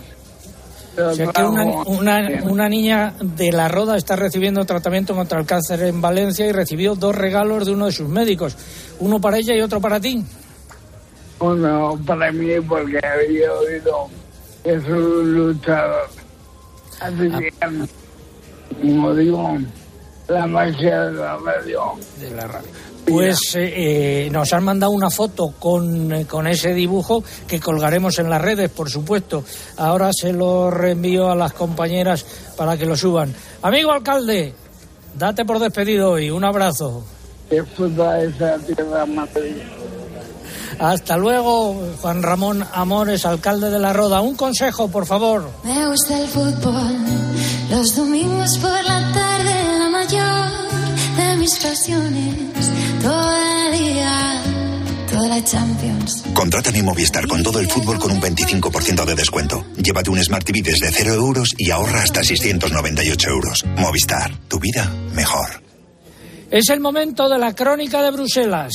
O 0.97 1.13
sea 1.13 1.27
que 1.27 1.41
una, 1.43 1.63
una, 1.85 2.43
una 2.43 2.69
niña 2.69 3.13
de 3.19 3.51
la 3.51 3.67
Roda 3.67 3.97
está 3.97 4.15
recibiendo 4.15 4.63
tratamiento 4.65 5.15
contra 5.15 5.39
el 5.39 5.45
cáncer 5.45 5.81
en 5.83 6.01
Valencia 6.01 6.45
y 6.45 6.51
recibió 6.51 6.95
dos 6.95 7.15
regalos 7.15 7.65
de 7.65 7.71
uno 7.71 7.87
de 7.87 7.91
sus 7.91 8.07
médicos. 8.07 8.55
Uno 8.99 9.19
para 9.19 9.37
ella 9.37 9.55
y 9.55 9.61
otro 9.61 9.81
para 9.81 9.99
ti. 9.99 10.23
Uno 11.39 11.99
para 12.05 12.31
mí 12.31 12.59
porque 12.67 12.99
había 13.05 13.53
oído 13.53 14.09
que 14.63 14.73
es 14.75 14.85
un 14.85 15.33
luchador. 15.33 16.09
Así 16.99 17.29
que, 17.31 17.53
como 18.81 19.13
digo, 19.15 19.57
la 20.27 20.47
magia 20.47 21.05
de 21.05 21.11
la 21.13 21.37
radio. 21.37 21.81
De 22.19 22.31
la 22.31 22.47
radio. 22.47 22.69
Pues 23.05 23.37
eh, 23.55 24.29
nos 24.31 24.53
han 24.53 24.63
mandado 24.63 24.91
una 24.91 25.09
foto 25.09 25.53
con, 25.59 26.13
eh, 26.13 26.25
con 26.25 26.47
ese 26.47 26.73
dibujo 26.73 27.23
que 27.47 27.59
colgaremos 27.59 28.17
en 28.19 28.29
las 28.29 28.41
redes, 28.41 28.69
por 28.69 28.89
supuesto. 28.89 29.43
Ahora 29.77 30.11
se 30.13 30.31
lo 30.31 30.71
reenvío 30.71 31.29
a 31.29 31.35
las 31.35 31.53
compañeras 31.53 32.25
para 32.55 32.77
que 32.77 32.85
lo 32.85 32.95
suban. 32.95 33.33
Amigo 33.61 33.91
alcalde, 33.91 34.53
date 35.17 35.43
por 35.43 35.59
despedido 35.59 36.11
hoy. 36.11 36.29
Un 36.29 36.45
abrazo. 36.45 37.03
Hasta 40.79 41.17
luego, 41.17 41.75
Juan 42.01 42.23
Ramón 42.23 42.65
Amores, 42.73 43.25
alcalde 43.25 43.69
de 43.69 43.79
La 43.79 43.93
Roda. 43.93 44.21
Un 44.21 44.35
consejo, 44.35 44.87
por 44.87 45.05
favor. 45.05 45.49
Me 45.63 45.87
gusta 45.87 46.19
el 46.19 46.27
fútbol, 46.27 46.97
los 47.69 47.95
domingos 47.95 48.57
por 48.59 48.83
la 48.83 49.11
tarde, 49.13 49.79
la 49.79 49.89
mayor 49.89 50.51
de 51.15 51.37
mis 51.37 51.55
pasiones. 51.59 52.72
Todo 53.03 53.35
el 53.35 53.77
día, 53.77 54.43
toda 55.11 55.27
la 55.27 55.43
Champions. 55.43 56.23
Contrata 56.33 56.71
mi 56.71 56.81
Movistar 56.81 57.27
con 57.27 57.43
todo 57.43 57.59
el 57.59 57.67
fútbol 57.69 57.99
con 57.99 58.11
un 58.11 58.21
25% 58.21 59.03
de 59.03 59.13
descuento. 59.13 59.65
Llévate 59.75 60.09
un 60.09 60.23
Smart 60.23 60.45
TV 60.45 60.61
desde 60.61 60.89
0 60.89 61.13
euros 61.13 61.53
y 61.57 61.69
ahorra 61.69 62.01
hasta 62.01 62.23
698 62.23 63.29
euros. 63.29 63.65
Movistar, 63.75 64.31
tu 64.47 64.57
vida 64.57 64.89
mejor. 65.13 65.61
Es 66.49 66.69
el 66.69 66.79
momento 66.79 67.27
de 67.27 67.39
la 67.39 67.53
crónica 67.53 68.01
de 68.01 68.11
Bruselas. 68.11 68.71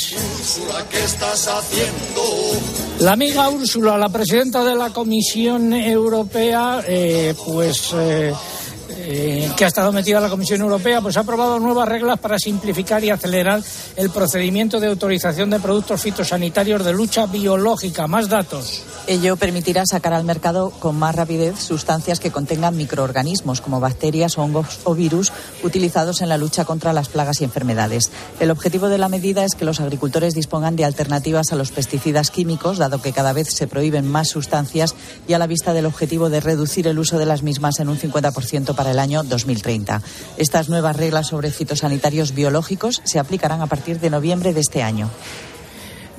¿qué 0.91 1.03
estás 1.03 1.49
haciendo? 1.49 2.23
La 2.99 3.13
amiga 3.13 3.49
Úrsula, 3.49 3.97
la 3.97 4.11
presidenta 4.11 4.63
de 4.63 4.75
la 4.75 4.91
Comisión 4.91 5.73
Europea, 5.73 6.83
eh, 6.87 7.35
pues 7.47 7.95
eh, 7.95 8.35
eh, 9.11 9.51
que 9.57 9.65
ha 9.65 9.69
estado 9.69 9.91
metida 9.91 10.21
la 10.21 10.29
Comisión 10.29 10.61
Europea, 10.61 11.01
pues 11.01 11.17
ha 11.17 11.21
aprobado 11.21 11.59
nuevas 11.59 11.89
reglas 11.89 12.19
para 12.19 12.39
simplificar 12.39 13.03
y 13.03 13.09
acelerar 13.09 13.63
el 13.97 14.11
procedimiento 14.11 14.81
de 14.81 14.89
autorización 14.89 15.49
de 15.49 15.59
productos 15.61 16.03
fitosanitarios 16.03 16.85
de 16.85 16.93
lucha 16.93 17.25
biológica. 17.25 18.07
Más 18.07 18.29
datos. 18.29 18.83
Ello 19.07 19.37
permitirá 19.37 19.85
sacar 19.87 20.13
al 20.13 20.25
mercado 20.25 20.69
con 20.69 20.99
más 20.99 21.15
rapidez 21.15 21.59
sustancias 21.59 22.21
que 22.21 22.31
contengan 22.31 22.77
microorganismos 22.77 23.63
como 23.63 23.81
bacterias, 23.81 24.37
hongos 24.37 24.81
o 24.85 24.95
virus 24.95 25.33
utilizados 25.63 26.21
en 26.21 26.29
la 26.29 26.37
lucha 26.37 26.67
contra 26.67 26.93
las 26.93 27.09
plagas 27.09 27.41
y 27.41 27.45
enfermedades. 27.45 28.11
El 28.41 28.51
objetivo 28.51 28.91
de 28.91 28.99
la 28.99 29.09
medida 29.09 29.43
es 29.47 29.55
que 29.55 29.65
los 29.65 29.81
agricultores 29.81 30.35
dispongan 30.35 30.77
de 30.77 30.85
alternativas 30.85 31.51
a 31.51 31.57
los 31.57 31.71
pesticidas 31.71 32.31
químicos, 32.31 32.77
dado 32.77 33.01
que 33.01 33.15
cada 33.15 33.33
vez 33.33 33.49
se 33.49 33.67
prohíben 33.67 34.07
más 34.07 34.29
sustancias 34.29 34.95
y 35.27 35.33
a 35.33 35.39
la 35.39 35.47
vista 35.47 35.73
del 35.73 35.87
objetivo 35.87 36.29
de 36.29 36.41
reducir 36.41 36.87
el 36.87 36.99
uso 36.99 37.19
de 37.19 37.25
las 37.25 37.43
mismas 37.43 37.81
en 37.81 37.89
un 37.89 37.99
50% 37.99 38.75
para 38.75 38.91
el 38.91 38.98
año 38.99 39.23
2030. 39.23 40.03
Estas 40.37 40.69
nuevas 40.69 40.97
reglas 40.97 41.29
sobre 41.29 41.51
fitosanitarios 41.51 42.35
biológicos 42.35 43.03
se 43.05 43.19
aplicarán 43.19 43.63
a 43.63 43.67
partir 43.67 44.01
de 44.01 44.11
noviembre 44.11 44.53
de 44.53 44.61
este 44.61 44.83
año. 44.83 45.11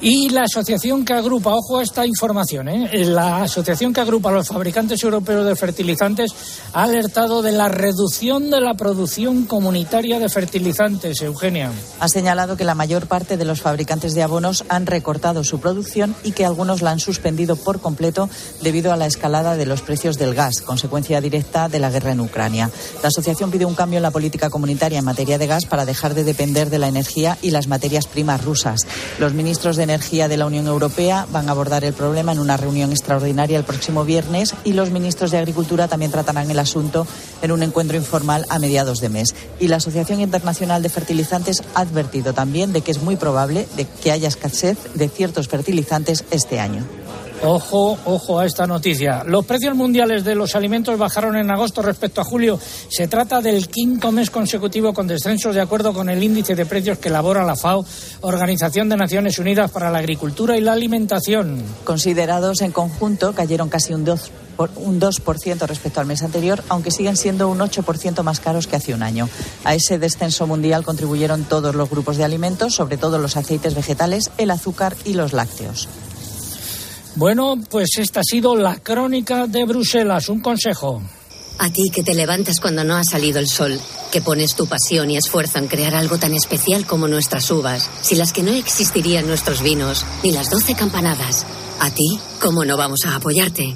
Y 0.01 0.29
la 0.29 0.43
asociación 0.43 1.03
que 1.03 1.11
agrupa, 1.11 1.53
ojo 1.53 1.77
a 1.77 1.83
esta 1.83 2.05
información, 2.05 2.69
¿eh? 2.69 3.05
la 3.05 3.43
asociación 3.43 3.91
que 3.91 3.99
agrupa 3.99 4.29
a 4.29 4.33
los 4.33 4.47
fabricantes 4.47 5.03
europeos 5.03 5.45
de 5.45 5.57
fertilizantes 5.57 6.31
ha 6.71 6.83
alertado 6.83 7.41
de 7.41 7.51
la 7.51 7.67
reducción 7.67 8.49
de 8.49 8.61
la 8.61 8.75
producción 8.75 9.43
comunitaria 9.43 10.17
de 10.19 10.29
fertilizantes, 10.29 11.21
Eugenia. 11.21 11.71
Ha 11.99 12.07
señalado 12.07 12.55
que 12.55 12.63
la 12.63 12.75
mayor 12.75 13.07
parte 13.07 13.35
de 13.35 13.43
los 13.43 13.59
fabricantes 13.59 14.13
de 14.13 14.23
abonos 14.23 14.63
han 14.69 14.85
recortado 14.85 15.43
su 15.43 15.59
producción 15.59 16.15
y 16.23 16.31
que 16.31 16.45
algunos 16.45 16.81
la 16.81 16.91
han 16.91 16.99
suspendido 17.01 17.57
por 17.57 17.81
completo 17.81 18.29
debido 18.61 18.93
a 18.93 18.97
la 18.97 19.05
escalada 19.05 19.57
de 19.57 19.65
los 19.65 19.81
precios 19.81 20.17
del 20.17 20.33
gas, 20.33 20.61
consecuencia 20.61 21.19
directa 21.19 21.67
de 21.67 21.79
la 21.79 21.89
guerra 21.89 22.13
en 22.13 22.21
Ucrania. 22.21 22.71
La 23.03 23.09
asociación 23.09 23.51
pide 23.51 23.65
un 23.65 23.75
cambio 23.75 23.97
en 23.97 24.03
la 24.03 24.11
política 24.11 24.49
comunitaria 24.49 24.99
en 24.99 25.05
materia 25.05 25.37
de 25.37 25.47
gas 25.47 25.65
para 25.65 25.83
dejar 25.83 26.13
de 26.13 26.23
depender 26.23 26.69
de 26.69 26.79
la 26.79 26.87
energía 26.87 27.37
y 27.41 27.51
las 27.51 27.67
materias 27.67 28.07
primas 28.07 28.45
rusas. 28.45 28.87
Los 29.19 29.33
ministros 29.33 29.75
de 29.75 29.88
Energía 29.89 30.27
de 30.27 30.37
la 30.37 30.45
Unión 30.45 30.67
Europea 30.67 31.25
van 31.31 31.49
a 31.49 31.51
abordar 31.51 31.83
el 31.83 31.93
problema 31.93 32.31
en 32.31 32.37
una 32.37 32.57
reunión 32.57 32.91
extraordinaria 32.91 33.57
el 33.57 33.63
próximo 33.63 34.05
viernes 34.05 34.53
y 34.63 34.73
los 34.73 34.91
ministros 34.91 35.31
de 35.31 35.39
Agricultura 35.39 35.87
también 35.87 36.11
tratarán 36.11 36.51
el 36.51 36.59
asunto 36.59 37.07
en 37.41 37.51
un 37.51 37.63
encuentro 37.63 37.97
informal 37.97 38.45
a 38.49 38.59
mediados 38.59 38.99
de 39.01 39.09
mes. 39.09 39.33
Y 39.59 39.67
la 39.67 39.77
Asociación 39.77 40.21
Internacional 40.21 40.83
de 40.83 40.89
Fertilizantes 40.89 41.63
ha 41.73 41.81
advertido 41.81 42.33
también 42.33 42.71
de 42.71 42.81
que 42.81 42.91
es 42.91 43.01
muy 43.01 43.15
probable 43.15 43.67
de 43.77 43.85
que 43.85 44.11
haya 44.11 44.27
escasez 44.27 44.77
de 44.93 45.09
ciertos 45.09 45.47
fertilizantes 45.47 46.23
este 46.29 46.59
año. 46.59 46.85
Ojo, 47.41 47.97
ojo 48.05 48.39
a 48.39 48.45
esta 48.45 48.67
noticia. 48.67 49.23
Los 49.25 49.45
precios 49.45 49.73
mundiales 49.73 50.25
de 50.25 50.35
los 50.35 50.55
alimentos 50.55 50.97
bajaron 50.97 51.37
en 51.37 51.49
agosto 51.49 51.81
respecto 51.81 52.19
a 52.19 52.25
julio. 52.25 52.59
Se 52.89 53.07
trata 53.07 53.39
del 53.41 53.69
quinto 53.69 54.11
mes 54.11 54.29
consecutivo 54.29 54.93
con 54.93 55.07
descensos 55.07 55.55
de 55.55 55.61
acuerdo 55.61 55.93
con 55.93 56.09
el 56.09 56.21
índice 56.21 56.53
de 56.55 56.65
precios 56.65 56.97
que 56.97 57.07
elabora 57.07 57.45
la 57.45 57.55
FAO, 57.55 57.85
Organización 58.21 58.89
de 58.89 58.97
Naciones 58.97 59.39
Unidas 59.39 59.71
para 59.71 59.89
la 59.89 59.99
Agricultura 59.99 60.57
y 60.57 60.61
la 60.61 60.73
Alimentación. 60.73 61.63
Considerados 61.85 62.59
en 62.61 62.71
conjunto, 62.73 63.31
cayeron 63.33 63.69
casi 63.69 63.93
un 63.93 64.05
2%, 64.05 64.19
por- 64.57 64.71
un 64.75 64.99
2% 64.99 65.65
respecto 65.65 66.01
al 66.01 66.07
mes 66.07 66.21
anterior, 66.21 66.61
aunque 66.67 66.91
siguen 66.91 67.15
siendo 67.15 67.47
un 67.47 67.59
8% 67.61 68.21
más 68.23 68.41
caros 68.41 68.67
que 68.67 68.75
hace 68.75 68.93
un 68.93 69.01
año. 69.01 69.29
A 69.63 69.75
ese 69.75 69.97
descenso 69.97 70.45
mundial 70.45 70.83
contribuyeron 70.83 71.45
todos 71.45 71.73
los 71.73 71.89
grupos 71.89 72.17
de 72.17 72.25
alimentos, 72.25 72.75
sobre 72.75 72.97
todo 72.97 73.17
los 73.17 73.37
aceites 73.37 73.75
vegetales, 73.75 74.29
el 74.37 74.51
azúcar 74.51 74.97
y 75.05 75.13
los 75.13 75.31
lácteos. 75.31 75.87
Bueno, 77.15 77.57
pues 77.69 77.89
esta 77.97 78.21
ha 78.21 78.23
sido 78.23 78.55
la 78.55 78.77
crónica 78.77 79.47
de 79.47 79.65
Bruselas. 79.65 80.29
Un 80.29 80.41
consejo. 80.41 81.01
A 81.57 81.69
ti 81.69 81.89
que 81.93 82.03
te 82.03 82.13
levantas 82.13 82.59
cuando 82.61 82.85
no 82.85 82.95
ha 82.95 83.03
salido 83.03 83.39
el 83.39 83.49
sol, 83.49 83.77
que 84.11 84.21
pones 84.21 84.55
tu 84.55 84.65
pasión 84.67 85.11
y 85.11 85.17
esfuerzo 85.17 85.57
en 85.57 85.67
crear 85.67 85.93
algo 85.93 86.17
tan 86.17 86.33
especial 86.33 86.85
como 86.85 87.09
nuestras 87.09 87.51
uvas, 87.51 87.89
sin 88.01 88.17
las 88.17 88.31
que 88.31 88.43
no 88.43 88.53
existirían 88.53 89.27
nuestros 89.27 89.61
vinos, 89.61 90.05
ni 90.23 90.31
las 90.31 90.49
doce 90.49 90.75
campanadas. 90.75 91.45
A 91.81 91.89
ti, 91.91 92.19
¿cómo 92.39 92.63
no 92.63 92.77
vamos 92.77 93.01
a 93.05 93.15
apoyarte? 93.15 93.75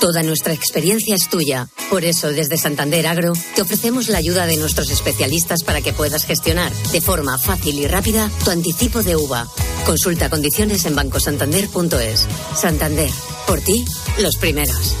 Toda 0.00 0.22
nuestra 0.22 0.54
experiencia 0.54 1.14
es 1.14 1.28
tuya. 1.28 1.68
Por 1.90 2.04
eso, 2.04 2.32
desde 2.32 2.56
Santander 2.56 3.06
Agro, 3.06 3.34
te 3.54 3.62
ofrecemos 3.62 4.08
la 4.08 4.18
ayuda 4.18 4.46
de 4.46 4.56
nuestros 4.56 4.90
especialistas 4.90 5.62
para 5.62 5.82
que 5.82 5.92
puedas 5.92 6.24
gestionar 6.24 6.72
de 6.90 7.00
forma 7.00 7.38
fácil 7.38 7.78
y 7.78 7.86
rápida 7.86 8.30
tu 8.44 8.50
anticipo 8.50 9.02
de 9.02 9.14
uva. 9.14 9.46
Consulta 9.84 10.30
condiciones 10.30 10.84
en 10.84 10.94
bancosantander.es. 10.94 12.26
Santander, 12.54 13.10
por 13.46 13.60
ti, 13.60 13.84
los 14.18 14.36
primeros. 14.36 14.96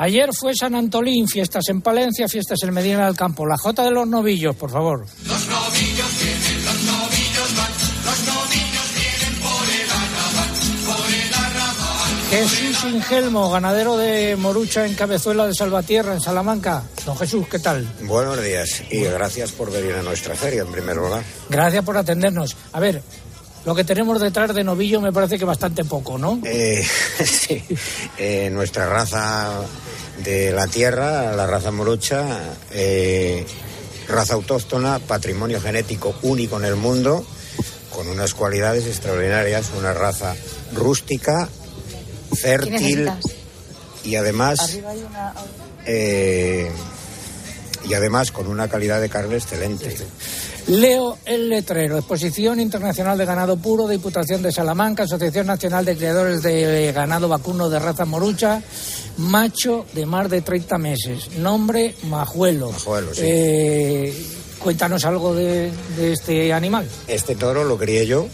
Ayer 0.00 0.30
fue 0.32 0.54
San 0.54 0.76
Antolín, 0.76 1.26
fiestas 1.26 1.68
en 1.70 1.82
Palencia, 1.82 2.28
fiestas 2.28 2.62
en 2.62 2.72
Medina 2.72 3.06
del 3.06 3.16
Campo. 3.16 3.44
La 3.44 3.58
Jota 3.58 3.82
de 3.82 3.90
los 3.90 4.06
Novillos, 4.06 4.54
por 4.54 4.70
favor. 4.70 5.00
Los 5.00 5.48
novillos 5.48 6.20
vienen, 6.20 6.64
los 6.64 6.82
novillos 6.84 7.56
van, 7.56 7.72
los 8.06 8.20
novillos 8.26 8.94
vienen 8.94 9.40
por 9.42 9.68
el 9.74 9.90
arrabal, 9.90 10.50
por 10.86 11.10
el 11.10 11.34
arrabal. 11.34 12.30
Jesús 12.30 12.84
Ingelmo, 12.84 13.50
ganadero 13.50 13.96
de 13.96 14.36
Morucha 14.36 14.86
en 14.86 14.94
Cabezuela 14.94 15.48
de 15.48 15.54
Salvatierra, 15.54 16.14
en 16.14 16.20
Salamanca. 16.20 16.84
Don 17.04 17.16
Jesús, 17.18 17.48
¿qué 17.48 17.58
tal? 17.58 17.84
Buenos 18.02 18.40
días 18.40 18.84
y 18.92 19.00
gracias 19.00 19.50
por 19.50 19.72
venir 19.72 19.94
a 19.94 20.02
nuestra 20.02 20.36
feria 20.36 20.62
en 20.62 20.70
primer 20.70 20.94
lugar. 20.94 21.24
Gracias 21.50 21.84
por 21.84 21.96
atendernos. 21.96 22.56
A 22.72 22.78
ver, 22.78 23.02
lo 23.64 23.74
que 23.74 23.84
tenemos 23.84 24.20
detrás 24.20 24.54
de 24.54 24.64
novillo 24.64 25.00
me 25.00 25.12
parece 25.12 25.38
que 25.38 25.44
bastante 25.44 25.84
poco, 25.84 26.18
¿no? 26.18 26.40
Eh, 26.44 26.84
sí, 27.24 27.62
eh, 28.16 28.50
nuestra 28.50 28.86
raza 28.86 29.60
de 30.24 30.52
la 30.52 30.66
tierra, 30.66 31.34
la 31.34 31.46
raza 31.46 31.70
Morucha, 31.70 32.56
eh, 32.72 33.46
raza 34.08 34.34
autóctona, 34.34 34.98
patrimonio 34.98 35.60
genético 35.60 36.14
único 36.22 36.58
en 36.58 36.64
el 36.64 36.76
mundo, 36.76 37.24
con 37.90 38.08
unas 38.08 38.34
cualidades 38.34 38.86
extraordinarias, 38.86 39.70
una 39.76 39.92
raza 39.92 40.34
rústica, 40.74 41.48
fértil 42.34 43.10
y 44.04 44.16
además 44.16 44.78
eh, 45.86 46.70
y 47.88 47.94
además 47.94 48.32
con 48.32 48.46
una 48.46 48.68
calidad 48.68 49.00
de 49.00 49.08
carne 49.08 49.36
excelente. 49.36 49.96
Leo 50.68 51.16
el 51.24 51.48
letrero, 51.48 51.96
Exposición 51.96 52.60
Internacional 52.60 53.16
de 53.16 53.24
Ganado 53.24 53.56
Puro, 53.56 53.88
Diputación 53.88 54.42
de 54.42 54.52
Salamanca, 54.52 55.04
Asociación 55.04 55.46
Nacional 55.46 55.84
de 55.86 55.96
Criadores 55.96 56.42
de 56.42 56.92
Ganado 56.92 57.26
Vacuno 57.26 57.70
de 57.70 57.78
Raza 57.78 58.04
Morucha, 58.04 58.62
macho 59.16 59.86
de 59.94 60.04
más 60.04 60.28
de 60.28 60.42
30 60.42 60.76
meses, 60.76 61.30
nombre 61.38 61.94
Majuelo. 62.04 62.70
Majuelo, 62.70 63.14
sí. 63.14 63.22
Eh, 63.24 64.26
cuéntanos 64.58 65.06
algo 65.06 65.34
de, 65.34 65.72
de 65.96 66.12
este 66.12 66.52
animal. 66.52 66.86
Este 67.06 67.34
toro 67.34 67.64
lo 67.64 67.78
crié 67.78 68.06
yo, 68.06 68.28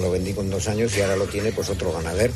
lo 0.00 0.12
vendí 0.12 0.32
con 0.32 0.48
dos 0.48 0.68
años 0.68 0.96
y 0.96 1.00
ahora 1.00 1.16
lo 1.16 1.26
tiene 1.26 1.50
pues 1.50 1.70
otro 1.70 1.92
ganadero. 1.92 2.32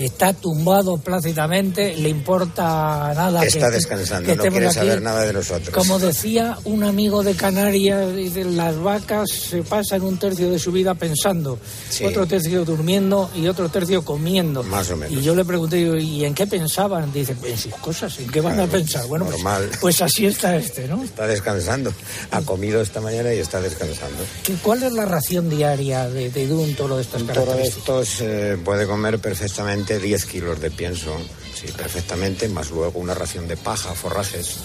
Está 0.00 0.32
tumbado 0.32 0.96
plácidamente, 0.98 1.94
le 1.96 2.08
importa 2.08 3.12
nada. 3.14 3.44
Está 3.44 3.66
que- 3.68 3.74
descansando, 3.76 4.28
que 4.30 4.36
no 4.36 4.42
quiere 4.44 4.66
aquí. 4.66 4.74
saber 4.74 5.02
nada 5.02 5.22
de 5.22 5.32
nosotros. 5.32 5.70
Como 5.74 5.98
decía 5.98 6.56
un 6.64 6.84
amigo 6.84 7.22
de 7.22 7.34
Canarias, 7.34 8.14
dice, 8.14 8.44
las 8.44 8.76
vacas 8.78 9.30
se 9.30 9.62
pasan 9.62 10.02
un 10.02 10.16
tercio 10.18 10.50
de 10.50 10.58
su 10.58 10.72
vida 10.72 10.94
pensando, 10.94 11.58
Sí. 11.90 12.04
otro 12.04 12.26
tercio 12.26 12.64
durmiendo 12.64 13.30
y 13.36 13.46
otro 13.48 13.68
tercio 13.68 14.02
comiendo. 14.04 14.62
Más 14.62 14.90
o 14.90 14.96
menos. 14.96 15.12
Y 15.18 15.22
yo 15.22 15.34
le 15.34 15.44
pregunté, 15.44 15.78
¿y 16.00 16.24
en 16.24 16.34
qué 16.34 16.46
pensaban? 16.46 17.12
Dice, 17.12 17.36
en 17.44 17.58
sus 17.58 17.74
cosas, 17.76 18.18
¿en 18.20 18.30
qué 18.30 18.40
van 18.40 18.58
a 18.58 18.66
pensar? 18.66 19.06
Bueno, 19.06 19.26
pues, 19.26 19.36
normal. 19.36 19.70
pues 19.80 20.00
así 20.02 20.26
está 20.26 20.56
este, 20.56 20.88
¿no? 20.88 21.02
Está 21.04 21.26
descansando. 21.26 21.92
Ha 22.30 22.40
comido 22.42 22.80
esta 22.80 23.00
mañana 23.00 23.32
y 23.34 23.38
está 23.38 23.60
descansando. 23.60 24.18
¿Qué- 24.44 24.54
¿Cuál 24.62 24.82
es 24.82 24.92
la 24.92 25.04
ración 25.04 25.48
diaria 25.50 26.08
de, 26.08 26.30
de 26.30 26.52
un 26.52 26.74
toro 26.74 26.96
de 26.96 27.02
estas 27.02 27.22
Un 27.22 27.28
toro 27.28 27.52
de 27.54 27.62
estos 27.64 28.20
eh, 28.20 28.56
puede 28.64 28.86
comer 28.86 29.18
perfectamente 29.18 29.89
10 29.98 30.24
kilos 30.26 30.60
de 30.60 30.70
pienso, 30.70 31.16
sí, 31.54 31.66
perfectamente, 31.76 32.48
más 32.48 32.70
luego 32.70 32.98
una 32.98 33.14
ración 33.14 33.48
de 33.48 33.56
paja, 33.56 33.94
forrajes. 33.94 34.56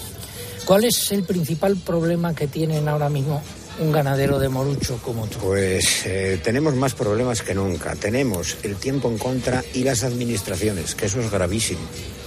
¿Cuál 0.65 0.86
es 0.86 1.11
el 1.11 1.23
principal 1.23 1.78
problema 1.78 2.34
que 2.34 2.47
tienen 2.47 2.88
ahora 2.88 3.09
mismo 3.09 3.41
un 3.80 3.91
ganadero 3.91 4.39
de 4.39 4.49
morucho 4.49 4.97
como 5.03 5.28
tú? 5.28 5.38
Pues 5.39 6.05
eh, 6.05 6.39
tenemos 6.43 6.73
más 6.76 6.93
problemas 6.95 7.41
que 7.41 7.53
nunca. 7.53 7.95
Tenemos 7.95 8.57
el 8.63 8.76
tiempo 8.78 9.07
en 9.09 9.17
contra 9.17 9.63
y 9.73 9.84
las 9.84 10.03
administraciones, 10.03 10.95
que 10.95 11.05
eso 11.05 11.19
es 11.21 11.30
gravísimo. 11.30 11.82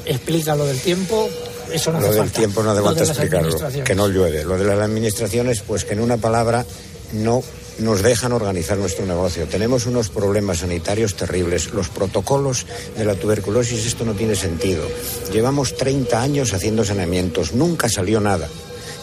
Explica 0.04 0.54
lo 0.54 0.66
del 0.66 0.78
tiempo, 0.78 1.28
eso 1.72 1.90
no 1.92 2.00
Lo 2.00 2.06
hace 2.06 2.14
del 2.14 2.24
falta. 2.24 2.38
tiempo 2.38 2.62
no 2.62 2.70
hace 2.70 2.82
falta 2.82 3.04
explicarlo, 3.04 3.84
que 3.84 3.94
no 3.94 4.08
llueve. 4.08 4.44
Lo 4.44 4.56
de 4.56 4.64
las 4.64 4.78
administraciones, 4.78 5.62
pues 5.62 5.84
que 5.84 5.94
en 5.94 6.00
una 6.00 6.16
palabra 6.16 6.64
no 7.12 7.42
nos 7.78 8.02
dejan 8.02 8.32
organizar 8.32 8.76
nuestro 8.78 9.06
negocio. 9.06 9.46
Tenemos 9.46 9.86
unos 9.86 10.08
problemas 10.08 10.58
sanitarios 10.58 11.14
terribles. 11.14 11.72
Los 11.72 11.88
protocolos 11.88 12.66
de 12.96 13.04
la 13.04 13.14
tuberculosis, 13.14 13.86
esto 13.86 14.04
no 14.04 14.14
tiene 14.14 14.34
sentido. 14.34 14.82
Llevamos 15.32 15.76
30 15.76 16.20
años 16.20 16.52
haciendo 16.54 16.84
saneamientos, 16.84 17.52
nunca 17.54 17.88
salió 17.88 18.20
nada. 18.20 18.48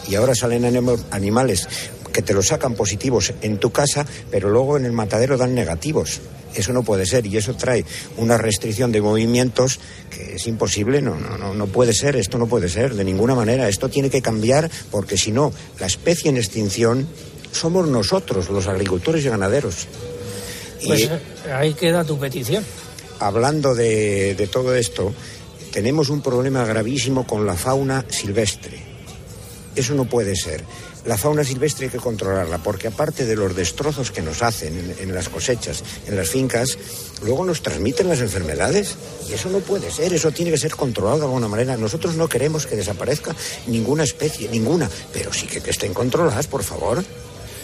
Y 0.08 0.14
ahora 0.14 0.34
salen 0.34 0.64
anim- 0.64 1.02
animales 1.10 1.68
que 2.12 2.22
te 2.22 2.32
lo 2.34 2.42
sacan 2.42 2.74
positivos 2.74 3.32
en 3.42 3.58
tu 3.58 3.70
casa, 3.72 4.06
pero 4.30 4.48
luego 4.50 4.76
en 4.76 4.84
el 4.84 4.92
matadero 4.92 5.36
dan 5.36 5.54
negativos. 5.54 6.20
Eso 6.54 6.72
no 6.72 6.82
puede 6.82 7.04
ser 7.04 7.26
y 7.26 7.36
eso 7.36 7.54
trae 7.54 7.84
una 8.16 8.38
restricción 8.38 8.90
de 8.90 9.02
movimientos 9.02 9.78
que 10.10 10.36
es 10.36 10.46
imposible, 10.46 11.02
no, 11.02 11.14
no, 11.16 11.52
no 11.52 11.66
puede 11.66 11.92
ser, 11.92 12.16
esto 12.16 12.38
no 12.38 12.46
puede 12.46 12.70
ser 12.70 12.94
de 12.94 13.04
ninguna 13.04 13.34
manera. 13.34 13.68
Esto 13.68 13.90
tiene 13.90 14.08
que 14.08 14.22
cambiar 14.22 14.70
porque 14.90 15.18
si 15.18 15.32
no, 15.32 15.52
la 15.78 15.86
especie 15.86 16.30
en 16.30 16.38
extinción 16.38 17.06
somos 17.58 17.86
nosotros, 17.88 18.48
los 18.50 18.66
agricultores 18.66 19.24
y 19.24 19.28
ganaderos. 19.28 19.86
Y 20.80 20.86
Pues 20.86 21.02
eh, 21.02 21.20
ahí 21.52 21.74
queda 21.74 22.04
tu 22.04 22.18
petición. 22.18 22.64
hablando 23.20 23.74
de, 23.74 24.34
de 24.34 24.46
todo 24.46 24.74
esto, 24.74 25.12
tenemos 25.72 26.08
un 26.10 26.20
problema 26.22 26.64
gravísimo 26.64 27.26
con 27.26 27.46
la 27.46 27.54
fauna 27.54 28.04
silvestre. 28.08 28.78
Eso 29.74 29.94
no 29.94 30.04
puede 30.06 30.36
ser. 30.36 30.62
La 31.04 31.16
fauna 31.16 31.44
silvestre 31.44 31.86
hay 31.86 31.92
que 31.92 31.98
controlarla, 31.98 32.58
porque 32.58 32.88
aparte 32.88 33.24
de 33.26 33.36
los 33.36 33.54
destrozos 33.54 34.10
que 34.10 34.22
nos 34.22 34.42
hacen 34.42 34.76
en, 34.76 35.08
en 35.08 35.14
las 35.14 35.28
cosechas, 35.28 35.84
en 36.08 36.16
las 36.16 36.28
fincas, 36.30 36.76
luego 37.22 37.44
nos 37.44 37.62
transmiten 37.62 38.08
las 38.08 38.20
enfermedades. 38.20 38.96
Y 39.28 39.34
eso 39.34 39.48
no 39.50 39.60
puede 39.60 39.90
ser, 39.92 40.12
eso 40.14 40.32
tiene 40.32 40.50
que 40.50 40.58
ser 40.58 40.74
controlado 40.74 41.18
de 41.18 41.24
alguna 41.26 41.46
manera. 41.46 41.76
Nosotros 41.76 42.16
no 42.16 42.28
queremos 42.28 42.66
que 42.66 42.74
desaparezca 42.74 43.36
ninguna 43.68 44.02
especie, 44.02 44.48
ninguna, 44.48 44.90
pero 45.12 45.32
sí 45.32 45.46
que, 45.46 45.60
que 45.60 45.70
estén 45.70 45.94
controladas, 45.94 46.48
por 46.48 46.64
favor. 46.64 47.04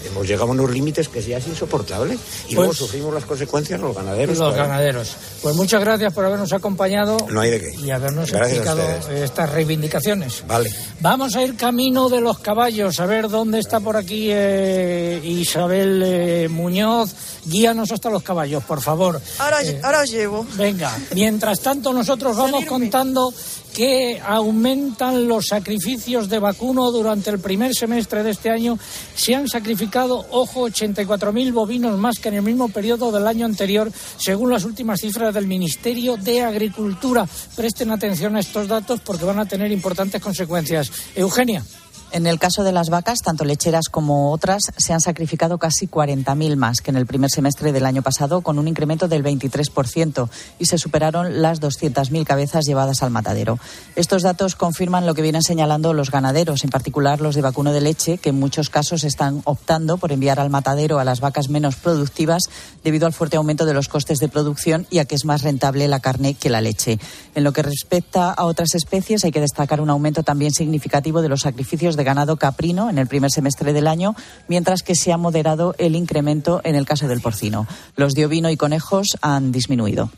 Hemos 0.05 0.27
llegado 0.27 0.49
a 0.49 0.53
unos 0.53 0.71
límites 0.71 1.09
que 1.09 1.23
ya 1.23 1.39
es 1.39 1.47
insoportable 1.47 2.19
y 2.49 2.55
luego 2.55 2.69
Pues- 2.71 2.79
sufrimos 2.79 3.15
las 3.15 3.25
consecuencias 3.25 3.81
los 3.81 3.95
ganaderos. 3.95 4.39
Los 4.39 4.53
claro. 4.55 4.69
ganaderos. 4.69 5.17
Pues 5.43 5.55
muchas 5.57 5.81
gracias 5.81 6.13
por 6.13 6.25
habernos 6.25 6.53
acompañado 6.53 7.17
No 7.31 7.41
hay 7.41 7.51
de 7.51 7.61
qué. 7.61 7.75
y 7.81 7.91
habernos 7.91 8.31
Gracias 8.31 8.59
explicado 8.59 8.83
estas 9.15 9.51
reivindicaciones. 9.51 10.45
Vale. 10.47 10.71
Vamos 11.01 11.35
a 11.37 11.43
ir 11.43 11.57
camino 11.57 12.09
de 12.09 12.21
los 12.21 12.39
caballos, 12.39 12.99
a 13.01 13.07
ver 13.07 13.29
dónde 13.29 13.59
está 13.59 13.81
por 13.81 13.97
aquí 13.97 14.29
eh, 14.31 15.21
Isabel 15.25 16.03
eh, 16.05 16.49
Muñoz. 16.51 17.11
Guíanos 17.45 17.91
hasta 17.91 18.09
los 18.11 18.23
caballos, 18.23 18.63
por 18.65 18.81
favor. 18.81 19.21
Ahora, 19.39 19.63
Eh, 19.63 19.81
ahora 19.83 20.03
os 20.03 20.11
llevo. 20.11 20.47
Venga, 20.55 20.97
mientras 21.15 21.61
tanto 21.61 21.93
nosotros 21.93 22.37
vamos 22.37 22.65
contando 22.67 23.33
que 23.75 24.21
aumentan 24.25 25.27
los 25.27 25.47
sacrificios 25.47 26.29
de 26.29 26.39
vacuno 26.39 26.91
durante 26.91 27.31
el 27.31 27.39
primer 27.39 27.75
semestre 27.75 28.23
de 28.23 28.31
este 28.31 28.51
año. 28.51 28.79
Se 29.15 29.35
han 29.35 29.49
sacrificado, 29.49 30.27
ojo, 30.31 30.69
84.000 30.69 31.53
bovinos 31.53 31.99
más 31.99 32.19
que 32.19 32.29
en 32.29 32.35
el 32.35 32.43
mismo 32.43 32.69
periodo 32.69 33.11
del 33.11 33.27
año 33.27 33.47
anterior, 33.47 33.91
según 34.17 34.51
las 34.51 34.65
últimas 34.65 35.01
cifras 35.01 35.35
del 35.35 35.47
Ministerio 35.47 36.17
de 36.17 36.43
Agricultura. 36.43 37.27
Presten 37.57 37.91
atención 37.91 38.37
a 38.37 38.41
estos 38.41 38.69
datos 38.69 39.01
porque 39.01 39.25
van 39.25 39.39
a 39.39 39.47
tener 39.47 39.73
importantes 39.73 40.21
consecuencias. 40.21 40.91
Eugenia. 41.15 41.65
En 42.13 42.27
el 42.27 42.39
caso 42.39 42.63
de 42.63 42.73
las 42.73 42.91
vacas, 42.91 43.21
tanto 43.25 43.47
lecheras 43.47 43.89
como 43.91 44.33
otras, 44.33 44.61
se 44.77 44.93
han 44.93 45.01
sacrificado 45.01 45.57
casi 45.57 45.89
40.000 45.89 46.57
más 46.57 46.83
que 46.83 46.91
en 46.91 46.99
el 46.99 47.07
primer 47.07 47.31
semestre 47.31 47.73
del 47.73 47.87
año 47.87 48.03
pasado, 48.03 48.43
con 48.43 48.59
un 48.59 48.69
incremento 48.69 49.09
del 49.09 49.25
23%, 49.25 50.29
y 50.59 50.67
se 50.67 50.77
superaron 50.77 51.41
las 51.41 51.63
200.000 51.63 52.25
cabezas 52.27 52.67
llevadas 52.67 53.03
al 53.03 53.13
matadero. 53.13 53.59
Estos 53.97 54.23
datos 54.23 54.57
confirman 54.57 55.07
lo 55.07 55.15
que 55.15 55.23
vienen 55.23 55.41
señalando 55.41 55.95
los 55.95 56.11
ganaderos, 56.11 56.65
en 56.65 56.71
particular 56.71 57.23
los 57.23 57.35
de 57.35 57.41
vacuno 57.41 57.73
de 57.73 57.81
leche, 57.81 58.19
que 58.19 58.29
en 58.29 58.39
muchos 58.39 58.69
casos 58.69 59.05
están 59.05 59.41
optando 59.45 59.97
por 59.97 60.13
enviar 60.13 60.39
al 60.39 60.51
matadero 60.51 60.99
a 60.99 61.05
las 61.05 61.21
vacas 61.21 61.49
menos 61.49 61.77
productivas 61.77 62.43
debido 62.85 63.07
al 63.07 63.15
fuerte 63.15 63.39
aumento 63.39 63.65
de 63.65 63.73
los 63.73 63.89
costes 63.89 64.19
de 64.19 64.29
producción 64.29 64.87
y 64.91 64.99
a 64.99 65.07
que 65.07 65.15
es 65.15 65.25
más 65.25 65.41
rentable 65.41 65.89
la 65.89 66.01
carne 66.01 66.35
que 66.35 66.51
la 66.51 66.61
leche. 66.61 66.99
En 67.35 67.43
lo 67.43 67.55
que 67.55 67.63
respecta 67.63 68.31
a 68.33 68.45
otras 68.45 68.75
especies, 68.75 69.25
hay 69.25 69.33
que 69.33 69.41
destacar 69.41 69.81
un 69.81 69.89
aumento 69.89 70.23
también 70.23 70.53
significativo 70.53 71.23
de 71.23 71.31
los 71.31 71.41
sacrificios 71.41 71.97
de 71.97 72.02
ganado 72.05 72.37
caprino 72.37 72.91
en 72.91 72.99
el 72.99 73.07
primer 73.07 73.31
semestre 73.31 73.73
del 73.73 73.87
año, 73.87 74.15
mientras 74.49 74.83
que 74.83 74.95
se 74.95 75.13
ha 75.13 75.17
moderado 75.17 75.75
el 75.79 75.97
incremento 75.97 76.61
en 76.65 76.75
el 76.75 76.87
caso 76.87 77.09
del 77.09 77.21
porcino. 77.21 77.67
Los 77.97 78.15
de 78.15 78.27
ovino 78.27 78.51
y 78.51 78.57
conejos 78.57 79.17
han 79.21 79.53
disminuido. 79.53 80.11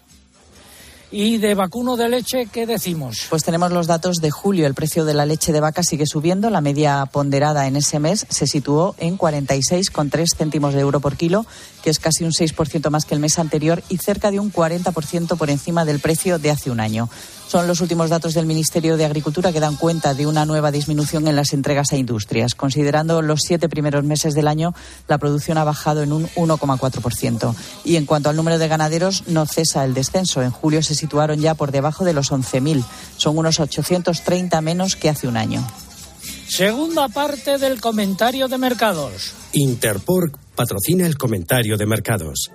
¿Y 1.17 1.39
de 1.39 1.55
vacuno 1.55 1.97
de 1.97 2.09
leche 2.09 2.47
qué 2.51 2.67
decimos? 2.67 3.27
Pues 3.31 3.45
tenemos 3.45 3.71
los 3.71 3.87
datos 3.87 4.17
de 4.17 4.33
julio. 4.33 4.67
El 4.67 4.75
precio 4.75 5.05
de 5.05 5.15
la 5.15 5.27
leche 5.27 5.53
de 5.53 5.61
vaca 5.61 5.85
sigue 5.85 6.07
subiendo. 6.07 6.51
La 6.51 6.61
media 6.61 7.07
ponderada 7.07 7.69
en 7.69 7.77
ese 7.77 8.01
mes 8.01 8.27
se 8.31 8.49
situó 8.49 8.97
en 8.99 9.17
46,3 9.17 10.27
céntimos 10.37 10.75
de 10.75 10.81
euro 10.81 10.99
por 10.99 11.17
kilo, 11.17 11.47
que 11.85 11.91
es 11.91 12.01
casi 12.01 12.25
un 12.25 12.33
6% 12.33 12.91
más 12.91 13.05
que 13.05 13.15
el 13.15 13.21
mes 13.21 13.39
anterior 13.39 13.81
y 13.89 13.99
cerca 13.99 14.33
de 14.33 14.41
un 14.41 14.53
40% 14.53 15.37
por 15.37 15.51
encima 15.51 15.85
del 15.85 16.01
precio 16.01 16.41
de 16.41 16.51
hace 16.51 16.73
un 16.73 16.81
año. 16.81 17.09
Son 17.55 17.69
los 17.69 17.81
últimos 17.81 18.11
datos 18.11 18.35
del 18.35 18.47
Ministerio 18.47 18.97
de 18.97 19.05
Agricultura 19.05 19.53
que 19.53 19.61
dan 19.61 19.77
cuenta 19.77 20.13
de 20.13 20.27
una 20.27 20.45
nueva 20.45 20.73
disminución 20.73 21.29
en 21.29 21.37
las 21.37 21.53
entregas 21.53 21.93
a 21.93 21.97
industrias. 21.97 22.57
Considerando 22.57 23.23
los 23.23 23.43
siete 23.47 23.69
primeros 23.69 24.03
meses 24.03 24.35
del 24.35 24.49
año, 24.49 24.75
la 25.07 25.19
producción 25.19 25.57
ha 25.59 25.63
bajado 25.63 26.03
en 26.03 26.13
un 26.13 26.27
1,4%. 26.31 27.55
Y 27.85 27.95
en 27.95 28.07
cuanto 28.07 28.29
al 28.29 28.35
número 28.35 28.59
de 28.59 28.67
ganaderos, 28.67 29.29
no 29.29 29.47
cesa 29.47 29.85
el 29.85 29.95
descenso. 29.95 30.43
En 30.43 30.51
julio 30.51 30.83
se 30.83 30.97
situaron 30.97 31.39
ya 31.39 31.55
por 31.55 31.71
debajo 31.71 32.05
de 32.05 32.13
los 32.13 32.33
11.000. 32.33 32.83
Son 33.19 33.39
unos 33.39 33.61
830 33.61 34.61
menos 34.61 34.97
que 34.97 35.09
hace 35.09 35.29
un 35.29 35.37
año. 35.37 35.65
Segunda 36.49 37.09
parte 37.09 37.59
del 37.59 37.81
comentario 37.81 38.49
de 38.49 38.59
mercados. 38.59 39.33
Interpork 39.53 40.37
patrocina 40.57 41.07
el 41.07 41.17
comentario 41.17 41.77
de 41.77 41.87
mercados. 41.87 42.51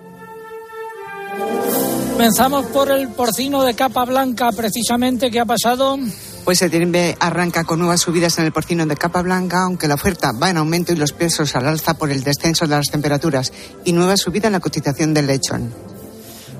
Comenzamos 2.12 2.66
por 2.66 2.90
el 2.90 3.08
porcino 3.08 3.62
de 3.62 3.74
capa 3.74 4.04
blanca, 4.04 4.52
precisamente, 4.52 5.30
¿qué 5.30 5.40
ha 5.40 5.46
pasado? 5.46 5.98
Pues 6.44 6.58
septiembre 6.58 7.16
arranca 7.18 7.64
con 7.64 7.78
nuevas 7.78 8.00
subidas 8.00 8.38
en 8.38 8.44
el 8.44 8.52
porcino 8.52 8.84
de 8.84 8.96
capa 8.96 9.22
blanca, 9.22 9.62
aunque 9.62 9.88
la 9.88 9.94
oferta 9.94 10.32
va 10.32 10.50
en 10.50 10.56
aumento 10.56 10.92
y 10.92 10.96
los 10.96 11.12
precios 11.12 11.54
al 11.56 11.66
alza 11.66 11.94
por 11.94 12.10
el 12.10 12.22
descenso 12.22 12.66
de 12.66 12.76
las 12.76 12.90
temperaturas 12.90 13.52
y 13.84 13.92
nueva 13.92 14.16
subida 14.16 14.48
en 14.48 14.52
la 14.52 14.60
cotización 14.60 15.14
del 15.14 15.28
lechón. 15.28 15.89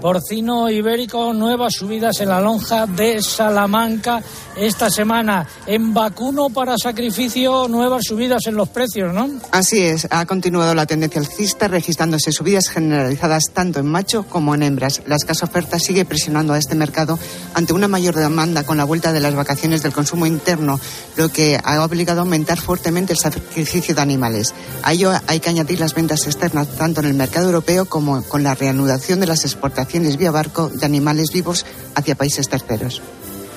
Porcino 0.01 0.71
ibérico, 0.71 1.35
nuevas 1.35 1.75
subidas 1.75 2.21
en 2.21 2.31
la 2.31 2.41
lonja 2.41 2.87
de 2.87 3.21
Salamanca 3.21 4.23
esta 4.57 4.89
semana. 4.89 5.47
En 5.67 5.93
vacuno 5.93 6.49
para 6.49 6.77
sacrificio, 6.79 7.69
nuevas 7.69 8.05
subidas 8.07 8.47
en 8.47 8.55
los 8.55 8.71
precios, 8.71 9.13
¿no? 9.13 9.29
Así 9.51 9.83
es, 9.83 10.09
ha 10.11 10.25
continuado 10.25 10.75
la 10.75 10.87
tendencia 10.87 11.21
alcista, 11.21 11.69
registrándose 11.69 12.33
subidas 12.33 12.69
generalizadas 12.69 13.45
tanto 13.53 13.81
en 13.81 13.87
macho 13.87 14.25
como 14.25 14.55
en 14.55 14.63
hembras. 14.63 15.03
La 15.07 15.17
escasa 15.17 15.45
oferta 15.45 15.79
sigue 15.79 16.07
presionando 16.07 16.55
a 16.55 16.59
este 16.59 16.75
mercado 16.75 17.19
ante 17.53 17.75
una 17.75 17.87
mayor 17.87 18.15
demanda 18.15 18.65
con 18.65 18.79
la 18.79 18.85
vuelta 18.85 19.13
de 19.13 19.21
las 19.21 19.35
vacaciones 19.35 19.83
del 19.83 19.93
consumo 19.93 20.25
interno, 20.25 20.81
lo 21.17 21.29
que 21.29 21.61
ha 21.63 21.85
obligado 21.85 22.21
a 22.21 22.23
aumentar 22.23 22.59
fuertemente 22.59 23.13
el 23.13 23.19
sacrificio 23.19 23.95
de 23.95 24.01
animales. 24.01 24.55
A 24.83 24.95
ello 24.95 25.13
hay 25.27 25.41
que 25.41 25.51
añadir 25.51 25.79
las 25.79 25.95
ventas 25.95 26.27
externas 26.27 26.69
tanto 26.69 27.01
en 27.01 27.07
el 27.07 27.15
mercado 27.15 27.47
europeo 27.47 27.85
como 27.85 28.23
con 28.23 28.43
la 28.43 28.55
reanudación 28.55 29.21
de 29.21 29.27
las 29.27 29.45
exportaciones 29.45 29.90
vía 30.17 30.31
barco 30.31 30.69
de 30.69 30.87
animales 30.87 31.33
vivos 31.33 31.67
hacia 31.95 32.15
países 32.15 32.49
terceros. 32.49 33.03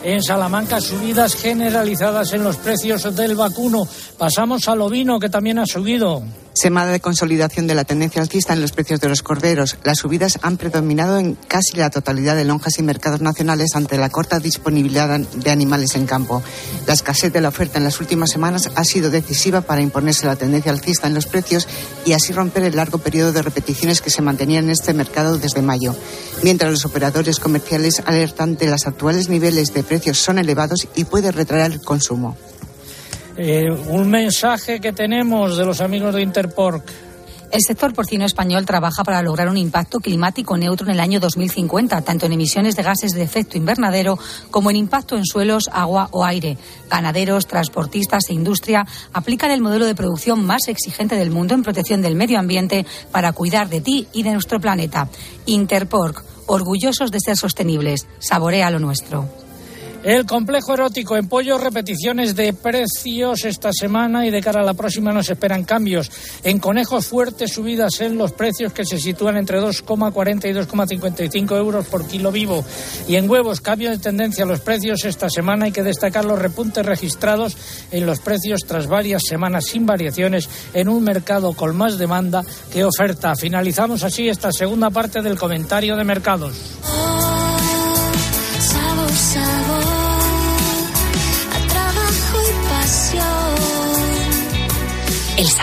En 0.03 0.21
Salamanca, 0.21 0.81
subidas 0.81 1.35
generalizadas 1.35 2.33
en 2.33 2.43
los 2.43 2.57
precios 2.57 3.15
del 3.15 3.35
vacuno. 3.35 3.87
Pasamos 4.17 4.67
al 4.67 4.81
ovino, 4.81 5.17
que 5.17 5.29
también 5.29 5.59
ha 5.59 5.65
subido. 5.65 6.23
Semana 6.53 6.91
de 6.91 6.99
consolidación 6.99 7.65
de 7.65 7.73
la 7.73 7.83
tendencia 7.83 8.21
alcista 8.21 8.53
en 8.53 8.61
los 8.61 8.73
precios 8.73 9.01
de 9.01 9.09
los 9.09 9.23
corderos. 9.23 9.77
Las 9.83 9.97
subidas 9.97 10.37
han 10.43 10.57
predominado 10.57 11.17
en 11.17 11.33
casi 11.33 11.77
la 11.77 11.89
totalidad 11.89 12.35
de 12.35 12.45
lonjas 12.45 12.77
y 12.77 12.83
mercados 12.83 13.21
nacionales 13.21 13.75
ante 13.75 13.97
la 13.97 14.09
corta 14.09 14.39
disponibilidad 14.39 15.19
de 15.19 15.51
animales 15.51 15.95
en 15.95 16.05
campo. 16.05 16.43
La 16.85 16.93
escasez 16.93 17.33
de 17.33 17.41
la 17.41 17.49
oferta 17.49 17.79
en 17.79 17.83
las 17.83 17.99
últimas 17.99 18.29
semanas 18.29 18.69
ha 18.75 18.83
sido 18.83 19.09
decisiva 19.09 19.61
para 19.61 19.81
imponerse 19.81 20.27
la 20.27 20.35
tendencia 20.35 20.71
alcista 20.71 21.07
en 21.07 21.15
los 21.15 21.25
precios 21.25 21.67
y 22.05 22.13
así 22.13 22.33
romper 22.33 22.63
el 22.63 22.75
largo 22.75 22.99
periodo 22.99 23.33
de 23.33 23.41
repeticiones 23.41 24.01
que 24.01 24.11
se 24.11 24.21
mantenían 24.21 24.65
en 24.65 24.69
este 24.71 24.93
mercado 24.93 25.39
desde 25.39 25.63
mayo. 25.63 25.95
Mientras 26.43 26.71
los 26.71 26.85
operadores 26.85 27.39
comerciales 27.39 28.03
alertan 28.05 28.57
de 28.57 28.67
los 28.67 28.85
actuales 28.85 29.27
niveles 29.27 29.73
de 29.73 29.83
precios 29.83 30.19
son 30.19 30.37
elevados 30.37 30.87
y 30.93 31.05
puede 31.05 31.31
retraer 31.31 31.71
el 31.71 31.81
consumo. 31.81 32.37
Eh, 33.35 33.69
un 33.87 34.09
mensaje 34.09 34.79
que 34.79 34.93
tenemos 34.93 35.57
de 35.57 35.65
los 35.65 35.81
amigos 35.81 36.13
de 36.13 36.21
Interpork. 36.21 36.83
El 37.51 37.61
sector 37.61 37.93
porcino 37.93 38.25
español 38.25 38.65
trabaja 38.65 39.03
para 39.03 39.21
lograr 39.21 39.47
un 39.47 39.57
impacto 39.57 39.99
climático 39.99 40.57
neutro 40.57 40.87
en 40.87 40.93
el 40.93 40.99
año 40.99 41.19
2050, 41.19 42.01
tanto 42.01 42.25
en 42.25 42.33
emisiones 42.33 42.75
de 42.75 42.81
gases 42.81 43.11
de 43.11 43.21
efecto 43.21 43.59
invernadero 43.59 44.17
como 44.49 44.71
en 44.71 44.75
impacto 44.75 45.15
en 45.17 45.23
suelos, 45.23 45.69
agua 45.71 46.09
o 46.11 46.25
aire. 46.25 46.57
Ganaderos, 46.89 47.45
transportistas 47.45 48.23
e 48.29 48.33
industria 48.33 48.87
aplican 49.13 49.51
el 49.51 49.61
modelo 49.61 49.85
de 49.85 49.93
producción 49.93 50.43
más 50.43 50.67
exigente 50.67 51.15
del 51.15 51.29
mundo 51.29 51.53
en 51.53 51.61
protección 51.61 52.01
del 52.01 52.15
medio 52.15 52.39
ambiente 52.39 52.87
para 53.11 53.33
cuidar 53.33 53.69
de 53.69 53.81
ti 53.81 54.07
y 54.13 54.23
de 54.23 54.33
nuestro 54.33 54.59
planeta. 54.59 55.07
Interpork, 55.45 56.23
orgullosos 56.47 57.11
de 57.11 57.19
ser 57.19 57.37
sostenibles. 57.37 58.07
Saborea 58.17 58.71
lo 58.71 58.79
nuestro. 58.79 59.42
El 60.03 60.25
complejo 60.25 60.73
erótico 60.73 61.15
en 61.15 61.29
pollo, 61.29 61.57
repeticiones 61.57 62.35
de 62.35 62.51
precios 62.51 63.45
esta 63.45 63.71
semana 63.71 64.27
y 64.27 64.31
de 64.31 64.41
cara 64.41 64.59
a 64.59 64.65
la 64.65 64.73
próxima 64.73 65.13
nos 65.13 65.29
esperan 65.29 65.63
cambios. 65.63 66.11
En 66.43 66.59
conejos 66.59 67.07
fuertes 67.07 67.53
subidas 67.53 68.01
en 68.01 68.17
los 68.17 68.33
precios 68.33 68.73
que 68.73 68.83
se 68.83 68.99
sitúan 68.99 69.37
entre 69.37 69.61
2,40 69.61 70.49
y 70.49 70.53
2,55 70.53 71.57
euros 71.57 71.85
por 71.85 72.05
kilo 72.05 72.33
vivo. 72.33 72.65
Y 73.07 73.15
en 73.15 73.29
huevos, 73.29 73.61
cambio 73.61 73.91
de 73.91 73.97
tendencia 73.97 74.45
los 74.45 74.59
precios 74.59 75.05
esta 75.05 75.29
semana. 75.29 75.65
Hay 75.65 75.71
que 75.71 75.83
destacar 75.83 76.25
los 76.25 76.37
repuntes 76.37 76.85
registrados 76.85 77.55
en 77.89 78.05
los 78.05 78.19
precios 78.19 78.65
tras 78.67 78.87
varias 78.87 79.21
semanas 79.25 79.67
sin 79.67 79.85
variaciones 79.85 80.49
en 80.73 80.89
un 80.89 81.01
mercado 81.01 81.53
con 81.53 81.77
más 81.77 81.97
demanda 81.97 82.43
que 82.73 82.83
oferta. 82.83 83.37
Finalizamos 83.37 84.03
así 84.03 84.27
esta 84.27 84.51
segunda 84.51 84.89
parte 84.89 85.21
del 85.21 85.37
comentario 85.37 85.95
de 85.95 86.03
mercados. 86.03 87.22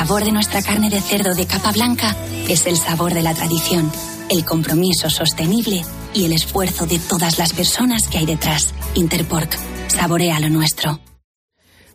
Sabor 0.01 0.25
de 0.25 0.33
nuestra 0.33 0.63
carne 0.63 0.89
de 0.89 0.99
cerdo 0.99 1.35
de 1.35 1.47
capa 1.47 1.73
blanca 1.73 2.17
es 2.49 2.65
el 2.65 2.79
sabor 2.79 3.13
de 3.13 3.21
la 3.21 3.35
tradición, 3.35 3.93
el 4.31 4.47
compromiso 4.47 5.11
sostenible 5.11 5.85
y 6.15 6.25
el 6.25 6.33
esfuerzo 6.33 6.87
de 6.87 6.99
todas 6.99 7.37
las 7.37 7.53
personas 7.53 8.09
que 8.09 8.17
hay 8.17 8.25
detrás. 8.25 8.73
Interpork, 8.95 9.55
saborea 9.89 10.41
lo 10.41 10.49
nuestro. 10.49 11.01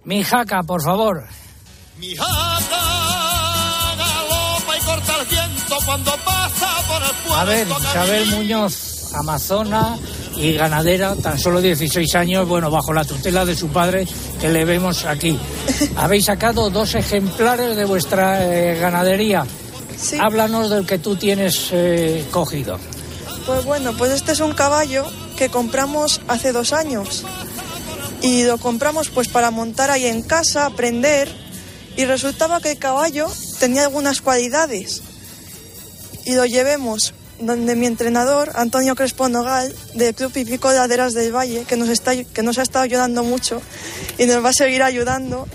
Mi 0.03 0.24
jaca, 0.24 0.62
por 0.62 0.84
favor. 0.84 1.28
Mi 1.97 2.16
jaca 2.16 2.84
galopa 3.97 4.78
y 4.78 4.86
corta 4.86 5.22
el 5.22 5.28
viento 5.28 5.76
cuando 5.84 6.12
pasa 6.24 6.70
por 6.88 7.01
el 7.01 7.16
pueblo. 7.24 7.36
A 7.36 7.45
ver, 7.45 7.68
Isabel 7.68 8.26
Muñoz, 8.28 9.16
amazona 9.16 9.97
y 10.38 10.53
ganadera, 10.53 11.15
tan 11.15 11.39
solo 11.39 11.61
16 11.61 12.15
años, 12.15 12.47
bueno, 12.47 12.69
bajo 12.69 12.93
la 12.93 13.05
tutela 13.05 13.45
de 13.45 13.55
su 13.55 13.69
padre, 13.69 14.07
que 14.39 14.49
le 14.49 14.65
vemos 14.65 15.05
aquí. 15.05 15.38
Habéis 15.95 16.25
sacado 16.25 16.69
dos 16.69 16.95
ejemplares 16.95 17.75
de 17.75 17.86
vuestra 17.86 18.45
eh, 18.45 18.77
ganadería. 18.79 19.45
Háblanos 20.19 20.69
del 20.69 20.86
que 20.86 20.99
tú 20.99 21.15
tienes 21.15 21.69
eh, 21.71 22.25
cogido. 22.31 22.77
Pues 23.45 23.63
bueno, 23.65 23.93
pues 23.97 24.11
este 24.11 24.33
es 24.33 24.39
un 24.39 24.53
caballo 24.53 25.05
que 25.38 25.49
compramos 25.49 26.21
hace 26.27 26.51
dos 26.51 26.73
años. 26.73 27.23
Y 28.21 28.43
lo 28.43 28.57
compramos 28.57 29.09
pues 29.09 29.27
para 29.27 29.51
montar 29.51 29.91
ahí 29.91 30.05
en 30.05 30.21
casa, 30.21 30.65
aprender. 30.65 31.29
Y 31.95 32.05
resultaba 32.05 32.59
que 32.59 32.71
el 32.71 32.77
caballo 32.77 33.27
tenía 33.59 33.83
algunas 33.83 34.21
cualidades. 34.21 35.03
Y 36.25 36.33
lo 36.33 36.45
llevemos 36.45 37.13
donde 37.39 37.75
mi 37.75 37.86
entrenador, 37.86 38.51
Antonio 38.55 38.95
Crespo 38.95 39.27
Nogal, 39.29 39.73
del 39.93 40.15
Club 40.15 40.31
Hípico 40.36 40.69
de 40.69 40.77
Laderas 40.77 41.13
del 41.13 41.36
Valle, 41.36 41.65
que 41.67 41.75
nos, 41.77 41.89
está, 41.89 42.15
que 42.23 42.43
nos 42.43 42.57
ha 42.57 42.61
estado 42.63 42.83
ayudando 42.83 43.23
mucho 43.23 43.61
y 44.17 44.25
nos 44.25 44.43
va 44.43 44.49
a 44.49 44.53
seguir 44.53 44.83
ayudando. 44.83 45.47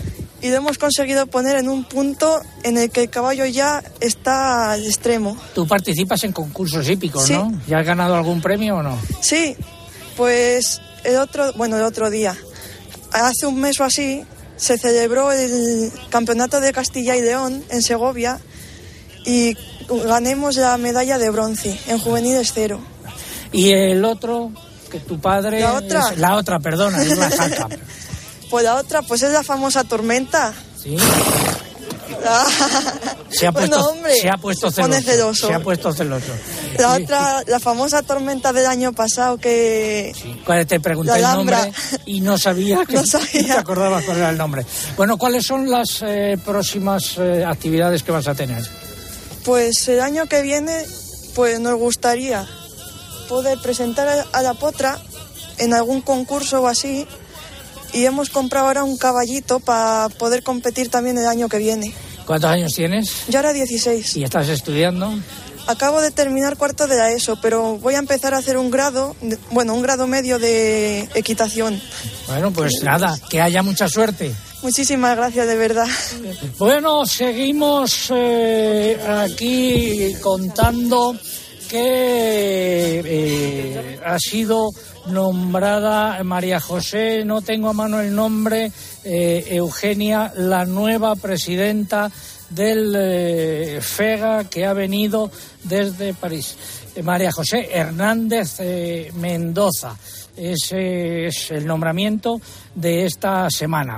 Y 0.43 0.49
lo 0.49 0.55
hemos 0.55 0.77
conseguido 0.79 1.27
poner 1.27 1.55
en 1.57 1.69
un 1.69 1.83
punto 1.83 2.41
en 2.63 2.77
el 2.77 2.89
que 2.89 3.03
el 3.03 3.09
caballo 3.11 3.45
ya 3.45 3.83
está 3.99 4.71
al 4.71 4.83
extremo. 4.85 5.37
Tú 5.53 5.67
participas 5.67 6.23
en 6.23 6.31
concursos 6.31 6.89
hípicos, 6.89 7.25
Sí. 7.25 7.33
¿no? 7.33 7.51
¿Ya 7.67 7.77
has 7.79 7.85
ganado 7.85 8.15
algún 8.15 8.41
premio 8.41 8.77
o 8.77 8.83
no? 8.83 8.97
Sí, 9.21 9.55
pues 10.17 10.81
el 11.03 11.17
otro, 11.17 11.53
bueno, 11.53 11.77
el 11.77 11.83
otro 11.83 12.09
día, 12.09 12.35
hace 13.11 13.45
un 13.45 13.59
mes 13.59 13.79
o 13.79 13.83
así, 13.83 14.23
se 14.57 14.77
celebró 14.77 15.31
el 15.31 15.91
Campeonato 16.09 16.59
de 16.59 16.71
Castilla 16.73 17.15
y 17.15 17.21
León 17.21 17.63
en 17.69 17.81
Segovia 17.81 18.39
y 19.25 19.55
ganemos 20.05 20.55
la 20.55 20.77
medalla 20.77 21.17
de 21.17 21.29
bronce 21.29 21.79
en 21.87 21.99
juveniles 21.99 22.51
cero. 22.53 22.79
Y 23.51 23.71
el 23.71 24.03
otro, 24.05 24.51
que 24.89 24.99
tu 24.99 25.19
padre... 25.19 25.59
La 25.61 25.73
otra. 25.73 26.09
es- 26.11 26.17
la 26.17 26.35
otra, 26.35 26.59
perdona, 26.59 27.01
es 27.03 27.17
la 27.17 27.29
jaca. 27.29 27.67
Pues 28.49 28.65
la 28.65 28.75
otra, 28.75 29.01
pues 29.01 29.21
es 29.23 29.31
la 29.31 29.43
famosa 29.43 29.85
tormenta. 29.85 30.53
Sí. 30.77 30.97
La, 32.21 32.45
Se 33.29 33.47
ha 33.47 33.51
Bueno, 33.51 33.69
puesto, 33.77 33.89
hombre, 33.91 34.13
se 34.17 34.29
ha 34.29 34.37
puesto 34.37 34.69
se 34.69 35.01
celoso. 35.01 35.47
Se 35.47 35.53
ha 35.53 35.59
puesto 35.61 35.93
celoso. 35.93 36.33
la 36.77 36.95
otra, 36.95 37.43
la 37.47 37.59
famosa 37.61 38.01
tormenta 38.03 38.51
del 38.51 38.65
año 38.65 38.91
pasado 38.91 39.37
que... 39.37 40.11
Cuando 40.45 40.65
te 40.67 40.81
pregunté 40.81 41.15
el 41.15 41.21
nombre 41.21 41.55
y 42.05 42.19
no 42.19 42.37
sabía 42.37 42.79
que 42.87 42.95
No 42.95 43.05
sabía. 43.05 43.53
te 43.55 43.59
acordabas 43.59 44.03
cuál 44.03 44.17
era 44.17 44.29
el 44.31 44.37
nombre. 44.37 44.65
Bueno, 44.97 45.17
¿cuáles 45.17 45.45
son 45.45 45.69
las 45.71 46.01
eh, 46.05 46.37
próximas 46.43 47.15
eh, 47.19 47.45
actividades 47.47 48.03
que 48.03 48.11
vas 48.11 48.27
a 48.27 48.35
tener? 48.35 48.61
Pues 49.45 49.87
el 49.87 49.99
año 50.01 50.27
que 50.27 50.41
viene, 50.41 50.85
pues 51.35 51.59
nos 51.59 51.75
gustaría 51.77 52.47
poder 53.27 53.57
presentar 53.59 54.25
a- 54.31 54.41
la 54.41 54.53
potra 54.53 54.99
en 55.57 55.73
algún 55.73 56.01
concurso 56.01 56.61
o 56.61 56.67
así. 56.67 57.07
Y 57.93 58.05
hemos 58.05 58.29
comprado 58.29 58.67
ahora 58.67 58.83
un 58.83 58.97
caballito 58.97 59.59
para 59.59 60.09
poder 60.09 60.43
competir 60.43 60.89
también 60.89 61.17
el 61.17 61.25
año 61.27 61.49
que 61.49 61.57
viene. 61.57 61.93
¿Cuántos 62.25 62.49
años 62.51 62.73
tienes? 62.73 63.11
Yo 63.27 63.39
ahora 63.39 63.51
16. 63.53 64.15
¿Y 64.15 64.23
estás 64.23 64.47
estudiando? 64.47 65.13
Acabo 65.67 66.01
de 66.01 66.11
terminar 66.11 66.57
cuarto 66.57 66.87
de 66.87 66.95
la 66.97 67.11
ESO, 67.11 67.39
pero 67.41 67.77
voy 67.77 67.95
a 67.95 67.99
empezar 67.99 68.33
a 68.33 68.37
hacer 68.37 68.57
un 68.57 68.71
grado, 68.71 69.15
bueno, 69.51 69.73
un 69.75 69.81
grado 69.81 70.07
medio 70.07 70.39
de 70.39 71.07
equitación. 71.13 71.81
Bueno, 72.27 72.51
pues 72.51 72.73
nada, 72.83 73.17
que 73.29 73.41
haya 73.41 73.61
mucha 73.61 73.87
suerte. 73.87 74.33
Muchísimas 74.63 75.17
gracias, 75.17 75.47
de 75.47 75.55
verdad. 75.55 75.87
Bueno, 76.59 77.05
seguimos 77.07 78.11
eh, 78.13 78.95
aquí 79.07 80.13
contando 80.21 81.15
que 81.67 83.01
eh, 83.03 83.99
ha 84.05 84.19
sido 84.19 84.69
nombrada 85.07 86.23
María 86.23 86.59
José, 86.59 87.25
no 87.25 87.41
tengo 87.41 87.69
a 87.69 87.73
mano 87.73 88.01
el 88.01 88.13
nombre, 88.13 88.71
eh, 89.03 89.45
Eugenia, 89.49 90.31
la 90.35 90.65
nueva 90.65 91.15
presidenta 91.15 92.11
del 92.51 93.81
FEGA 93.81 94.43
que 94.43 94.65
ha 94.65 94.73
venido 94.73 95.31
desde 95.63 96.13
París. 96.13 96.55
María 97.01 97.31
José 97.31 97.69
Hernández 97.71 98.59
Mendoza. 99.15 99.97
Ese 100.35 101.27
es 101.27 101.51
el 101.51 101.65
nombramiento 101.65 102.39
de 102.75 103.05
esta 103.05 103.49
semana. 103.49 103.97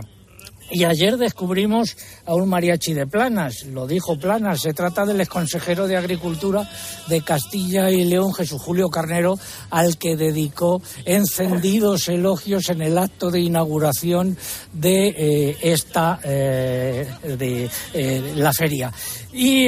Y 0.70 0.86
ayer 0.86 1.18
descubrimos 1.18 1.96
a 2.26 2.34
un 2.34 2.50
mariachi 2.50 2.94
de 2.94 3.06
Planas, 3.06 3.64
lo 3.66 3.86
dijo 3.86 4.18
Planas, 4.18 4.62
se 4.62 4.74
trata 4.74 5.06
del 5.06 5.22
exconsejero 5.22 5.88
de 5.88 5.98
Agricultura 5.98 6.68
de 7.08 7.22
Castilla 7.22 7.92
y 7.92 8.06
León, 8.06 8.34
Jesús 8.34 8.62
Julio 8.62 8.90
Carnero, 8.90 9.38
al 9.70 9.98
que 9.98 10.16
dedicó 10.16 10.82
encendidos 11.06 12.08
elogios 12.08 12.70
en 12.70 12.82
el 12.82 12.98
acto 12.98 13.30
de 13.30 13.42
inauguración 13.42 14.38
de 14.72 15.08
eh, 15.10 15.58
esta, 15.62 16.20
eh, 16.24 17.08
de 17.24 17.70
eh, 17.94 18.34
la 18.36 18.54
feria. 18.54 18.92
Y 19.32 19.68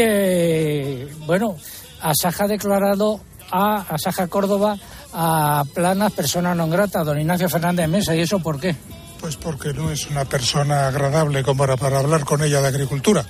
bueno, 1.26 1.56
Asaja 2.02 2.46
ha 2.46 2.48
declarado 2.48 3.20
a 3.52 3.93
Asaja 3.93 4.28
Córdoba 4.28 4.78
a 5.14 5.64
Planas 5.74 6.12
persona 6.12 6.52
non 6.52 6.68
grata, 6.68 7.08
don 7.08 7.16
Ignacio 7.16 7.48
Fernández 7.48 7.88
Mesa, 7.88 8.12
¿y 8.16 8.20
eso 8.20 8.39
por 8.43 8.60
qué? 8.60 8.76
Pues 9.20 9.38
porque 9.38 9.74
no 9.74 9.91
es 9.91 10.07
una 10.07 10.26
persona 10.26 10.88
agradable 10.88 11.43
como 11.43 11.59
para, 11.59 11.78
para 11.78 11.99
hablar 11.99 12.26
con 12.26 12.43
ella 12.43 12.61
de 12.61 12.68
agricultura, 12.68 13.26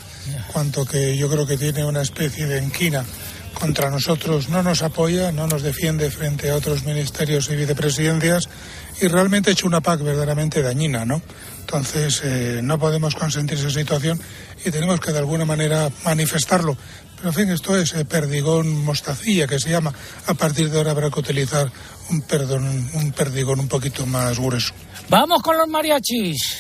cuanto 0.52 0.86
que 0.86 1.16
yo 1.16 1.30
creo 1.30 1.46
que 1.46 1.58
tiene 1.58 1.86
una 1.86 2.02
especie 2.02 2.46
de 2.48 2.58
enquina 2.58 3.06
contra 3.56 3.90
nosotros, 3.90 4.50
no 4.50 4.62
nos 4.62 4.84
apoya, 4.84 5.32
no 5.32 5.48
nos 5.48 5.64
defiende 5.64 6.12
frente 6.12 6.52
a 6.52 6.56
otros 6.56 6.84
ministerios 6.84 7.50
y 7.50 7.56
vicepresidencias 7.56 8.50
y 9.02 9.08
realmente 9.08 9.50
ha 9.50 9.54
hecho 9.54 9.68
una 9.68 9.82
PAC 9.82 10.02
verdaderamente 10.02 10.62
dañina, 10.62 11.06
¿no? 11.06 11.22
Entonces 11.62 12.22
eh, 12.24 12.60
no 12.62 12.78
podemos 12.78 13.16
consentir 13.16 13.58
esa 13.58 13.72
situación 13.72 14.20
y 14.64 14.72
tenemos 14.72 15.00
que 15.00 15.12
de 15.12 15.20
alguna 15.20 15.46
manera 15.46 15.90
manifestarlo. 16.04 16.78
Pero 17.26 17.40
en 17.40 17.48
fin, 17.48 17.56
esto 17.56 17.76
es 17.76 17.92
eh, 17.96 18.06
perdigón 18.06 18.86
mostacilla 18.86 19.48
que 19.48 19.60
se 19.60 19.72
llama. 19.72 19.92
A 20.28 20.36
partir 20.36 20.70
de 20.70 20.78
ahora 20.78 20.92
habrá 20.92 21.10
que 21.10 21.20
utilizar 21.20 21.72
un, 22.12 22.22
perdón, 22.22 22.92
un 22.94 23.12
perdigón 23.14 23.62
un 23.62 23.68
poquito 23.68 24.06
más 24.06 24.38
grueso. 24.38 24.76
Vamos 25.10 25.42
con 25.42 25.58
los 25.58 25.68
mariachis. 25.68 26.58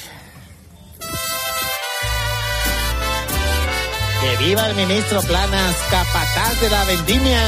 ¡Que 4.21 4.43
viva 4.43 4.65
el 4.65 4.75
ministro 4.75 5.21
Planas, 5.21 5.75
capataz 5.91 6.59
de 6.59 6.69
la 6.71 6.83
vendimia! 6.85 7.43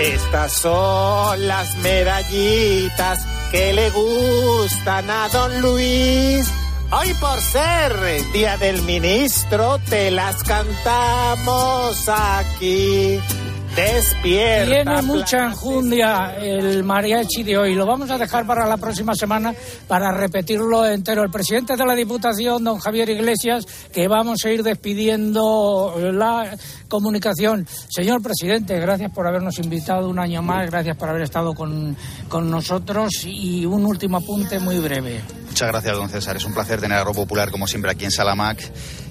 Estas 0.00 0.52
son 0.52 1.48
las 1.48 1.76
medallitas 1.76 3.20
que 3.50 3.72
le 3.72 3.88
gustan 3.88 5.08
a 5.08 5.30
don 5.30 5.62
Luis. 5.62 6.46
Hoy 6.92 7.14
por 7.20 7.40
ser 7.40 7.92
Día 8.32 8.56
del 8.56 8.82
Ministro 8.82 9.78
te 9.88 10.10
las 10.10 10.42
cantamos 10.42 12.08
aquí. 12.08 13.20
Despierta. 13.76 14.66
Tiene 14.66 15.02
mucha 15.02 15.46
enjundia 15.46 16.36
el 16.36 16.82
mariachi 16.82 17.44
de 17.44 17.56
hoy. 17.56 17.74
Lo 17.74 17.86
vamos 17.86 18.10
a 18.10 18.18
dejar 18.18 18.44
para 18.46 18.66
la 18.66 18.76
próxima 18.76 19.14
semana 19.14 19.54
para 19.86 20.10
repetirlo 20.10 20.84
entero. 20.84 21.22
El 21.22 21.30
presidente 21.30 21.76
de 21.76 21.86
la 21.86 21.94
Diputación, 21.94 22.64
don 22.64 22.78
Javier 22.80 23.08
Iglesias, 23.10 23.64
que 23.92 24.08
vamos 24.08 24.44
a 24.44 24.50
ir 24.50 24.62
despidiendo 24.64 25.94
la 26.12 26.56
comunicación. 26.88 27.66
Señor 27.88 28.20
presidente, 28.22 28.78
gracias 28.80 29.12
por 29.12 29.26
habernos 29.26 29.58
invitado 29.60 30.08
un 30.08 30.18
año 30.18 30.42
más, 30.42 30.68
gracias 30.68 30.96
por 30.96 31.08
haber 31.08 31.22
estado 31.22 31.54
con, 31.54 31.96
con 32.28 32.50
nosotros 32.50 33.24
y 33.24 33.64
un 33.64 33.86
último 33.86 34.16
apunte 34.16 34.58
muy 34.58 34.78
breve. 34.80 35.20
Muchas 35.46 35.68
gracias, 35.68 35.96
don 35.96 36.08
César. 36.08 36.36
Es 36.36 36.44
un 36.44 36.54
placer 36.54 36.80
tener 36.80 36.98
a 36.98 37.00
Agro 37.02 37.12
Popular 37.12 37.50
como 37.50 37.66
siempre 37.66 37.90
aquí 37.90 38.04
en 38.04 38.10
Salamac 38.10 38.58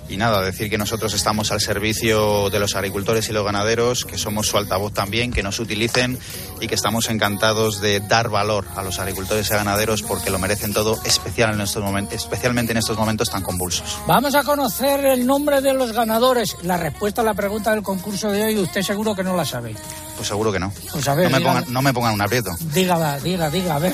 y 0.09 0.17
nada, 0.17 0.41
decir 0.41 0.69
que 0.69 0.77
nosotros 0.77 1.13
estamos 1.13 1.51
al 1.51 1.61
servicio 1.61 2.49
de 2.49 2.59
los 2.59 2.75
agricultores 2.75 3.29
y 3.29 3.33
los 3.33 3.45
ganaderos, 3.45 4.05
que 4.05 4.17
somos 4.17 4.47
su 4.47 4.57
altavoz 4.57 4.93
también, 4.93 5.31
que 5.31 5.43
nos 5.43 5.59
utilicen 5.59 6.17
y 6.59 6.67
que 6.67 6.75
estamos 6.75 7.09
encantados 7.09 7.79
de 7.79 7.99
dar 7.99 8.29
valor 8.29 8.65
a 8.75 8.81
los 8.81 8.99
agricultores 8.99 9.49
y 9.49 9.53
ganaderos 9.53 10.01
porque 10.01 10.29
lo 10.29 10.39
merecen 10.39 10.73
todo, 10.73 10.99
especial 11.05 11.53
en 11.53 11.61
estos 11.61 11.83
momentos, 11.83 12.15
especialmente 12.15 12.71
en 12.71 12.79
estos 12.79 12.97
momentos 12.97 13.29
tan 13.29 13.43
convulsos. 13.43 13.99
Vamos 14.07 14.33
a 14.35 14.43
conocer 14.43 15.05
el 15.05 15.25
nombre 15.25 15.61
de 15.61 15.73
los 15.73 15.91
ganadores. 15.91 16.57
La 16.63 16.77
respuesta 16.77 17.21
a 17.21 17.25
la 17.25 17.33
pregunta 17.33 17.71
del 17.71 17.83
concurso 17.83 18.31
de 18.31 18.45
hoy, 18.45 18.57
usted 18.57 18.81
seguro 18.81 19.15
que 19.15 19.23
no 19.23 19.35
la 19.35 19.45
sabe. 19.45 19.75
Pues 20.15 20.27
seguro 20.27 20.51
que 20.51 20.59
no. 20.59 20.73
Pues 20.91 21.07
a 21.07 21.15
ver, 21.15 21.31
no, 21.31 21.37
me 21.37 21.45
pongan, 21.45 21.65
no 21.67 21.81
me 21.81 21.93
pongan 21.93 22.13
un 22.13 22.21
aprieto, 22.21 22.51
Diga, 22.73 23.19
diga, 23.19 23.49
diga, 23.49 23.75
a 23.75 23.79
ver. 23.79 23.93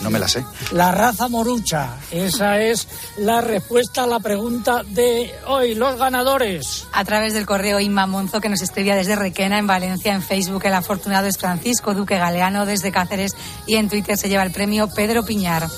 No 0.00 0.10
me 0.10 0.18
la 0.18 0.28
sé. 0.28 0.44
La 0.72 0.92
raza 0.92 1.28
morucha. 1.28 1.96
Esa 2.10 2.60
es 2.60 2.88
la 3.18 3.40
respuesta 3.40 4.04
a 4.04 4.06
la 4.06 4.20
pregunta 4.20 4.82
de 4.84 5.34
hoy. 5.46 5.74
Los 5.74 5.98
ganadores. 5.98 6.86
A 6.92 7.04
través 7.04 7.32
del 7.34 7.46
correo 7.46 7.80
Inma 7.80 8.06
Monzo, 8.06 8.40
que 8.40 8.48
nos 8.48 8.62
escribía 8.62 8.96
desde 8.96 9.16
Requena, 9.16 9.58
en 9.58 9.66
Valencia, 9.66 10.14
en 10.14 10.22
Facebook, 10.22 10.62
el 10.64 10.74
afortunado 10.74 11.26
es 11.26 11.38
Francisco 11.38 11.94
Duque 11.94 12.18
Galeano, 12.18 12.66
desde 12.66 12.92
Cáceres, 12.92 13.32
y 13.66 13.76
en 13.76 13.88
Twitter 13.88 14.16
se 14.16 14.28
lleva 14.28 14.42
el 14.42 14.52
premio 14.52 14.88
Pedro 14.88 15.24
Piñar. 15.24 15.68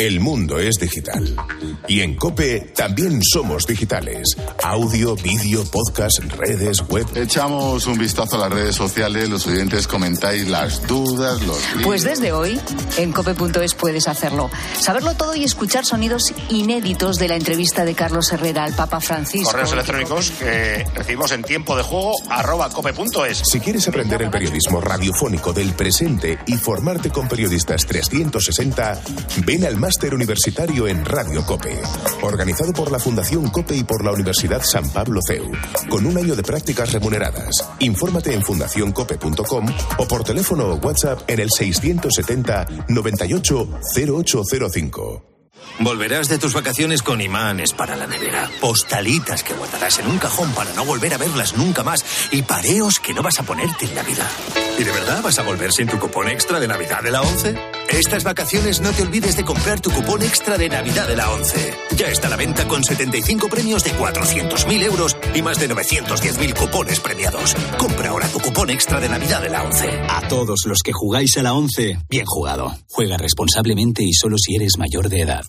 El 0.00 0.18
mundo 0.18 0.58
es 0.58 0.76
digital. 0.80 1.36
Y 1.86 2.00
en 2.00 2.16
Cope 2.16 2.72
también 2.74 3.20
somos 3.22 3.66
digitales. 3.66 4.34
Audio, 4.62 5.14
vídeo, 5.14 5.62
podcast, 5.66 6.20
redes, 6.38 6.80
web. 6.88 7.06
Echamos 7.14 7.86
un 7.86 7.98
vistazo 7.98 8.36
a 8.36 8.48
las 8.48 8.50
redes 8.50 8.76
sociales, 8.76 9.28
los 9.28 9.46
oyentes 9.46 9.86
comentáis 9.86 10.48
las 10.48 10.86
dudas, 10.86 11.42
los 11.42 11.58
Pues 11.84 12.02
desde 12.02 12.32
hoy, 12.32 12.58
en 12.96 13.12
cope.es 13.12 13.74
puedes 13.74 14.08
hacerlo. 14.08 14.48
Saberlo 14.80 15.12
todo 15.16 15.36
y 15.36 15.44
escuchar 15.44 15.84
sonidos 15.84 16.32
inéditos 16.48 17.18
de 17.18 17.28
la 17.28 17.36
entrevista 17.36 17.84
de 17.84 17.94
Carlos 17.94 18.32
Herrera 18.32 18.64
al 18.64 18.72
Papa 18.72 19.00
Francisco. 19.00 19.50
Correos 19.50 19.72
electrónicos 19.74 20.30
que 20.30 20.86
recibimos 20.94 21.30
en 21.32 21.42
tiempo 21.42 21.76
de 21.76 21.82
juego 21.82 22.14
arroba 22.30 22.70
cope.es. 22.70 23.42
Si 23.44 23.60
quieres 23.60 23.86
aprender 23.86 24.22
el 24.22 24.30
periodismo 24.30 24.80
radiofónico 24.80 25.52
del 25.52 25.74
presente 25.74 26.38
y 26.46 26.54
formarte 26.54 27.10
con 27.10 27.28
periodistas 27.28 27.84
360, 27.84 29.02
ven 29.44 29.66
al 29.66 29.76
máster 29.90 30.14
universitario 30.14 30.86
en 30.86 31.04
Radio 31.04 31.44
Cope, 31.44 31.76
organizado 32.22 32.72
por 32.72 32.92
la 32.92 33.00
Fundación 33.00 33.50
Cope 33.50 33.74
y 33.74 33.82
por 33.82 34.04
la 34.04 34.12
Universidad 34.12 34.62
San 34.62 34.88
Pablo 34.90 35.18
CEU, 35.20 35.50
con 35.88 36.06
un 36.06 36.16
año 36.16 36.36
de 36.36 36.44
prácticas 36.44 36.92
remuneradas. 36.92 37.68
Infórmate 37.80 38.32
en 38.32 38.40
fundacioncope.com 38.40 39.66
o 39.98 40.06
por 40.06 40.22
teléfono 40.22 40.66
o 40.66 40.74
WhatsApp 40.76 41.28
en 41.28 41.40
el 41.40 41.48
670 41.50 42.66
98 42.86 43.68
0805. 43.96 45.24
Volverás 45.80 46.28
de 46.28 46.38
tus 46.38 46.54
vacaciones 46.54 47.02
con 47.02 47.20
imanes 47.20 47.72
para 47.72 47.96
la 47.96 48.06
nevera, 48.06 48.48
postalitas 48.60 49.42
que 49.42 49.54
guardarás 49.54 49.98
en 49.98 50.06
un 50.06 50.18
cajón 50.18 50.52
para 50.52 50.72
no 50.74 50.84
volver 50.84 51.14
a 51.14 51.18
verlas 51.18 51.56
nunca 51.56 51.82
más 51.82 52.04
y 52.30 52.42
pareos 52.42 53.00
que 53.00 53.12
no 53.12 53.22
vas 53.22 53.40
a 53.40 53.42
ponerte 53.42 53.86
en 53.86 53.94
Navidad. 53.96 54.30
¿Y 54.78 54.84
de 54.84 54.92
verdad 54.92 55.20
vas 55.20 55.40
a 55.40 55.42
volver 55.42 55.72
sin 55.72 55.88
tu 55.88 55.98
cupón 55.98 56.28
extra 56.28 56.60
de 56.60 56.68
Navidad 56.68 57.02
de 57.02 57.10
la 57.10 57.22
11? 57.22 57.69
Estas 57.92 58.22
vacaciones 58.22 58.80
no 58.80 58.92
te 58.92 59.02
olvides 59.02 59.36
de 59.36 59.44
comprar 59.44 59.80
tu 59.80 59.90
cupón 59.90 60.22
extra 60.22 60.56
de 60.56 60.68
Navidad 60.68 61.08
de 61.08 61.16
la 61.16 61.30
11. 61.30 61.74
Ya 61.96 62.06
está 62.06 62.28
a 62.28 62.30
la 62.30 62.36
venta 62.36 62.68
con 62.68 62.84
75 62.84 63.48
premios 63.48 63.82
de 63.82 63.90
400.000 63.92 64.82
euros 64.84 65.16
y 65.34 65.42
más 65.42 65.58
de 65.58 65.68
910.000 65.68 66.54
cupones 66.54 67.00
premiados. 67.00 67.54
Compra 67.78 68.10
ahora 68.10 68.28
tu 68.28 68.40
cupón 68.40 68.70
extra 68.70 69.00
de 69.00 69.08
Navidad 69.08 69.42
de 69.42 69.50
la 69.50 69.62
11. 69.62 69.88
A 70.08 70.28
todos 70.28 70.60
los 70.66 70.82
que 70.82 70.92
jugáis 70.92 71.36
a 71.38 71.42
la 71.42 71.54
11, 71.54 71.98
bien 72.08 72.26
jugado. 72.26 72.74
Juega 72.90 73.16
responsablemente 73.16 74.02
y 74.04 74.12
solo 74.12 74.36
si 74.38 74.56
eres 74.56 74.78
mayor 74.78 75.08
de 75.08 75.20
edad. 75.20 75.44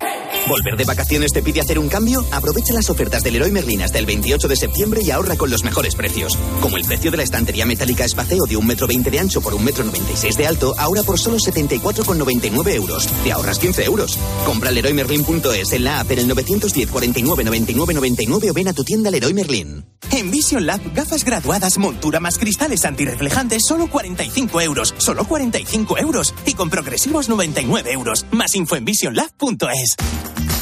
¿Volver 0.48 0.76
de 0.76 0.86
vacaciones 0.86 1.32
te 1.34 1.44
pide 1.44 1.62
hacer 1.62 1.78
un 1.78 1.88
cambio? 1.88 2.26
Aprovecha 2.32 2.74
las 2.74 2.90
ofertas 2.90 3.24
del 3.24 3.34
Leroy 3.34 3.52
Merlin 3.52 3.82
hasta 3.82 4.00
el 4.00 4.06
28 4.06 4.48
de 4.48 4.56
septiembre 4.56 5.02
y 5.04 5.12
ahorra 5.12 5.36
con 5.36 5.50
los 5.50 5.64
mejores 5.64 5.96
precios. 5.96 6.38
Como 6.62 6.78
el 6.78 6.84
precio 6.84 7.12
de 7.12 7.18
la 7.18 7.24
estantería 7.24 7.66
metálica 7.66 8.06
espaceo 8.06 8.46
de 8.46 8.58
1,20 8.58 8.94
m 8.96 9.12
de 9.12 9.20
ancho 9.20 9.42
por 9.42 9.54
1,96 9.54 10.26
m 10.26 10.36
de 10.38 10.48
alto, 10.48 10.74
ahora 10.78 11.04
por 11.04 11.20
solo 11.20 11.38
74,99 11.38 12.74
euros. 12.74 13.08
Te 13.24 13.32
ahorras 13.32 13.60
15 13.60 13.86
euros. 13.86 14.18
Compra 14.46 14.72
leroymerlin.es 14.72 15.74
en 15.74 15.84
la 15.84 16.00
app 16.00 16.12
en 16.12 16.20
el 16.20 16.28
910 16.28 16.90
49 16.90 17.44
99 17.44 17.94
99 17.94 18.50
o 18.50 18.54
ven 18.54 18.68
a 18.68 18.74
tu 18.74 18.84
tienda 18.84 19.12
Leroy 19.12 19.34
Merlin. 19.34 19.70
En 20.11 20.30
Vision 20.30 20.65
Lab, 20.65 20.82
gafas 20.93 21.24
graduadas, 21.24 21.78
montura 21.78 22.19
más 22.19 22.38
cristales 22.38 22.86
antirreflejantes, 22.86 23.63
solo 23.65 23.88
45 23.88 24.61
euros. 24.61 24.93
Solo 24.97 25.26
45 25.26 25.97
euros. 25.97 26.34
Y 26.45 26.53
con 26.53 26.69
progresivos 26.69 27.30
99 27.30 27.91
euros. 27.91 28.26
Más 28.32 28.55
info 28.55 28.76
en 28.76 28.86
visionlab.es. 28.86 29.95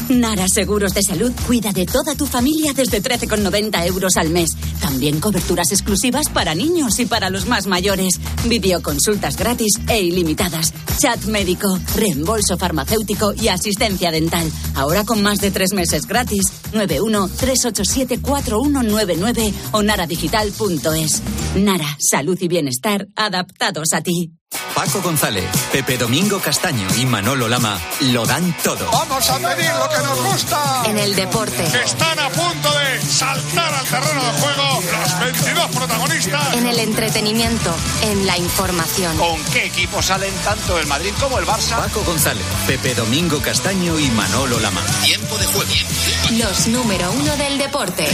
Nara 0.09 0.47
Seguros 0.47 0.93
de 0.93 1.03
Salud 1.03 1.31
cuida 1.45 1.71
de 1.71 1.85
toda 1.85 2.15
tu 2.15 2.25
familia 2.25 2.73
desde 2.73 2.99
13,90 3.01 3.85
euros 3.87 4.13
al 4.17 4.29
mes. 4.29 4.49
También 4.81 5.19
coberturas 5.19 5.71
exclusivas 5.71 6.29
para 6.29 6.55
niños 6.55 6.97
y 6.99 7.05
para 7.05 7.29
los 7.29 7.45
más 7.47 7.67
mayores. 7.67 8.13
Videoconsultas 8.47 9.37
gratis 9.37 9.73
e 9.87 10.01
ilimitadas. 10.01 10.73
Chat 10.99 11.25
médico, 11.25 11.77
reembolso 11.95 12.57
farmacéutico 12.57 13.33
y 13.33 13.49
asistencia 13.49 14.09
dental. 14.11 14.51
Ahora 14.75 15.03
con 15.05 15.21
más 15.21 15.39
de 15.39 15.51
tres 15.51 15.73
meses 15.73 16.07
gratis. 16.07 16.47
91-387-4199 16.73 19.53
o 19.71 19.83
naradigital.es. 19.83 21.21
Nara, 21.55 21.97
salud 21.99 22.37
y 22.41 22.47
bienestar 22.47 23.07
adaptados 23.15 23.93
a 23.93 24.01
ti. 24.01 24.38
Paco 24.79 25.01
González, 25.01 25.43
Pepe 25.73 25.97
Domingo 25.97 26.39
Castaño 26.39 26.87
y 26.97 27.05
Manolo 27.05 27.49
Lama 27.49 27.77
lo 27.99 28.25
dan 28.25 28.55
todo. 28.63 28.89
Vamos 28.89 29.29
a 29.29 29.37
pedir 29.37 29.71
lo 29.73 29.89
que 29.89 29.97
nos 29.97 30.23
gusta. 30.23 30.83
En 30.85 30.97
el 30.97 31.15
deporte. 31.15 31.63
Están 31.83 32.17
a 32.17 32.29
punto 32.29 32.71
de 32.79 33.01
saltar 33.01 33.73
al 33.73 33.85
terreno 33.85 34.23
de 34.23 34.31
juego 34.39 34.81
los 35.01 35.19
22 35.19 35.67
protagonistas. 35.75 36.53
En 36.53 36.65
el 36.65 36.79
entretenimiento. 36.79 37.75
En 38.03 38.25
la 38.25 38.37
información. 38.37 39.17
¿Con 39.17 39.43
qué 39.51 39.65
equipos 39.65 40.05
salen 40.05 40.33
tanto 40.45 40.79
el 40.79 40.87
Madrid 40.87 41.11
como 41.19 41.39
el 41.39 41.45
Barça? 41.45 41.75
Paco 41.75 42.01
González, 42.05 42.45
Pepe 42.65 42.95
Domingo 42.95 43.41
Castaño 43.41 43.99
y 43.99 44.09
Manolo 44.11 44.59
Lama. 44.61 44.81
Tiempo 45.03 45.37
de 45.37 45.45
juego. 45.47 45.71
Los 46.37 46.67
número 46.67 47.11
uno 47.11 47.35
del 47.35 47.57
deporte. 47.57 48.07